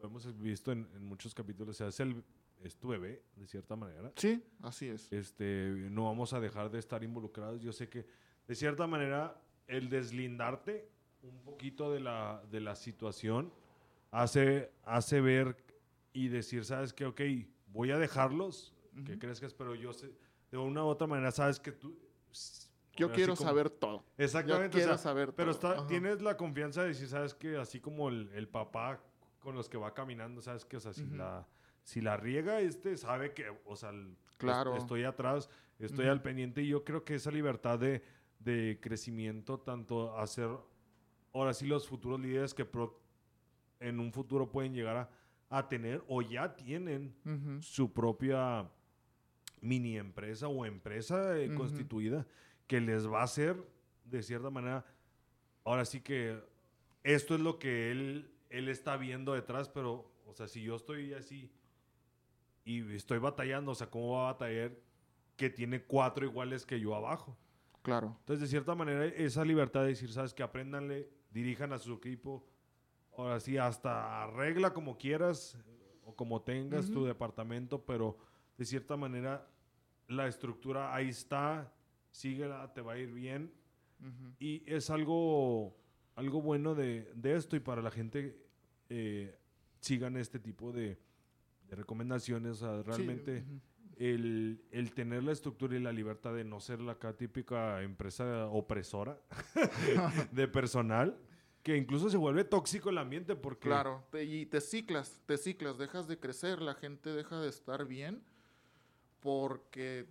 lo 0.01 0.07
hemos 0.07 0.39
visto 0.39 0.71
en, 0.71 0.87
en 0.95 1.03
muchos 1.03 1.33
capítulos, 1.33 1.75
o 1.75 1.77
sea, 1.77 1.87
es, 1.87 1.99
el, 1.99 2.23
es 2.63 2.77
tu 2.77 2.89
bebé, 2.89 3.23
de 3.35 3.47
cierta 3.47 3.75
manera. 3.75 4.11
Sí, 4.15 4.43
así 4.61 4.87
es. 4.87 5.11
Este, 5.11 5.73
no 5.89 6.05
vamos 6.05 6.33
a 6.33 6.39
dejar 6.39 6.69
de 6.69 6.79
estar 6.79 7.03
involucrados. 7.03 7.61
Yo 7.61 7.71
sé 7.71 7.89
que, 7.89 8.05
de 8.47 8.55
cierta 8.55 8.87
manera, 8.87 9.41
el 9.67 9.89
deslindarte 9.89 10.89
un 11.23 11.41
poquito 11.43 11.91
de 11.91 11.99
la, 11.99 12.43
de 12.51 12.61
la 12.61 12.75
situación 12.75 13.51
hace, 14.11 14.71
hace 14.83 15.21
ver 15.21 15.57
y 16.13 16.27
decir, 16.29 16.63
¿sabes 16.65 16.93
qué? 16.93 17.05
Ok, 17.05 17.21
voy 17.67 17.91
a 17.91 17.97
dejarlos. 17.97 18.73
¿Qué 19.05 19.11
Ujú. 19.11 19.19
crees 19.19 19.39
que 19.39 19.45
es? 19.45 19.53
Pero 19.53 19.75
yo 19.75 19.93
sé, 19.93 20.11
de 20.51 20.57
una 20.57 20.83
u 20.83 20.87
otra 20.87 21.07
manera, 21.07 21.31
sabes 21.31 21.59
que 21.59 21.71
tú... 21.71 21.97
Yo 22.97 23.11
quiero 23.11 23.35
como- 23.35 23.47
saber 23.49 23.69
todo. 23.69 24.03
Yo 24.17 24.23
Exactamente. 24.23 24.67
o 24.67 24.71
quiero 24.79 24.87
sea, 24.93 24.97
saber 24.97 25.33
pero 25.33 25.55
todo. 25.55 25.69
está, 25.71 25.79
Ajá. 25.81 25.87
tienes 25.87 26.21
la 26.21 26.35
confianza 26.37 26.81
de 26.81 26.89
decir, 26.89 27.07
sabes 27.07 27.33
que 27.33 27.57
así 27.57 27.79
como 27.79 28.09
el, 28.09 28.29
el 28.33 28.47
papá 28.47 28.99
con 29.39 29.55
los 29.55 29.69
que 29.69 29.77
va 29.77 29.93
caminando, 29.93 30.41
sabes 30.41 30.65
que, 30.65 30.77
o 30.77 30.79
sea, 30.79 30.93
si, 30.93 31.05
la, 31.05 31.47
si 31.83 32.01
la 32.01 32.17
riega, 32.17 32.59
este 32.59 32.97
sabe 32.97 33.33
que, 33.33 33.45
o 33.65 33.75
sea, 33.75 33.89
el- 33.91 34.11
est- 34.29 34.37
Claro. 34.37 34.75
estoy 34.75 35.03
atrás, 35.03 35.49
estoy 35.79 36.07
al 36.07 36.21
pendiente 36.21 36.61
y 36.61 36.67
yo 36.67 36.83
creo 36.83 37.03
que 37.03 37.15
esa 37.15 37.31
libertad 37.31 37.79
de, 37.79 38.03
de 38.39 38.77
crecimiento, 38.81 39.59
tanto 39.59 40.15
hacer, 40.17 40.49
ahora 41.33 41.53
sí, 41.53 41.65
los 41.67 41.87
futuros 41.87 42.19
líderes 42.19 42.53
que 42.53 42.65
pro- 42.65 42.99
en 43.79 43.99
un 43.99 44.11
futuro 44.11 44.51
pueden 44.51 44.73
llegar 44.73 44.97
a, 44.97 45.09
a 45.49 45.69
tener 45.69 46.03
o 46.07 46.21
ya 46.21 46.55
tienen 46.55 47.15
su 47.61 47.93
propia 47.93 48.69
mini 49.61 49.97
empresa 49.97 50.47
o 50.47 50.65
empresa 50.65 51.37
eh, 51.39 51.53
constituida 51.55 52.27
que 52.67 52.81
les 52.81 53.09
va 53.09 53.21
a 53.21 53.23
hacer 53.23 53.55
de 54.05 54.21
cierta 54.21 54.49
manera 54.49 54.85
ahora 55.63 55.85
sí 55.85 56.01
que 56.01 56.41
esto 57.03 57.35
es 57.35 57.41
lo 57.41 57.59
que 57.59 57.91
él 57.91 58.31
él 58.49 58.69
está 58.69 58.97
viendo 58.97 59.33
detrás 59.33 59.69
pero 59.69 60.11
o 60.25 60.33
sea 60.33 60.47
si 60.47 60.61
yo 60.61 60.75
estoy 60.75 61.13
así 61.13 61.51
y 62.63 62.93
estoy 62.93 63.19
batallando 63.19 63.71
o 63.71 63.75
sea 63.75 63.89
cómo 63.89 64.13
va 64.13 64.29
a 64.29 64.33
batallar 64.33 64.71
que 65.35 65.49
tiene 65.49 65.81
cuatro 65.83 66.25
iguales 66.25 66.65
que 66.65 66.79
yo 66.79 66.95
abajo 66.95 67.37
Claro. 67.83 68.17
entonces, 68.19 68.41
de 68.41 68.47
cierta 68.47 68.75
manera, 68.75 69.05
esa 69.05 69.45
libertad 69.45 69.83
de 69.83 69.87
decir, 69.87 70.11
sabes, 70.11 70.33
que 70.33 70.43
aprendanle, 70.43 71.09
dirijan 71.31 71.71
a 71.71 71.77
su 71.79 71.93
equipo, 71.93 72.45
ahora 73.17 73.39
sí, 73.39 73.57
hasta 73.57 74.23
arregla 74.23 74.73
como 74.73 74.97
quieras 74.97 75.57
o 76.03 76.13
como 76.13 76.41
tengas 76.41 76.91
tu 76.91 77.05
departamento, 77.05 77.85
pero 77.85 78.17
de 78.57 78.65
cierta 78.65 78.97
manera, 78.97 79.47
la 80.09 80.27
estructura 80.27 80.93
ahí 80.93 81.07
está, 81.07 81.71
síguela, 82.17 82.73
te 82.73 82.81
va 82.81 82.93
a 82.93 82.97
ir 82.97 83.11
bien. 83.13 83.51
Y 84.39 84.63
es 84.71 84.89
algo, 84.89 85.75
algo 86.15 86.41
bueno 86.41 86.75
de, 86.75 87.11
de 87.15 87.35
esto 87.35 87.55
y 87.55 87.59
para 87.59 87.81
la 87.81 87.91
gente, 87.91 88.37
eh, 88.89 89.35
sigan 89.79 90.17
este 90.17 90.39
tipo 90.39 90.71
de, 90.71 90.97
de 91.69 91.75
recomendaciones, 91.75 92.61
o 92.61 92.83
sea, 92.83 92.83
Sí, 92.83 92.87
realmente 92.89 93.43
el, 93.97 94.61
el 94.71 94.93
tener 94.93 95.23
la 95.23 95.31
estructura 95.31 95.75
y 95.75 95.79
la 95.79 95.91
libertad 95.91 96.33
de 96.35 96.43
no 96.43 96.59
ser 96.59 96.79
la 96.81 96.93
acá 96.93 97.13
típica 97.17 97.81
empresa 97.81 98.47
opresora 98.47 99.19
de 100.31 100.47
personal, 100.47 101.17
que 101.63 101.75
incluso 101.75 102.09
se 102.09 102.17
vuelve 102.17 102.43
tóxico 102.43 102.89
el 102.91 102.97
ambiente 102.99 103.35
porque... 103.35 103.67
Claro, 103.67 104.05
te- 104.11 104.23
y 104.23 104.45
te 104.45 104.61
ciclas, 104.61 105.19
te 105.25 105.37
ciclas, 105.37 105.77
dejas 105.79 106.07
de 106.07 106.19
crecer, 106.19 106.61
la 106.61 106.75
gente 106.75 107.09
deja 107.11 107.41
de 107.41 107.49
estar 107.49 107.85
bien 107.87 108.21
porque 109.19 110.05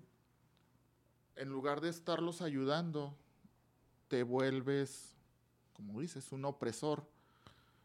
en 1.37 1.49
lugar 1.49 1.81
de 1.81 1.89
estarlos 1.89 2.43
ayudando, 2.43 3.15
te 4.09 4.23
vuelves, 4.23 5.15
como 5.73 6.01
dices, 6.01 6.33
un 6.33 6.45
opresor 6.45 7.07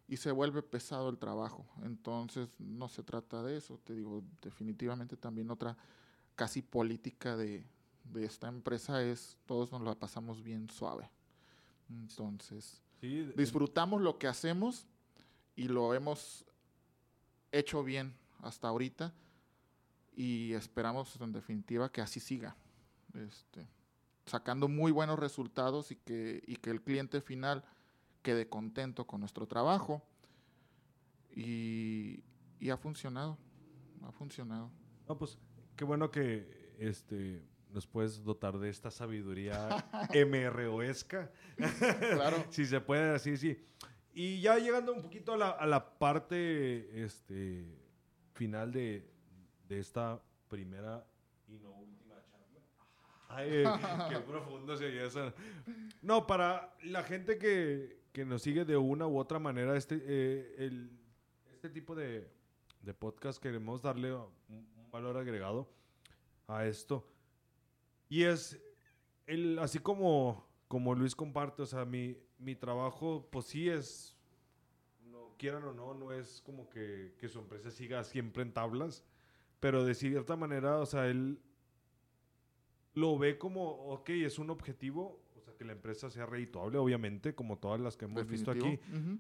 y 0.08 0.18
se 0.18 0.32
vuelve 0.32 0.62
pesado 0.62 1.10
el 1.10 1.18
trabajo. 1.18 1.66
Entonces 1.84 2.50
no 2.60 2.90
se 2.90 3.04
trata 3.04 3.44
de 3.44 3.58
eso, 3.58 3.80
te 3.84 3.94
digo, 3.94 4.24
definitivamente 4.42 5.18
también 5.18 5.52
otra 5.52 5.78
casi 6.36 6.62
política 6.62 7.38
de, 7.38 7.64
de 8.06 8.26
esta 8.26 8.48
empresa 8.48 9.04
es 9.04 9.38
todos 9.46 9.72
nos 9.72 9.82
la 9.82 9.96
pasamos 9.96 10.42
bien 10.44 10.70
suave. 10.70 11.10
Entonces 11.90 12.82
Sí, 13.02 13.24
disfrutamos 13.36 14.00
lo 14.00 14.20
que 14.20 14.28
hacemos 14.28 14.86
y 15.56 15.64
lo 15.64 15.96
hemos 15.96 16.46
hecho 17.52 17.84
bien 17.84 18.14
hasta 18.44 18.68
ahorita 18.68 19.12
y 20.16 20.54
esperamos 20.54 21.20
en 21.20 21.32
definitiva 21.32 21.92
que 21.92 22.02
así 22.02 22.20
siga. 22.20 22.56
Este, 23.16 23.68
sacando 24.26 24.68
muy 24.68 24.92
buenos 24.92 25.20
resultados 25.20 25.92
y 25.92 25.96
que, 25.96 26.44
y 26.46 26.56
que 26.58 26.70
el 26.70 26.82
cliente 26.82 27.22
final 27.22 27.64
quede 28.22 28.48
contento 28.48 29.06
con 29.06 29.20
nuestro 29.20 29.48
trabajo. 29.48 30.04
Y, 31.34 32.24
y 32.60 32.70
ha 32.70 32.78
funcionado, 32.78 33.38
ha 34.04 34.12
funcionado. 34.12 34.72
No, 35.08 35.18
pues 35.18 35.38
qué 35.76 35.86
bueno 35.86 36.12
que 36.12 36.76
este, 36.78 37.44
nos 37.72 37.88
puedes 37.88 38.24
dotar 38.24 38.58
de 38.60 38.70
esta 38.70 38.92
sabiduría 38.92 39.70
MROesca. 40.28 41.32
Claro. 41.56 42.46
si 42.50 42.66
se 42.66 42.82
puede 42.82 43.16
así, 43.16 43.38
sí. 43.38 43.58
Y 44.14 44.42
ya 44.42 44.58
llegando 44.58 44.94
un 44.94 45.02
poquito 45.02 45.34
a 45.34 45.38
la, 45.38 45.50
a 45.52 45.66
la 45.66 45.98
parte 45.98 47.04
este, 47.04 47.66
final 48.34 48.72
de, 48.74 49.10
de 49.70 49.80
esta 49.80 50.22
primera 50.50 51.06
y 51.48 51.58
no. 51.60 52.01
Ay, 53.34 53.64
qué 54.10 54.20
profundo 54.28 54.76
se 54.76 54.86
oye 54.86 55.06
eso. 55.06 55.34
No, 56.02 56.28
para 56.28 56.76
la 56.84 57.04
gente 57.04 57.38
que, 57.38 58.02
que 58.12 58.26
nos 58.26 58.42
sigue 58.42 58.66
de 58.66 58.78
una 58.78 59.08
u 59.08 59.18
otra 59.18 59.40
manera, 59.40 59.78
este, 59.78 60.02
eh, 60.04 60.56
el, 60.58 60.92
este 61.52 61.70
tipo 61.70 61.96
de, 61.96 62.30
de 62.82 62.94
podcast 62.94 63.42
queremos 63.42 63.82
darle 63.82 64.14
un, 64.14 64.28
un 64.50 64.92
valor 64.92 65.18
agregado 65.18 65.70
a 66.48 66.66
esto. 66.66 67.08
Y 68.10 68.24
es 68.24 68.62
el, 69.26 69.58
así 69.60 69.80
como, 69.80 70.46
como 70.68 70.94
Luis 70.94 71.16
comparte, 71.16 71.62
o 71.62 71.66
sea, 71.66 71.86
mi, 71.86 72.18
mi 72.38 72.56
trabajo, 72.56 73.28
pues 73.32 73.46
sí 73.46 73.70
es, 73.70 74.18
no 75.06 75.36
quieran 75.38 75.64
o 75.64 75.74
no, 75.74 75.94
no 75.94 76.12
es 76.12 76.42
como 76.42 76.70
que, 76.70 77.16
que 77.18 77.30
su 77.30 77.40
empresa 77.40 77.72
siga 77.72 78.04
siempre 78.04 78.44
en 78.44 78.54
tablas, 78.54 79.04
pero 79.60 79.86
de 79.86 79.94
cierta 79.94 80.36
manera, 80.36 80.80
o 80.80 80.86
sea, 80.86 81.08
él 81.08 81.40
lo 82.94 83.18
ve 83.18 83.38
como, 83.38 83.70
ok, 83.94 84.10
es 84.10 84.40
un 84.40 84.50
objetivo, 84.50 85.22
o 85.38 85.42
sea, 85.42 85.54
que 85.56 85.66
la 85.66 85.72
empresa 85.74 86.10
sea 86.10 86.26
redituable, 86.26 86.78
obviamente, 86.78 87.34
como 87.36 87.58
todas 87.58 87.80
las 87.80 87.98
que 87.98 88.06
hemos 88.06 88.28
visto 88.28 88.52
aquí, 88.52 88.72
Definitivo. 88.78 89.12
Ujú. 89.12 89.20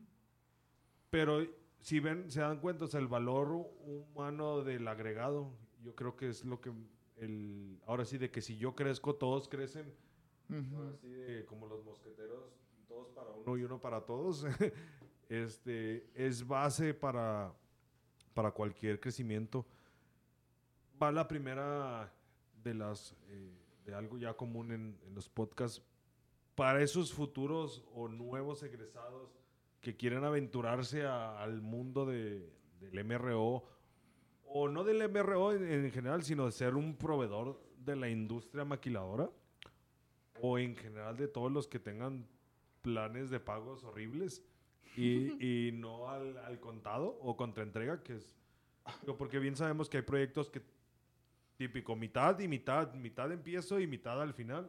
pero 1.09 1.45
si 1.79 1.99
ven, 1.99 2.29
se 2.29 2.41
dan 2.41 2.59
cuenta, 2.59 2.85
o 2.85 2.87
sea, 2.87 2.99
el 2.99 3.07
valor 3.07 3.49
humano 3.85 4.63
del 4.63 4.87
agregado, 4.87 5.51
yo 5.83 5.95
creo 5.95 6.15
que 6.15 6.29
es 6.29 6.45
lo 6.45 6.61
que, 6.61 6.71
el, 7.17 7.79
ahora 7.85 8.05
sí, 8.05 8.17
de 8.17 8.29
que 8.29 8.41
si 8.41 8.57
yo 8.57 8.75
crezco, 8.75 9.15
todos 9.15 9.47
crecen, 9.47 9.93
Ujú. 10.49 10.75
Ahora 10.75 10.93
sí, 10.97 11.07
de 11.07 11.45
como 11.45 11.65
los 11.65 11.83
mosqueteros, 11.85 12.43
todos 12.87 13.09
para 13.11 13.31
uno 13.31 13.57
y 13.57 13.63
uno 13.63 13.79
para 13.79 14.01
todos, 14.01 14.45
este, 15.29 16.09
es 16.13 16.45
base 16.45 16.93
para, 16.93 17.53
para 18.33 18.51
cualquier 18.51 18.99
crecimiento. 18.99 19.65
Va 21.01 21.09
la 21.11 21.25
primera 21.27 22.13
de 22.61 22.73
las, 22.73 23.15
eh, 23.29 23.60
algo 23.93 24.17
ya 24.17 24.33
común 24.33 24.71
en, 24.71 24.97
en 25.05 25.15
los 25.15 25.29
podcasts, 25.29 25.81
para 26.55 26.81
esos 26.81 27.13
futuros 27.13 27.83
o 27.93 28.07
nuevos 28.07 28.61
egresados 28.63 29.37
que 29.79 29.95
quieren 29.95 30.23
aventurarse 30.23 31.05
a- 31.05 31.41
al 31.41 31.61
mundo 31.61 32.05
de, 32.05 32.51
del 32.79 33.03
MRO, 33.05 33.63
o 34.53 34.67
no 34.67 34.83
del 34.83 35.07
MRO 35.09 35.53
en, 35.53 35.65
en 35.85 35.91
general, 35.91 36.23
sino 36.23 36.45
de 36.45 36.51
ser 36.51 36.75
un 36.75 36.95
proveedor 36.97 37.59
de 37.77 37.95
la 37.95 38.09
industria 38.09 38.65
maquiladora 38.65 39.29
o 40.41 40.57
en 40.59 40.75
general 40.75 41.15
de 41.17 41.27
todos 41.27 41.51
los 41.51 41.67
que 41.67 41.79
tengan 41.79 42.27
planes 42.81 43.29
de 43.29 43.39
pagos 43.39 43.83
horribles 43.83 44.43
y, 44.97 45.67
y 45.67 45.71
no 45.71 46.09
al, 46.09 46.37
al 46.39 46.59
contado 46.59 47.17
o 47.21 47.35
contraentrega, 47.37 48.03
que 48.03 48.15
es... 48.17 48.35
Porque 49.17 49.39
bien 49.39 49.55
sabemos 49.55 49.89
que 49.89 49.97
hay 49.97 50.03
proyectos 50.03 50.49
que 50.49 50.61
típico, 51.61 51.95
mitad 51.95 52.39
y 52.39 52.47
mitad, 52.47 52.91
mitad 52.95 53.31
empiezo 53.31 53.79
y 53.79 53.85
mitad 53.85 54.19
al 54.19 54.33
final, 54.33 54.67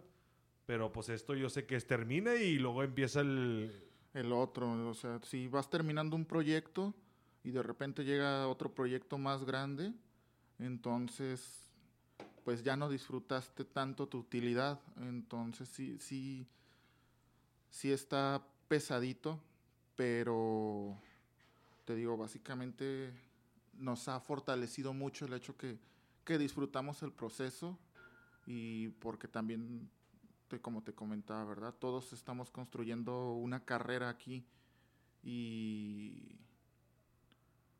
pero 0.66 0.92
pues 0.92 1.08
esto 1.08 1.34
yo 1.34 1.48
sé 1.48 1.64
que 1.64 1.76
es 1.76 1.86
termina 1.86 2.34
y 2.34 2.58
luego 2.58 2.82
empieza 2.82 3.20
el... 3.20 3.72
el 4.12 4.30
otro. 4.30 4.90
O 4.90 4.92
sea, 4.92 5.18
si 5.22 5.48
vas 5.48 5.70
terminando 5.70 6.16
un 6.16 6.26
proyecto 6.26 6.92
y 7.44 7.50
de 7.50 7.62
repente 7.62 8.04
llega 8.04 8.46
otro 8.46 8.74
proyecto 8.74 9.16
más 9.16 9.42
grande, 9.46 9.94
entonces 10.58 11.72
pues 12.44 12.62
ya 12.62 12.76
no 12.76 12.90
disfrutaste 12.90 13.64
tanto 13.64 14.06
tu 14.06 14.18
utilidad. 14.18 14.78
Entonces 15.00 15.70
sí, 15.70 15.96
sí, 15.98 16.46
sí 17.70 17.90
está 17.90 18.46
pesadito, 18.68 19.40
pero 19.96 20.98
te 21.86 21.94
digo, 21.94 22.18
básicamente 22.18 23.14
nos 23.78 24.08
ha 24.08 24.20
fortalecido 24.20 24.92
mucho 24.92 25.24
el 25.24 25.32
hecho 25.32 25.56
que, 25.56 25.78
que 26.24 26.38
disfrutamos 26.38 27.02
el 27.02 27.12
proceso 27.12 27.78
y 28.46 28.88
porque 28.88 29.28
también 29.28 29.90
como 30.60 30.82
te 30.82 30.92
comentaba, 30.92 31.44
¿verdad? 31.44 31.74
Todos 31.78 32.12
estamos 32.12 32.50
construyendo 32.50 33.32
una 33.32 33.64
carrera 33.64 34.08
aquí 34.08 34.44
y, 35.22 36.38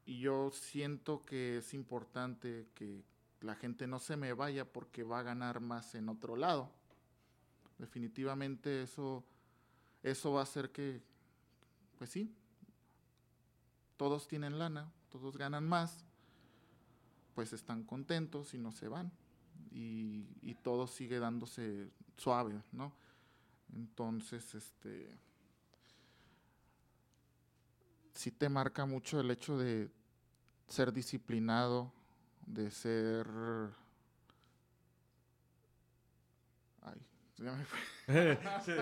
y 0.07 0.20
yo 0.20 0.51
siento 0.53 1.24
que 1.24 1.59
es 1.59 1.74
importante 1.74 2.68
que 2.74 3.05
la 3.40 3.55
gente 3.57 3.86
no 3.86 3.99
se 3.99 4.16
me 4.16 4.32
vaya 4.32 4.70
porque 4.72 5.03
va 5.03 5.18
a 5.18 5.22
ganar 5.22 5.61
más 5.61 5.95
en 5.95 6.09
otro 6.09 6.36
lado. 6.36 6.70
Definitivamente 7.78 8.82
eso, 8.82 9.24
eso 10.03 10.32
va 10.32 10.40
a 10.40 10.45
hacer 10.45 10.70
que, 10.70 11.03
pues 11.99 12.11
sí, 12.11 12.32
todos 13.97 14.28
tienen 14.28 14.59
lana, 14.59 14.93
todos 15.11 15.36
ganan 15.36 15.68
más, 15.68 16.05
pues 17.35 17.53
están 17.53 17.85
contentos 17.85 18.55
y 18.55 18.59
no 18.59 18.72
se 18.72 18.89
van. 18.89 19.12
Y, 19.70 20.26
y 20.43 20.55
todo 20.55 20.87
sigue 20.87 21.18
dándose 21.18 21.91
suave, 22.16 22.62
¿no? 22.72 22.93
Entonces, 23.74 24.55
este, 24.55 25.18
sí 28.14 28.30
te 28.30 28.49
marca 28.49 28.87
mucho 28.87 29.20
el 29.20 29.30
hecho 29.30 29.57
de 29.59 29.91
ser 30.68 30.93
disciplinado, 30.93 31.93
de 32.47 32.70
ser... 32.70 33.26
Ay, 36.83 37.01
ya 37.39 37.53
me 37.53 37.64
fue. 37.64 37.78
Sí. 38.64 38.72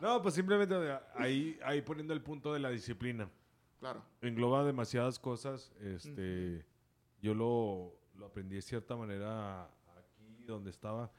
No, 0.00 0.22
pues 0.22 0.34
simplemente 0.34 0.74
ahí, 1.14 1.58
ahí 1.62 1.82
poniendo 1.82 2.12
el 2.14 2.22
punto 2.22 2.52
de 2.52 2.60
la 2.60 2.70
disciplina. 2.70 3.30
Claro. 3.78 4.02
Engloba 4.20 4.64
demasiadas 4.64 5.18
cosas. 5.18 5.72
Este, 5.80 6.64
Yo 7.22 7.34
lo, 7.34 7.99
lo 8.20 8.26
aprendí 8.26 8.54
de 8.56 8.62
cierta 8.62 8.94
manera 8.96 9.64
aquí 9.64 10.44
donde 10.46 10.70
estaba. 10.70 11.10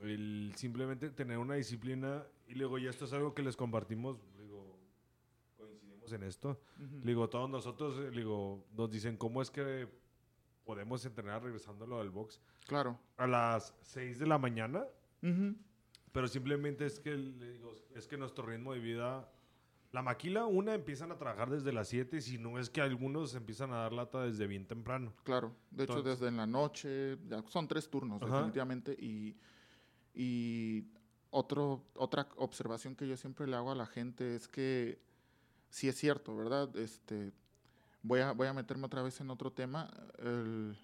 El 0.00 0.52
simplemente 0.56 1.08
tener 1.10 1.38
una 1.38 1.54
disciplina 1.54 2.26
y 2.48 2.54
luego 2.54 2.76
ya 2.78 2.90
esto 2.90 3.06
es 3.06 3.12
algo 3.14 3.32
que 3.34 3.42
les 3.42 3.56
compartimos, 3.56 4.18
digo, 4.36 4.76
coincidimos 5.56 6.12
en 6.12 6.22
esto. 6.24 6.60
Ujú. 6.78 6.98
Le 7.00 7.06
Digo, 7.06 7.30
todos 7.30 7.48
nosotros, 7.48 8.12
digo, 8.12 8.66
nos 8.76 8.90
dicen 8.90 9.16
cómo 9.16 9.40
es 9.40 9.50
que 9.50 9.88
podemos 10.64 11.04
entrenar 11.06 11.42
regresando 11.42 11.84
a 11.84 11.88
lo 11.88 11.98
del 11.98 12.10
box 12.10 12.40
Claro. 12.66 12.98
a 13.16 13.26
las 13.26 13.72
6 13.82 14.18
de 14.18 14.26
la 14.26 14.36
mañana, 14.36 14.84
Ujú. 15.22 15.54
pero 16.12 16.26
simplemente 16.28 16.84
es 16.84 16.98
que, 17.00 17.14
digo, 17.16 17.72
es 17.94 18.06
que 18.08 18.16
nuestro 18.18 18.44
ritmo 18.44 18.74
de 18.74 18.80
vida, 18.80 19.30
la 19.96 20.02
maquila, 20.02 20.44
una, 20.44 20.74
empiezan 20.74 21.10
a 21.10 21.16
trabajar 21.16 21.48
desde 21.48 21.72
las 21.72 21.88
7, 21.88 22.20
si 22.20 22.36
no 22.36 22.58
es 22.58 22.68
que 22.68 22.82
algunos 22.82 23.34
empiezan 23.34 23.72
a 23.72 23.76
dar 23.76 23.94
lata 23.94 24.20
desde 24.20 24.46
bien 24.46 24.66
temprano. 24.66 25.14
Claro, 25.24 25.56
de 25.70 25.84
hecho 25.84 26.02
desde 26.02 26.28
en 26.28 26.36
la 26.36 26.46
noche, 26.46 27.16
ya 27.26 27.42
son 27.48 27.66
tres 27.66 27.88
turnos 27.88 28.20
Ajá. 28.20 28.30
definitivamente 28.30 28.92
y, 28.92 29.34
y 30.12 30.84
otro, 31.30 31.86
otra 31.94 32.28
observación 32.36 32.94
que 32.94 33.08
yo 33.08 33.16
siempre 33.16 33.46
le 33.46 33.56
hago 33.56 33.72
a 33.72 33.74
la 33.74 33.86
gente 33.86 34.36
es 34.36 34.48
que 34.48 35.00
sí 35.70 35.88
es 35.88 35.96
cierto, 35.96 36.36
¿verdad? 36.36 36.76
Este, 36.76 37.32
voy, 38.02 38.20
a, 38.20 38.32
voy 38.32 38.48
a 38.48 38.52
meterme 38.52 38.84
otra 38.84 39.00
vez 39.00 39.18
en 39.22 39.30
otro 39.30 39.50
tema. 39.50 39.88
El, 40.18 40.76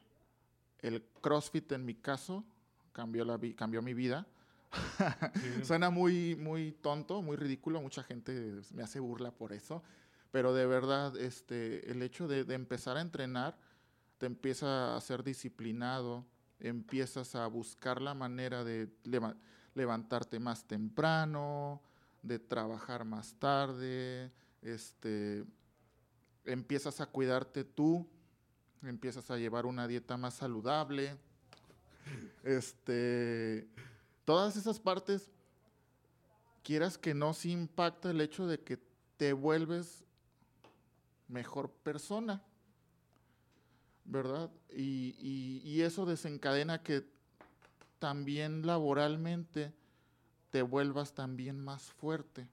el 0.79 1.05
CrossFit 1.21 1.71
en 1.73 1.85
mi 1.85 1.97
caso 1.97 2.47
cambió, 2.93 3.27
la, 3.27 3.39
cambió 3.57 3.83
mi 3.83 3.93
vida. 3.93 4.27
Sí. 5.35 5.64
Suena 5.64 5.91
muy, 5.91 6.37
muy 6.37 6.73
tonto, 6.73 7.23
muy 7.23 7.37
ridículo, 7.37 7.81
mucha 7.81 8.03
gente 8.03 8.61
me 8.73 8.83
hace 8.83 9.01
burla 9.01 9.31
por 9.31 9.53
eso, 9.53 9.83
pero 10.31 10.55
de 10.55 10.66
verdad, 10.66 11.16
este, 11.16 11.91
el 11.91 12.03
hecho 12.03 12.29
de, 12.29 12.45
de 12.45 12.55
empezar 12.55 12.97
a 12.97 13.01
entrenar 13.01 13.59
te 14.18 14.27
empieza 14.27 14.97
a 14.97 15.01
ser 15.01 15.23
disciplinado, 15.25 16.25
empiezas 16.61 17.35
a 17.35 17.47
buscar 17.49 18.01
la 18.01 18.14
manera 18.14 18.64
de 18.64 18.89
leva- 19.05 19.37
levantarte 19.75 20.39
más 20.39 20.64
temprano, 20.64 21.83
de 22.23 22.39
trabajar 22.39 23.05
más 23.05 23.35
tarde, 23.35 24.31
este, 24.62 25.45
empiezas 26.45 27.01
a 27.01 27.07
cuidarte 27.07 27.64
tú, 27.64 28.09
empiezas 28.83 29.31
a 29.31 29.37
llevar 29.37 29.66
una 29.66 29.87
dieta 29.89 30.16
más 30.16 30.35
saludable, 30.35 31.16
este, 32.45 33.68
todas 34.25 34.57
esas 34.57 34.79
partes, 34.79 35.31
quieras 36.62 36.99
que 36.99 37.14
no, 37.14 37.35
sí 37.35 37.51
impacta 37.51 38.11
el 38.11 38.20
hecho 38.20 38.47
de 38.47 38.61
que 38.61 38.79
te 39.16 39.33
vuelves 39.33 40.05
mejor 41.29 41.70
persona, 41.70 42.43
¿verdad? 44.05 44.51
Y, 44.70 45.14
y- 45.18 45.62
y 45.64 45.83
eso 45.83 46.07
desencadena 46.07 46.83
que 46.83 47.07
también 47.99 48.66
laboralmente 48.66 49.73
te 50.51 50.62
vuelvas 50.62 51.12
también 51.14 51.59
más 51.62 51.83
fuerte. 51.93 52.47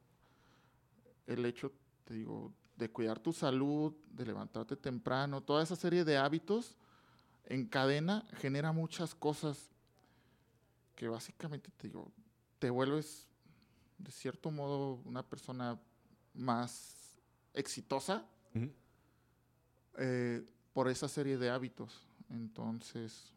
El 1.28 1.45
hecho, 1.45 1.72
te 2.05 2.13
digo, 2.13 2.53
de 2.78 2.89
cuidar 2.89 3.20
tu 3.20 3.34
salud, 3.34 3.93
de 4.11 4.26
levantarte 4.26 4.76
temprano, 4.76 5.41
toda 5.41 5.63
esa 5.63 5.76
serie 5.76 6.05
de 6.05 6.17
hábitos 6.17 6.76
en 7.45 7.65
cadena 7.67 8.26
genera 8.38 8.72
muchas 8.72 9.13
cosas 9.15 9.70
que 10.99 11.07
básicamente 11.07 11.71
te 11.77 11.87
digo, 11.87 12.11
te 12.59 12.69
vuelves 12.69 13.25
de 13.97 14.11
cierto 14.11 14.51
modo 14.51 14.95
una 15.05 15.23
persona 15.25 15.79
más 16.33 17.17
exitosa 17.53 18.27
eh, 19.97 20.45
por 20.73 20.89
esa 20.89 21.07
serie 21.07 21.37
de 21.37 21.49
hábitos. 21.49 22.05
Entonces, 22.29 23.33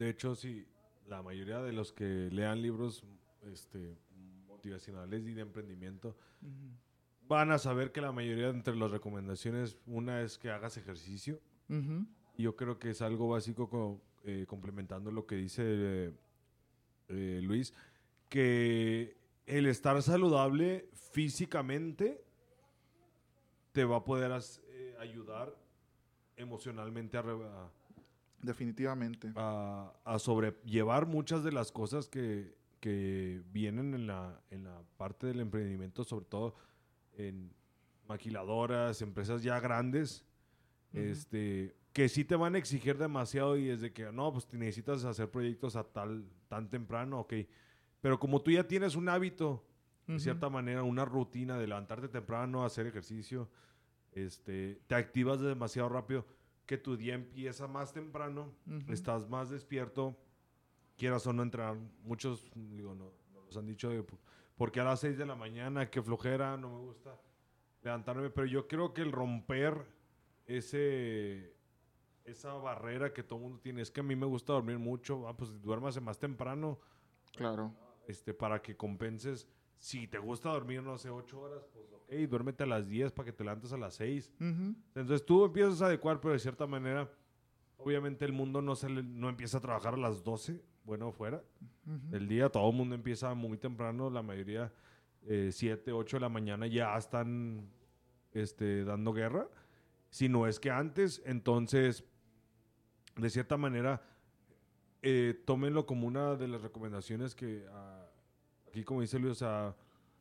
De 0.00 0.10
hecho, 0.10 0.34
sí, 0.34 0.66
la 1.06 1.22
mayoría 1.22 1.60
de 1.60 1.72
los 1.72 1.92
que 1.92 2.28
lean 2.32 2.60
libros 2.60 3.04
este, 3.44 3.96
motivacionales 4.48 5.24
y 5.26 5.32
de 5.32 5.42
emprendimiento 5.42 6.16
van 7.28 7.52
a 7.52 7.58
saber 7.58 7.92
que 7.92 8.00
la 8.00 8.10
mayoría 8.12 8.48
entre 8.48 8.74
las 8.76 8.90
recomendaciones, 8.90 9.76
una 9.86 10.22
es 10.22 10.38
que 10.38 10.50
hagas 10.50 10.76
ejercicio. 10.76 11.40
Y 12.36 12.42
Yo 12.42 12.56
creo 12.56 12.78
que 12.80 12.90
es 12.90 13.00
algo 13.00 13.28
básico 13.28 13.68
co- 13.70 14.00
eh, 14.24 14.44
complementando 14.48 15.10
lo 15.12 15.24
que 15.26 15.36
dice 15.36 15.62
eh, 15.64 16.12
eh, 17.08 17.40
Luis, 17.42 17.72
que 18.28 19.16
el 19.46 19.66
estar 19.66 20.00
saludable 20.02 20.88
físicamente 21.12 22.22
te 23.72 23.84
va 23.84 23.96
a 23.96 24.04
poder 24.04 24.32
as- 24.32 24.60
eh, 24.68 24.94
ayudar 24.98 25.54
emocionalmente 26.36 27.16
a, 27.18 27.22
definitivamente. 28.42 29.32
a, 29.36 29.92
a 30.04 30.18
sobrellevar 30.18 31.06
muchas 31.06 31.44
de 31.44 31.52
las 31.52 31.72
cosas 31.72 32.08
que, 32.08 32.54
que 32.80 33.42
vienen 33.52 33.94
en 33.94 34.06
la, 34.06 34.40
en 34.50 34.64
la 34.64 34.82
parte 34.96 35.26
del 35.26 35.40
emprendimiento, 35.40 36.04
sobre 36.04 36.26
todo 36.26 36.54
en 37.16 37.50
maquiladoras, 38.08 39.02
empresas 39.02 39.42
ya 39.42 39.58
grandes, 39.60 40.24
este, 40.92 41.74
que 41.96 42.10
sí 42.10 42.26
te 42.26 42.36
van 42.36 42.54
a 42.54 42.58
exigir 42.58 42.98
demasiado 42.98 43.56
y 43.56 43.68
desde 43.68 43.90
que, 43.90 44.12
no, 44.12 44.30
pues 44.30 44.52
necesitas 44.52 45.02
hacer 45.06 45.30
proyectos 45.30 45.76
a 45.76 45.82
tal, 45.82 46.26
tan 46.46 46.68
temprano, 46.68 47.20
ok. 47.20 47.32
Pero 48.02 48.20
como 48.20 48.42
tú 48.42 48.50
ya 48.50 48.68
tienes 48.68 48.96
un 48.96 49.08
hábito, 49.08 49.64
de 50.06 50.12
Ujú. 50.16 50.22
cierta 50.22 50.50
manera, 50.50 50.82
una 50.82 51.06
rutina 51.06 51.56
de 51.56 51.66
levantarte 51.66 52.08
temprano, 52.08 52.66
hacer 52.66 52.86
ejercicio, 52.86 53.48
este, 54.12 54.78
te 54.86 54.94
activas 54.94 55.40
demasiado 55.40 55.88
rápido, 55.88 56.26
que 56.66 56.76
tu 56.76 56.98
día 56.98 57.14
empieza 57.14 57.66
más 57.66 57.94
temprano, 57.94 58.52
Ujú. 58.66 58.92
estás 58.92 59.26
más 59.30 59.48
despierto, 59.48 60.14
quieras 60.98 61.26
o 61.26 61.32
no 61.32 61.42
entrenar. 61.42 61.78
Muchos, 62.02 62.50
digo, 62.54 62.94
no, 62.94 63.10
nos 63.46 63.56
han 63.56 63.64
dicho, 63.64 63.88
de, 63.88 64.04
¿por 64.54 64.70
qué 64.70 64.80
a 64.80 64.84
las 64.84 65.00
6 65.00 65.16
de 65.16 65.24
la 65.24 65.34
mañana? 65.34 65.88
Qué 65.88 66.02
flojera, 66.02 66.58
no 66.58 66.68
me 66.68 66.78
gusta 66.80 67.18
levantarme. 67.82 68.28
Pero 68.28 68.46
yo 68.46 68.68
creo 68.68 68.92
que 68.92 69.00
el 69.00 69.12
romper 69.12 69.86
ese, 70.44 71.55
esa 72.26 72.52
barrera 72.54 73.12
que 73.12 73.22
todo 73.22 73.38
mundo 73.38 73.58
tiene, 73.60 73.82
es 73.82 73.90
que 73.90 74.00
a 74.00 74.02
mí 74.02 74.16
me 74.16 74.26
gusta 74.26 74.52
dormir 74.52 74.78
mucho, 74.78 75.28
ah, 75.28 75.36
pues 75.36 75.60
duérmase 75.62 76.00
más 76.00 76.18
temprano 76.18 76.78
Claro. 77.36 77.72
este, 78.06 78.34
para 78.34 78.60
que 78.60 78.76
compenses. 78.76 79.46
Si 79.78 80.06
te 80.08 80.18
gusta 80.18 80.48
dormir, 80.50 80.82
no 80.82 80.96
sé, 80.98 81.10
8 81.10 81.38
horas, 81.40 81.66
pues 81.72 81.92
ok, 81.92 82.12
duérmete 82.28 82.64
a 82.64 82.66
las 82.66 82.88
10 82.88 83.12
para 83.12 83.26
que 83.26 83.32
te 83.32 83.44
levantes 83.44 83.72
a 83.72 83.76
las 83.76 83.94
6. 83.94 84.32
Ujú. 84.40 84.74
Entonces 84.94 85.24
tú 85.24 85.44
empiezas 85.44 85.82
a 85.82 85.86
adecuar, 85.86 86.20
pero 86.20 86.32
de 86.32 86.38
cierta 86.38 86.66
manera, 86.66 87.10
obviamente 87.76 88.24
el 88.24 88.32
mundo 88.32 88.62
no, 88.62 88.74
se 88.74 88.88
le- 88.88 89.02
no 89.02 89.28
empieza 89.28 89.58
a 89.58 89.60
trabajar 89.60 89.94
a 89.94 89.98
las 89.98 90.24
12, 90.24 90.62
bueno, 90.84 91.12
fuera. 91.12 91.42
Ujú. 91.86 92.16
El 92.16 92.26
día 92.26 92.48
todo 92.48 92.68
el 92.70 92.76
mundo 92.76 92.94
empieza 92.94 93.34
muy 93.34 93.58
temprano, 93.58 94.08
la 94.10 94.22
mayoría 94.22 94.72
7, 95.50 95.90
8 95.92 96.16
de 96.16 96.20
la 96.20 96.28
mañana 96.28 96.66
ya 96.68 96.96
están 96.96 97.68
este, 98.32 98.84
dando 98.84 99.12
guerra. 99.12 99.48
Si 100.08 100.28
no 100.28 100.46
es 100.46 100.60
que 100.60 100.70
antes, 100.70 101.20
entonces, 101.26 102.04
de 103.16 103.30
cierta 103.30 103.56
manera, 103.56 104.02
eh, 105.02 105.42
tómenlo 105.46 105.86
como 105.86 106.06
una 106.06 106.34
de 106.36 106.48
las 106.48 106.62
recomendaciones 106.62 107.34
que 107.34 107.66
ah, 107.70 108.06
aquí, 108.68 108.84
como 108.84 109.00
dice 109.00 109.18
Luis, 109.18 109.32
o 109.32 109.34
sea, 109.36 109.74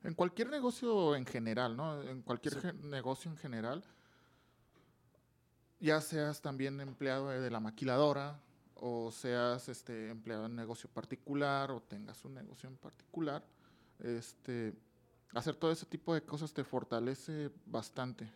En 0.03 0.13
cualquier 0.13 0.49
negocio 0.49 1.15
en 1.15 1.25
general, 1.25 1.75
¿no? 1.75 2.01
En 2.03 2.21
cualquier 2.21 2.61
Sí. 2.61 2.67
negocio 2.83 3.31
en 3.31 3.37
general, 3.37 3.83
ya 5.79 5.99
seas 6.01 6.41
también 6.41 6.79
empleado 6.79 7.29
de 7.29 7.49
la 7.49 7.59
maquiladora 7.59 8.39
o 8.75 9.11
seas 9.11 9.67
este 9.69 10.09
empleado 10.09 10.45
en 10.45 10.55
negocio 10.55 10.89
particular 10.89 11.71
o 11.71 11.81
tengas 11.81 12.23
un 12.25 12.33
negocio 12.35 12.69
en 12.69 12.77
particular, 12.77 13.43
este 13.99 14.73
hacer 15.33 15.55
todo 15.55 15.71
ese 15.71 15.85
tipo 15.85 16.13
de 16.13 16.21
cosas 16.21 16.53
te 16.53 16.63
fortalece 16.63 17.49
bastante. 17.65 18.29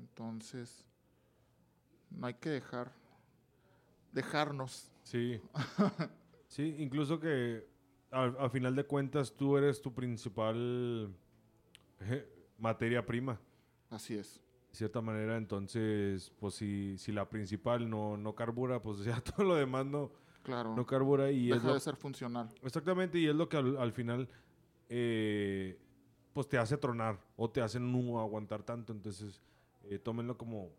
Entonces, 0.00 0.84
no 2.10 2.26
hay 2.26 2.34
que 2.34 2.50
dejar, 2.50 2.90
dejarnos. 4.12 4.90
Sí. 5.02 5.40
sí, 6.48 6.76
incluso 6.78 7.18
que 7.18 7.66
al, 8.10 8.50
final 8.50 8.74
de 8.74 8.84
cuentas 8.84 9.34
tú 9.34 9.56
eres 9.56 9.80
tu 9.80 9.94
principal 9.94 11.14
eh, 12.00 12.28
materia 12.58 13.04
prima. 13.04 13.40
Así 13.88 14.16
es. 14.16 14.40
De 14.70 14.76
cierta 14.76 15.00
manera, 15.00 15.36
entonces, 15.36 16.32
pues 16.38 16.54
si, 16.54 16.96
si 16.98 17.12
la 17.12 17.28
principal 17.28 17.88
no, 17.88 18.16
no 18.16 18.34
carbura, 18.34 18.80
pues 18.80 18.98
ya 19.04 19.20
todo 19.20 19.44
lo 19.44 19.54
demás 19.54 19.86
no, 19.86 20.12
claro. 20.42 20.74
no 20.74 20.86
carbura 20.86 21.30
y 21.30 21.48
Deja 21.48 21.72
de 21.72 21.80
ser 21.80 21.96
funcional. 21.96 22.48
Exactamente, 22.62 23.18
y 23.18 23.26
es 23.26 23.34
lo 23.34 23.48
que 23.48 23.56
al, 23.56 23.92
final 23.92 24.28
eh, 24.88 25.78
pues 26.32 26.48
te 26.48 26.58
hace 26.58 26.76
tronar 26.76 27.18
o 27.36 27.50
te 27.50 27.60
hace 27.60 27.80
no 27.80 28.20
aguantar 28.20 28.62
tanto. 28.62 28.92
Entonces, 28.92 29.40
eh, 29.84 29.98
tómenlo 29.98 30.36
como 30.36 30.70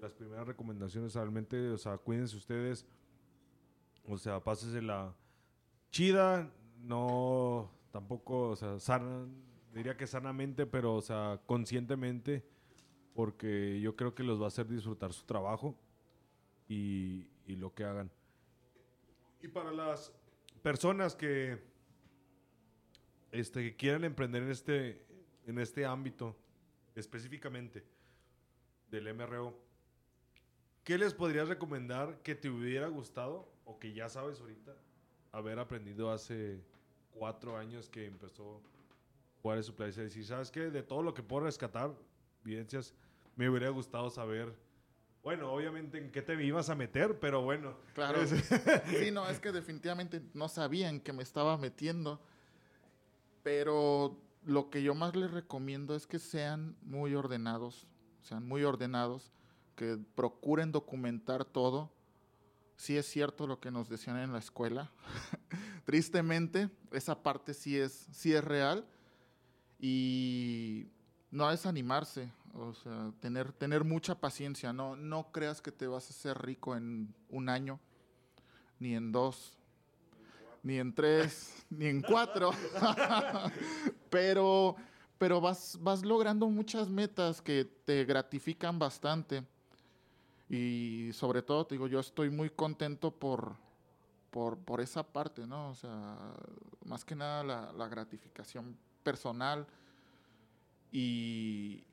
las 0.00 0.12
primeras 0.12 0.46
recomendaciones. 0.46 1.14
Realmente, 1.14 1.70
o 1.70 1.78
sea, 1.78 1.98
cuídense 1.98 2.36
ustedes. 2.36 2.86
O 4.06 4.16
sea, 4.18 4.40
la 4.82 5.14
chida, 5.90 6.52
no 6.78 7.70
tampoco, 7.90 8.50
o 8.50 8.56
sea, 8.56 8.78
sana, 8.78 9.26
diría 9.72 9.96
que 9.96 10.06
sanamente, 10.06 10.66
pero, 10.66 10.94
o 10.94 11.02
sea, 11.02 11.40
conscientemente, 11.46 12.46
porque 13.14 13.80
yo 13.80 13.96
creo 13.96 14.14
que 14.14 14.22
los 14.22 14.40
va 14.40 14.44
a 14.44 14.48
hacer 14.48 14.68
disfrutar 14.68 15.12
su 15.12 15.24
trabajo 15.24 15.76
y, 16.68 17.28
y 17.46 17.56
lo 17.56 17.74
que 17.74 17.84
hagan. 17.84 18.10
Y 19.42 19.48
para 19.48 19.72
las 19.72 20.12
personas 20.62 21.16
que 21.16 21.58
este, 23.32 23.62
que 23.62 23.76
quieran 23.76 24.04
emprender 24.04 24.42
en 24.42 24.50
este, 24.50 25.04
en 25.46 25.58
este 25.58 25.84
ámbito 25.84 26.36
específicamente 26.94 27.84
del 28.90 29.12
MRO, 29.14 29.58
¿qué 30.86 30.96
les 30.96 31.12
podrías 31.12 31.48
recomendar 31.48 32.22
que 32.22 32.36
te 32.36 32.48
hubiera 32.48 32.86
gustado 32.86 33.52
o 33.64 33.76
que 33.76 33.92
ya 33.92 34.08
sabes 34.08 34.40
ahorita 34.40 34.72
haber 35.32 35.58
aprendido 35.58 36.12
hace 36.12 36.62
cuatro 37.10 37.58
años 37.58 37.88
que 37.88 38.06
empezó 38.06 38.62
Juárez 39.42 39.66
Supply? 39.66 39.88
Es 39.88 39.96
decir, 39.96 40.24
¿sabes 40.24 40.52
qué? 40.52 40.70
De 40.70 40.84
todo 40.84 41.02
lo 41.02 41.12
que 41.12 41.24
puedo 41.24 41.44
rescatar, 41.44 41.92
evidencias, 42.44 42.94
me 43.34 43.50
hubiera 43.50 43.68
gustado 43.70 44.08
saber 44.10 44.54
bueno, 45.24 45.52
obviamente 45.52 45.98
en 45.98 46.12
qué 46.12 46.22
te 46.22 46.40
ibas 46.40 46.70
a 46.70 46.76
meter, 46.76 47.18
pero 47.18 47.42
bueno. 47.42 47.76
Claro. 47.94 48.20
sí, 49.00 49.10
no, 49.10 49.28
es 49.28 49.40
que 49.40 49.50
definitivamente 49.52 50.22
no 50.34 50.48
sabía 50.48 50.88
en 50.88 51.00
qué 51.00 51.12
me 51.12 51.24
estaba 51.24 51.58
metiendo. 51.58 52.20
Pero 53.42 54.16
lo 54.44 54.70
que 54.70 54.84
yo 54.84 54.94
más 54.94 55.16
les 55.16 55.32
recomiendo 55.32 55.96
es 55.96 56.06
que 56.06 56.20
sean 56.20 56.76
muy 56.80 57.16
ordenados, 57.16 57.88
sean 58.22 58.46
muy 58.46 58.62
ordenados, 58.62 59.32
que 59.76 59.98
procuren 60.14 60.72
documentar 60.72 61.44
todo. 61.44 61.92
Sí 62.76 62.96
es 62.96 63.06
cierto 63.06 63.46
lo 63.46 63.60
que 63.60 63.70
nos 63.70 63.88
decían 63.88 64.18
en 64.18 64.32
la 64.32 64.38
escuela. 64.38 64.90
Tristemente, 65.84 66.68
esa 66.92 67.22
parte 67.22 67.54
sí 67.54 67.78
es, 67.78 68.08
sí 68.10 68.32
es 68.32 68.42
real. 68.42 68.86
Y 69.78 70.88
no 71.30 71.50
desanimarse, 71.50 72.32
o 72.54 72.72
sea, 72.72 73.12
tener, 73.20 73.52
tener 73.52 73.84
mucha 73.84 74.14
paciencia. 74.18 74.72
No, 74.72 74.96
no 74.96 75.30
creas 75.30 75.60
que 75.60 75.70
te 75.70 75.86
vas 75.86 76.06
a 76.06 76.10
hacer 76.10 76.38
rico 76.38 76.74
en 76.76 77.14
un 77.28 77.48
año, 77.48 77.78
ni 78.78 78.94
en 78.94 79.12
dos, 79.12 79.56
ni 80.62 80.78
en 80.78 80.94
tres, 80.94 81.64
ni 81.70 81.86
en 81.86 82.02
cuatro, 82.02 82.50
pero, 84.10 84.76
pero 85.18 85.40
vas, 85.40 85.78
vas 85.80 86.04
logrando 86.04 86.48
muchas 86.48 86.88
metas 86.88 87.40
que 87.42 87.64
te 87.64 88.04
gratifican 88.04 88.78
bastante. 88.78 89.44
Y 90.48 91.10
sobre 91.12 91.42
todo, 91.42 91.66
te 91.66 91.74
digo, 91.74 91.88
yo 91.88 92.00
estoy 92.00 92.30
muy 92.30 92.50
contento 92.50 93.10
por, 93.10 93.56
por, 94.30 94.80
esa 94.80 95.02
parte, 95.02 95.46
¿no? 95.46 95.70
O 95.70 95.74
sea, 95.74 96.16
más 96.84 97.04
que 97.04 97.14
nada 97.14 97.42
la, 97.42 97.72
la 97.72 97.88
gratificación 97.88 98.76
personal 99.02 99.66
y, 100.92 101.84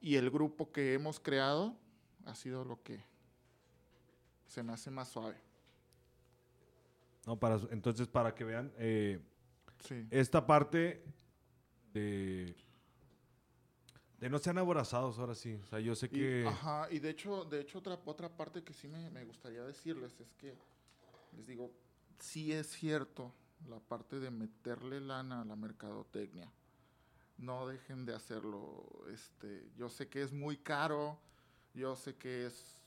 y 0.00 0.16
el 0.16 0.30
grupo 0.30 0.72
que 0.72 0.94
hemos 0.94 1.20
creado 1.20 1.74
ha 2.26 2.34
sido 2.34 2.64
lo 2.64 2.82
que 2.82 3.02
se 4.46 4.62
me 4.62 4.72
hace 4.72 4.90
más 4.90 5.08
suave. 5.08 5.36
No, 7.26 7.38
para, 7.38 7.58
entonces, 7.70 8.06
para 8.06 8.34
que 8.34 8.44
vean, 8.44 8.72
eh, 8.76 9.18
esta 10.10 10.46
parte 10.46 11.02
de, 11.92 12.54
de 14.24 14.30
no 14.30 14.38
sean 14.38 14.56
abrazados 14.56 15.18
ahora 15.18 15.34
sí. 15.34 15.60
O 15.62 15.66
sea, 15.66 15.80
yo 15.80 15.94
sé 15.94 16.08
que... 16.08 16.46
ajá, 16.48 16.88
y 16.90 16.98
de 16.98 17.10
hecho, 17.10 17.44
de 17.44 17.60
hecho 17.60 17.80
otra, 17.80 18.00
otra 18.06 18.34
parte 18.34 18.64
que 18.64 18.72
sí 18.72 18.88
me, 18.88 19.10
me 19.10 19.22
gustaría 19.22 19.62
decirles 19.64 20.18
es 20.18 20.32
que, 20.38 20.54
les 21.36 21.46
digo, 21.46 21.70
sí 22.18 22.50
es 22.50 22.66
cierto 22.68 23.34
la 23.68 23.78
parte 23.80 24.20
de 24.20 24.30
meterle 24.30 25.02
lana 25.02 25.42
a 25.42 25.44
la 25.44 25.56
mercadotecnia. 25.56 26.50
No 27.36 27.66
dejen 27.66 28.06
de 28.06 28.14
hacerlo. 28.14 28.86
Este, 29.12 29.68
yo 29.76 29.90
sé 29.90 30.08
que 30.08 30.22
es 30.22 30.32
muy 30.32 30.56
caro, 30.56 31.18
yo 31.74 31.94
sé 31.94 32.16
que 32.16 32.46
es 32.46 32.78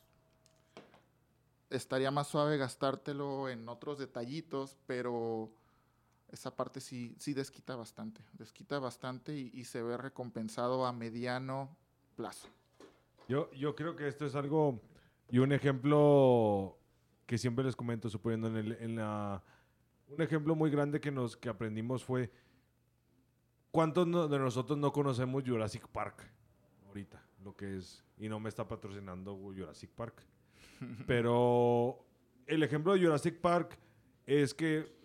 estaría 1.69 2.09
más 2.09 2.29
suave 2.29 2.57
gastártelo 2.57 3.47
en 3.47 3.69
otros 3.69 3.99
detallitos, 3.99 4.75
pero 4.87 5.51
esa 6.29 6.55
parte 6.55 6.81
sí, 6.81 7.15
sí 7.17 7.33
desquita 7.33 7.75
bastante, 7.75 8.21
desquita 8.33 8.79
bastante 8.79 9.33
y, 9.35 9.63
se 9.63 9.81
ve 9.81 9.97
recompensado 9.97 10.85
a 10.85 10.91
mediano 10.91 11.75
plazo. 12.15 12.49
Yo, 13.27 13.51
yo 13.51 13.75
creo 13.75 13.95
que 13.95 14.07
esto 14.07 14.25
es 14.25 14.35
algo 14.35 14.81
y 15.29 15.39
un 15.39 15.51
ejemplo 15.51 16.77
que 17.25 17.37
siempre 17.37 17.65
les 17.65 17.75
comento, 17.75 18.09
suponiendo 18.09 18.47
en, 18.47 18.71
en 18.79 18.95
la... 18.95 19.43
Un 20.07 20.21
ejemplo 20.21 20.55
muy 20.55 20.71
grande 20.71 21.01
que, 21.01 21.11
nos, 21.11 21.35
que 21.35 21.49
aprendimos 21.49 22.03
fue, 22.03 22.31
¿cuántos 23.71 24.05
de 24.29 24.39
nosotros 24.39 24.77
no 24.77 24.93
conocemos 24.93 25.43
Jurassic 25.45 25.87
Park 25.89 26.31
ahorita? 26.87 27.21
Lo 27.43 27.55
que 27.55 27.77
es, 27.77 28.03
y 28.17 28.29
no 28.29 28.39
me 28.39 28.47
está 28.47 28.67
patrocinando 28.67 29.35
Jurassic 29.35 29.89
Park. 29.91 30.23
Pero 31.07 32.05
el 32.45 32.63
ejemplo 32.63 32.93
de 32.93 33.01
Jurassic 33.01 33.39
Park 33.39 33.77
es 34.25 34.53
que 34.53 34.96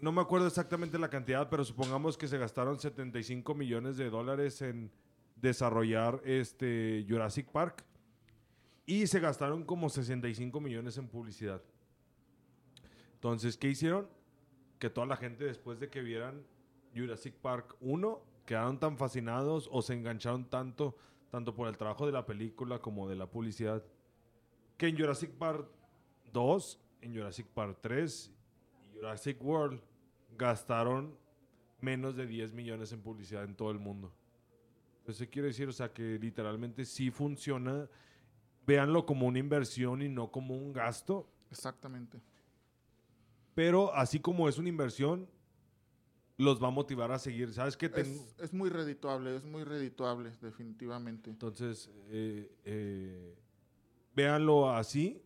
no 0.00 0.12
me 0.12 0.20
acuerdo 0.20 0.46
exactamente 0.46 0.98
la 0.98 1.10
cantidad, 1.10 1.48
pero 1.48 1.64
supongamos 1.64 2.16
que 2.16 2.28
se 2.28 2.38
gastaron 2.38 2.78
75 2.78 3.54
millones 3.54 3.96
de 3.96 4.10
dólares 4.10 4.62
en 4.62 4.90
desarrollar 5.36 6.20
este 6.24 7.04
Jurassic 7.08 7.50
Park 7.50 7.84
y 8.86 9.06
se 9.06 9.20
gastaron 9.20 9.64
como 9.64 9.88
65 9.88 10.60
millones 10.60 10.96
en 10.98 11.08
publicidad. 11.08 11.62
Entonces, 13.14 13.56
¿qué 13.56 13.68
hicieron? 13.68 14.08
Que 14.78 14.90
toda 14.90 15.06
la 15.06 15.16
gente 15.16 15.44
después 15.44 15.80
de 15.80 15.88
que 15.90 16.00
vieran 16.00 16.44
Jurassic 16.94 17.34
Park 17.34 17.76
1 17.80 18.22
quedaron 18.46 18.78
tan 18.78 18.96
fascinados 18.96 19.68
o 19.72 19.82
se 19.82 19.94
engancharon 19.94 20.48
tanto 20.48 20.96
tanto 21.30 21.54
por 21.54 21.68
el 21.68 21.76
trabajo 21.76 22.06
de 22.06 22.12
la 22.12 22.24
película 22.24 22.78
como 22.78 23.08
de 23.08 23.16
la 23.16 23.26
publicidad 23.26 23.84
que 24.76 24.88
en 24.88 24.96
Jurassic 24.96 25.30
Park 25.32 25.68
2, 26.32 26.80
en 27.02 27.14
Jurassic 27.14 27.46
Park 27.48 27.78
3 27.80 28.30
y 28.84 28.96
Jurassic 28.96 29.42
World 29.42 29.80
gastaron 30.38 31.16
menos 31.80 32.16
de 32.16 32.26
10 32.26 32.52
millones 32.52 32.92
en 32.92 33.02
publicidad 33.02 33.44
en 33.44 33.54
todo 33.54 33.70
el 33.70 33.78
mundo. 33.78 34.12
Eso 35.06 35.24
quiere 35.30 35.48
decir, 35.48 35.68
o 35.68 35.72
sea, 35.72 35.92
que 35.92 36.18
literalmente 36.18 36.84
sí 36.84 37.10
funciona. 37.10 37.88
Véanlo 38.66 39.06
como 39.06 39.26
una 39.26 39.38
inversión 39.38 40.02
y 40.02 40.08
no 40.08 40.30
como 40.30 40.54
un 40.54 40.72
gasto. 40.72 41.26
Exactamente. 41.50 42.20
Pero 43.54 43.94
así 43.94 44.20
como 44.20 44.48
es 44.48 44.58
una 44.58 44.68
inversión, 44.68 45.26
los 46.36 46.62
va 46.62 46.68
a 46.68 46.70
motivar 46.70 47.10
a 47.10 47.18
seguir. 47.18 47.52
¿Sabes 47.52 47.76
qué? 47.76 47.90
Es, 47.94 48.34
es, 48.38 48.52
muy 48.52 48.68
redituable, 48.68 49.34
es 49.34 49.44
muy 49.44 49.64
redituable, 49.64 50.30
definitivamente. 50.40 51.30
Entonces, 51.30 51.90
eh, 52.10 52.52
eh, 52.64 53.34
véanlo 54.14 54.70
así. 54.70 55.22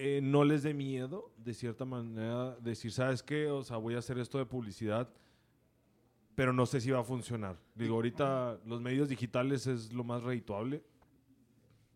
Eh, 0.00 0.20
no 0.22 0.44
les 0.44 0.62
dé 0.62 0.74
miedo, 0.74 1.32
de 1.36 1.52
cierta 1.52 1.84
manera, 1.84 2.56
decir, 2.60 2.92
¿sabes 2.92 3.20
qué? 3.20 3.48
O 3.48 3.64
sea, 3.64 3.78
voy 3.78 3.96
a 3.96 3.98
hacer 3.98 4.16
esto 4.18 4.38
de 4.38 4.46
publicidad, 4.46 5.12
pero 6.36 6.52
no 6.52 6.66
sé 6.66 6.80
si 6.80 6.92
va 6.92 7.00
a 7.00 7.02
funcionar. 7.02 7.58
Digo, 7.74 7.96
ahorita 7.96 8.60
los 8.64 8.80
medios 8.80 9.08
digitales 9.08 9.66
es 9.66 9.92
lo 9.92 10.04
más 10.04 10.22
redituable. 10.22 10.84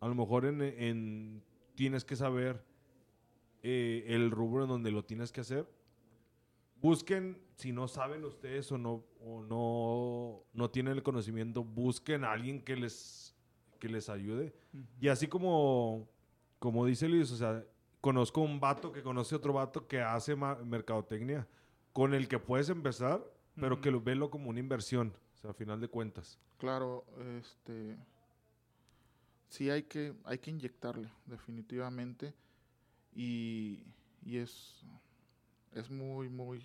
A 0.01 0.09
lo 0.09 0.15
mejor 0.15 0.43
en, 0.43 1.41
tienes 1.75 2.03
que 2.03 2.17
saber 2.17 2.61
eh, 3.61 4.03
el 4.09 4.31
rubro 4.31 4.63
en 4.63 4.69
donde 4.69 4.91
lo 4.91 5.05
tienes 5.05 5.31
que 5.31 5.39
hacer. 5.39 5.65
Busquen, 6.81 7.41
si 7.55 7.71
no 7.71 7.87
saben 7.87 8.25
ustedes 8.25 8.69
o 8.73 8.77
no, 8.77 9.05
o 9.21 9.43
no, 9.43 10.43
no 10.51 10.69
tienen 10.71 10.97
el 10.97 11.03
conocimiento, 11.03 11.63
busquen 11.63 12.25
a 12.25 12.33
alguien 12.33 12.61
que 12.61 12.75
les 12.75 13.33
que 13.79 13.87
les 13.87 14.09
ayude. 14.09 14.53
Y 14.99 15.07
así 15.07 15.27
como, 15.27 16.09
como 16.59 16.85
dice 16.85 17.07
Luis, 17.07 17.31
o 17.31 17.37
sea, 17.37 17.65
conozco 18.03 18.41
un 18.41 18.59
vato 18.59 18.91
que 18.91 19.01
conoce 19.01 19.33
otro 19.33 19.53
vato 19.53 19.87
que 19.87 20.01
hace 20.01 20.35
mercadotecnia, 20.35 21.47
con 21.93 22.13
el 22.13 22.27
que 22.27 22.37
puedes 22.37 22.67
empezar, 22.67 23.23
pero 23.55 23.79
que 23.79 23.91
lo 23.91 24.01
velo 24.01 24.29
como 24.29 24.49
una 24.49 24.59
inversión, 24.59 25.13
o 25.35 25.37
sea, 25.37 25.51
a 25.51 25.53
final 25.53 25.79
de 25.79 25.87
cuentas. 25.87 26.37
Claro, 26.57 27.05
este... 27.39 27.95
sí 29.47 29.69
hay 29.69 29.83
que, 29.83 30.13
hay 30.25 30.37
que 30.39 30.51
inyectarle, 30.51 31.09
definitivamente. 31.25 32.33
Y, 33.15 33.85
y 34.25 34.35
es, 34.35 34.83
es 35.71 35.89
muy, 35.89 36.27
muy 36.27 36.61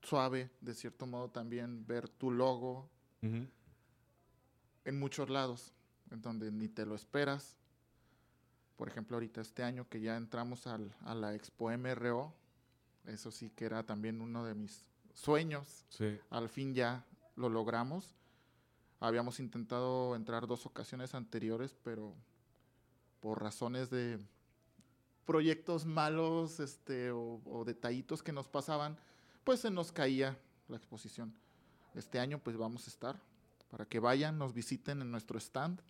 suave, 0.00 0.50
de 0.62 0.72
cierto 0.72 1.06
modo, 1.06 1.28
también 1.28 1.86
ver 1.86 2.08
tu 2.08 2.30
logo 2.30 2.88
en 3.20 4.98
muchos 4.98 5.28
lados, 5.28 5.74
en 6.10 6.22
donde 6.22 6.50
ni 6.50 6.68
te 6.68 6.86
lo 6.86 6.94
esperas. 6.94 7.58
Por 8.76 8.88
ejemplo, 8.88 9.16
ahorita 9.16 9.40
este 9.40 9.62
año 9.62 9.88
que 9.88 10.00
ya 10.00 10.16
entramos 10.16 10.66
al, 10.66 10.94
a 11.02 11.14
la 11.14 11.34
Expo 11.34 11.70
MRO, 11.70 12.34
eso 13.06 13.30
sí 13.30 13.50
que 13.50 13.66
era 13.66 13.84
también 13.84 14.20
uno 14.20 14.44
de 14.44 14.54
mis 14.54 14.84
sueños. 15.12 15.84
Al 16.30 16.48
fin 16.48 16.74
ya 16.74 17.04
lo 17.36 17.48
logramos. 17.48 18.14
Habíamos 19.00 19.38
intentado 19.40 20.16
entrar 20.16 20.46
dos 20.46 20.66
ocasiones 20.66 21.14
anteriores, 21.14 21.76
pero 21.82 22.14
por 23.20 23.42
razones 23.42 23.90
de 23.90 24.18
proyectos 25.24 25.86
malos 25.86 26.60
este, 26.60 27.10
o, 27.10 27.64
detallitos 27.66 28.22
que 28.22 28.32
nos 28.32 28.48
pasaban, 28.48 28.98
pues 29.44 29.60
se 29.60 29.70
nos 29.70 29.92
caía 29.92 30.38
la 30.68 30.76
exposición. 30.76 31.34
Este 31.94 32.18
año 32.18 32.38
pues 32.38 32.56
vamos 32.56 32.86
a 32.86 32.90
estar 32.90 33.20
para 33.70 33.86
que 33.86 33.98
vayan, 33.98 34.38
nos 34.38 34.52
visiten 34.52 35.00
en 35.00 35.10
nuestro 35.10 35.38
stand. 35.38 35.80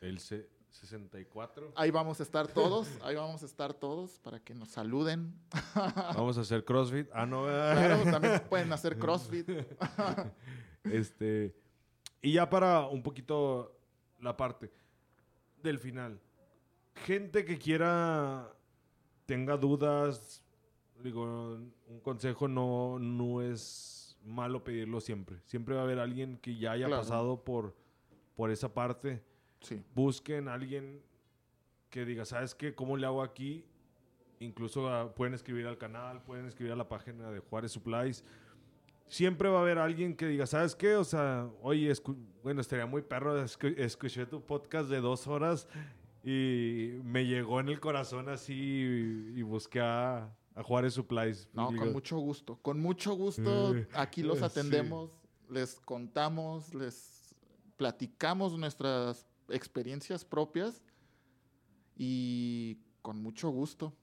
El 0.00 0.18
C 0.18 0.48
64. 0.72 1.72
Ahí 1.76 1.90
vamos 1.90 2.18
a 2.20 2.22
estar 2.22 2.48
todos, 2.48 2.88
ahí 3.02 3.14
vamos 3.14 3.42
a 3.42 3.46
estar 3.46 3.74
todos 3.74 4.18
para 4.20 4.40
que 4.40 4.54
nos 4.54 4.70
saluden. 4.70 5.34
Vamos 6.14 6.38
a 6.38 6.40
hacer 6.40 6.64
CrossFit. 6.64 7.08
Ah, 7.12 7.26
no, 7.26 7.44
Claro, 7.44 8.02
también 8.10 8.42
pueden 8.48 8.72
hacer 8.72 8.98
CrossFit. 8.98 9.48
este, 10.84 11.54
y 12.20 12.32
ya 12.32 12.48
para 12.48 12.86
un 12.86 13.02
poquito 13.02 13.78
la 14.20 14.36
parte 14.36 14.70
del 15.62 15.78
final. 15.78 16.20
Gente 16.94 17.44
que 17.44 17.58
quiera, 17.58 18.52
tenga 19.26 19.56
dudas, 19.56 20.42
digo, 21.02 21.24
un 21.86 22.00
consejo 22.02 22.48
no, 22.48 22.98
no 22.98 23.40
es 23.42 24.16
malo 24.24 24.62
pedirlo 24.62 25.00
siempre. 25.00 25.40
Siempre 25.46 25.74
va 25.74 25.82
a 25.82 25.84
haber 25.84 25.98
alguien 25.98 26.38
que 26.38 26.56
ya 26.56 26.72
haya 26.72 26.88
pasado 26.88 27.42
por, 27.42 27.74
por 28.34 28.50
esa 28.50 28.72
parte. 28.72 29.22
Sí. 29.62 29.82
Busquen 29.94 30.48
a 30.48 30.54
alguien 30.54 31.02
que 31.90 32.04
diga, 32.04 32.24
¿sabes 32.24 32.54
qué? 32.54 32.74
¿Cómo 32.74 32.96
le 32.96 33.06
hago 33.06 33.22
aquí? 33.22 33.64
Incluso 34.40 34.88
ah, 34.88 35.14
pueden 35.14 35.34
escribir 35.34 35.66
al 35.66 35.78
canal, 35.78 36.22
pueden 36.22 36.46
escribir 36.46 36.72
a 36.72 36.76
la 36.76 36.88
página 36.88 37.30
de 37.30 37.40
Juárez 37.40 37.72
Supplies 37.72 38.24
siempre 39.12 39.50
va 39.50 39.58
a 39.58 39.62
haber 39.62 39.78
alguien 39.78 40.16
que 40.16 40.26
diga, 40.26 40.46
¿sabes 40.46 40.74
qué? 40.74 40.96
O 40.96 41.04
sea, 41.04 41.48
oye, 41.60 41.92
bueno, 42.42 42.62
estaría 42.62 42.86
muy 42.86 43.02
perro, 43.02 43.44
escuché 43.44 44.24
tu 44.24 44.40
podcast 44.40 44.88
de 44.88 45.02
dos 45.02 45.26
horas 45.26 45.68
y 46.24 46.98
me 47.04 47.26
llegó 47.26 47.60
en 47.60 47.68
el 47.68 47.78
corazón 47.78 48.30
así 48.30 48.54
y, 49.34 49.42
busqué 49.42 49.80
a, 49.80 50.34
Juárez 50.56 50.94
Supplies. 50.94 51.48
No, 51.52 51.66
con 51.76 51.92
mucho 51.92 52.18
gusto, 52.18 52.58
con 52.62 52.80
mucho 52.80 53.14
gusto. 53.14 53.76
Eh, 53.76 53.86
aquí 53.92 54.22
los 54.22 54.42
atendemos, 54.42 55.10
les 55.50 55.78
contamos, 55.80 56.74
les 56.74 57.34
platicamos 57.76 58.58
nuestras 58.58 59.26
experiencias 59.52 60.24
propias 60.24 60.82
y 61.96 62.78
con 63.02 63.22
mucho 63.22 63.50
gusto. 63.50 63.94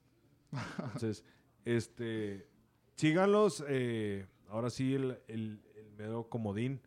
Entonces, 0.78 1.24
este, 1.64 2.48
síganlos. 2.96 3.64
Eh, 3.68 4.26
ahora 4.48 4.70
sí 4.70 4.94
el, 4.94 5.20
el, 5.28 5.60
medio 5.96 6.28
comodín. 6.28 6.80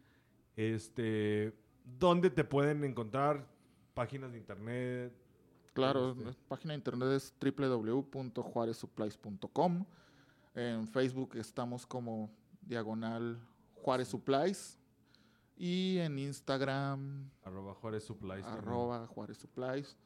Este, 0.55 1.53
¿Dónde 1.83 2.29
te 2.29 2.43
pueden 2.43 2.83
encontrar? 2.83 3.47
Páginas 3.93 4.31
de 4.31 4.37
internet. 4.39 5.13
Claro, 5.73 6.11
este. 6.11 6.25
la 6.25 6.35
página 6.47 6.73
de 6.73 6.77
internet 6.77 7.09
es 7.09 7.33
www.juarezsupplies.com. 7.39 9.85
En 10.55 10.87
Facebook 10.87 11.35
estamos 11.35 11.85
como 11.85 12.31
diagonal 12.61 13.39
Juárez 13.75 14.07
Supplies. 14.07 14.79
Y 15.55 15.99
en 15.99 16.19
Instagram. 16.19 17.29
Arroba 17.43 17.73
Juárez 17.75 18.03
Supplies. 18.03 18.45
Arroba 18.45 19.07
Juárez 19.07 19.37
Supplies. 19.37 19.97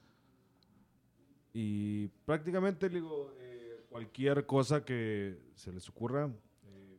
Y 1.53 2.09
prácticamente 2.25 2.89
digo, 2.89 3.33
eh, 3.39 3.85
cualquier 3.89 4.45
cosa 4.45 4.83
que 4.85 5.39
se 5.55 5.71
les 5.71 5.87
ocurra, 5.89 6.29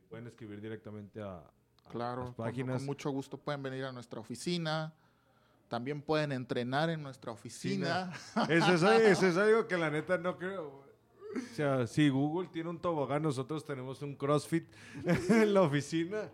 pueden 0.09 0.27
escribir 0.27 0.59
directamente 0.59 1.21
a, 1.21 1.43
claro, 1.89 2.25
las 2.25 2.35
páginas. 2.35 2.77
Con, 2.77 2.87
mucho 2.87 3.11
gusto 3.11 3.37
pueden 3.37 3.63
venir 3.63 3.85
a 3.85 3.91
nuestra 3.91 4.19
oficina. 4.19 4.93
También 5.67 6.01
pueden 6.01 6.31
entrenar 6.31 6.89
en 6.89 7.03
nuestra 7.03 7.31
oficina. 7.31 8.11
eso, 8.49 8.73
es, 9.27 9.37
algo 9.37 9.67
que 9.67 9.77
la 9.77 9.91
neta 9.91 10.17
no 10.17 10.37
creo. 10.37 10.83
O 11.35 11.53
sea, 11.53 11.85
si 11.85 12.09
Google 12.09 12.49
tiene 12.51 12.71
un 12.71 12.79
tobogán, 12.79 13.21
nosotros 13.21 13.63
tenemos 13.63 14.01
un 14.01 14.15
CrossFit 14.15 14.65
en 15.29 15.53
la 15.53 15.61
oficina. 15.61 16.31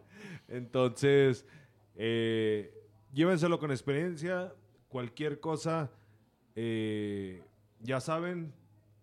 Entonces, 0.47 1.45
eh, 1.95 2.73
llévenselo 3.13 3.59
con 3.59 3.71
experiencia. 3.71 4.53
Cualquier 4.89 5.39
cosa, 5.39 5.91
eh, 6.55 7.43
ya 7.81 7.99
saben, 7.99 8.53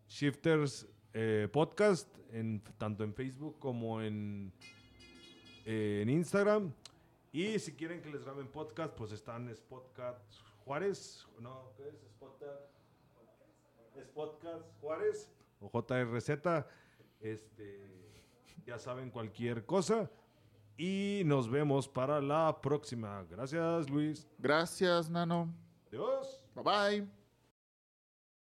Shifters 0.09 0.87
eh, 1.15 1.49
Podcast 1.53 2.09
en, 2.33 2.63
tanto 2.79 3.05
en 3.05 3.15
Facebook 3.15 3.59
como 3.59 4.01
en, 4.01 4.53
eh, 5.65 6.01
en 6.03 6.09
Instagram. 6.11 6.73
Y 7.33 7.59
si 7.59 7.73
quieren 7.73 8.03
que 8.03 8.11
les 8.11 8.25
graben 8.25 8.47
podcast, 8.47 8.95
pues 8.95 9.13
están 9.13 9.55
Spotcast 9.55 10.21
Juárez. 10.65 11.27
No, 11.41 11.73
¿qué 11.77 11.89
es? 11.89 11.97
Spotcast 14.05 14.65
Juárez 14.81 15.31
o 15.61 15.71
JRZ. 15.71 16.31
Este, 17.21 17.89
ya 18.67 18.79
saben 18.79 19.11
cualquier 19.11 19.65
cosa. 19.65 20.11
Y 20.77 21.23
nos 21.25 21.49
vemos 21.51 21.89
para 21.89 22.21
la 22.21 22.61
próxima. 22.61 23.25
Gracias, 23.31 23.89
Luis. 23.91 24.27
Gracias, 24.39 25.09
Nano. 25.09 25.53
Adiós. 25.89 26.43
Bye 26.55 26.65
bye. 26.65 27.22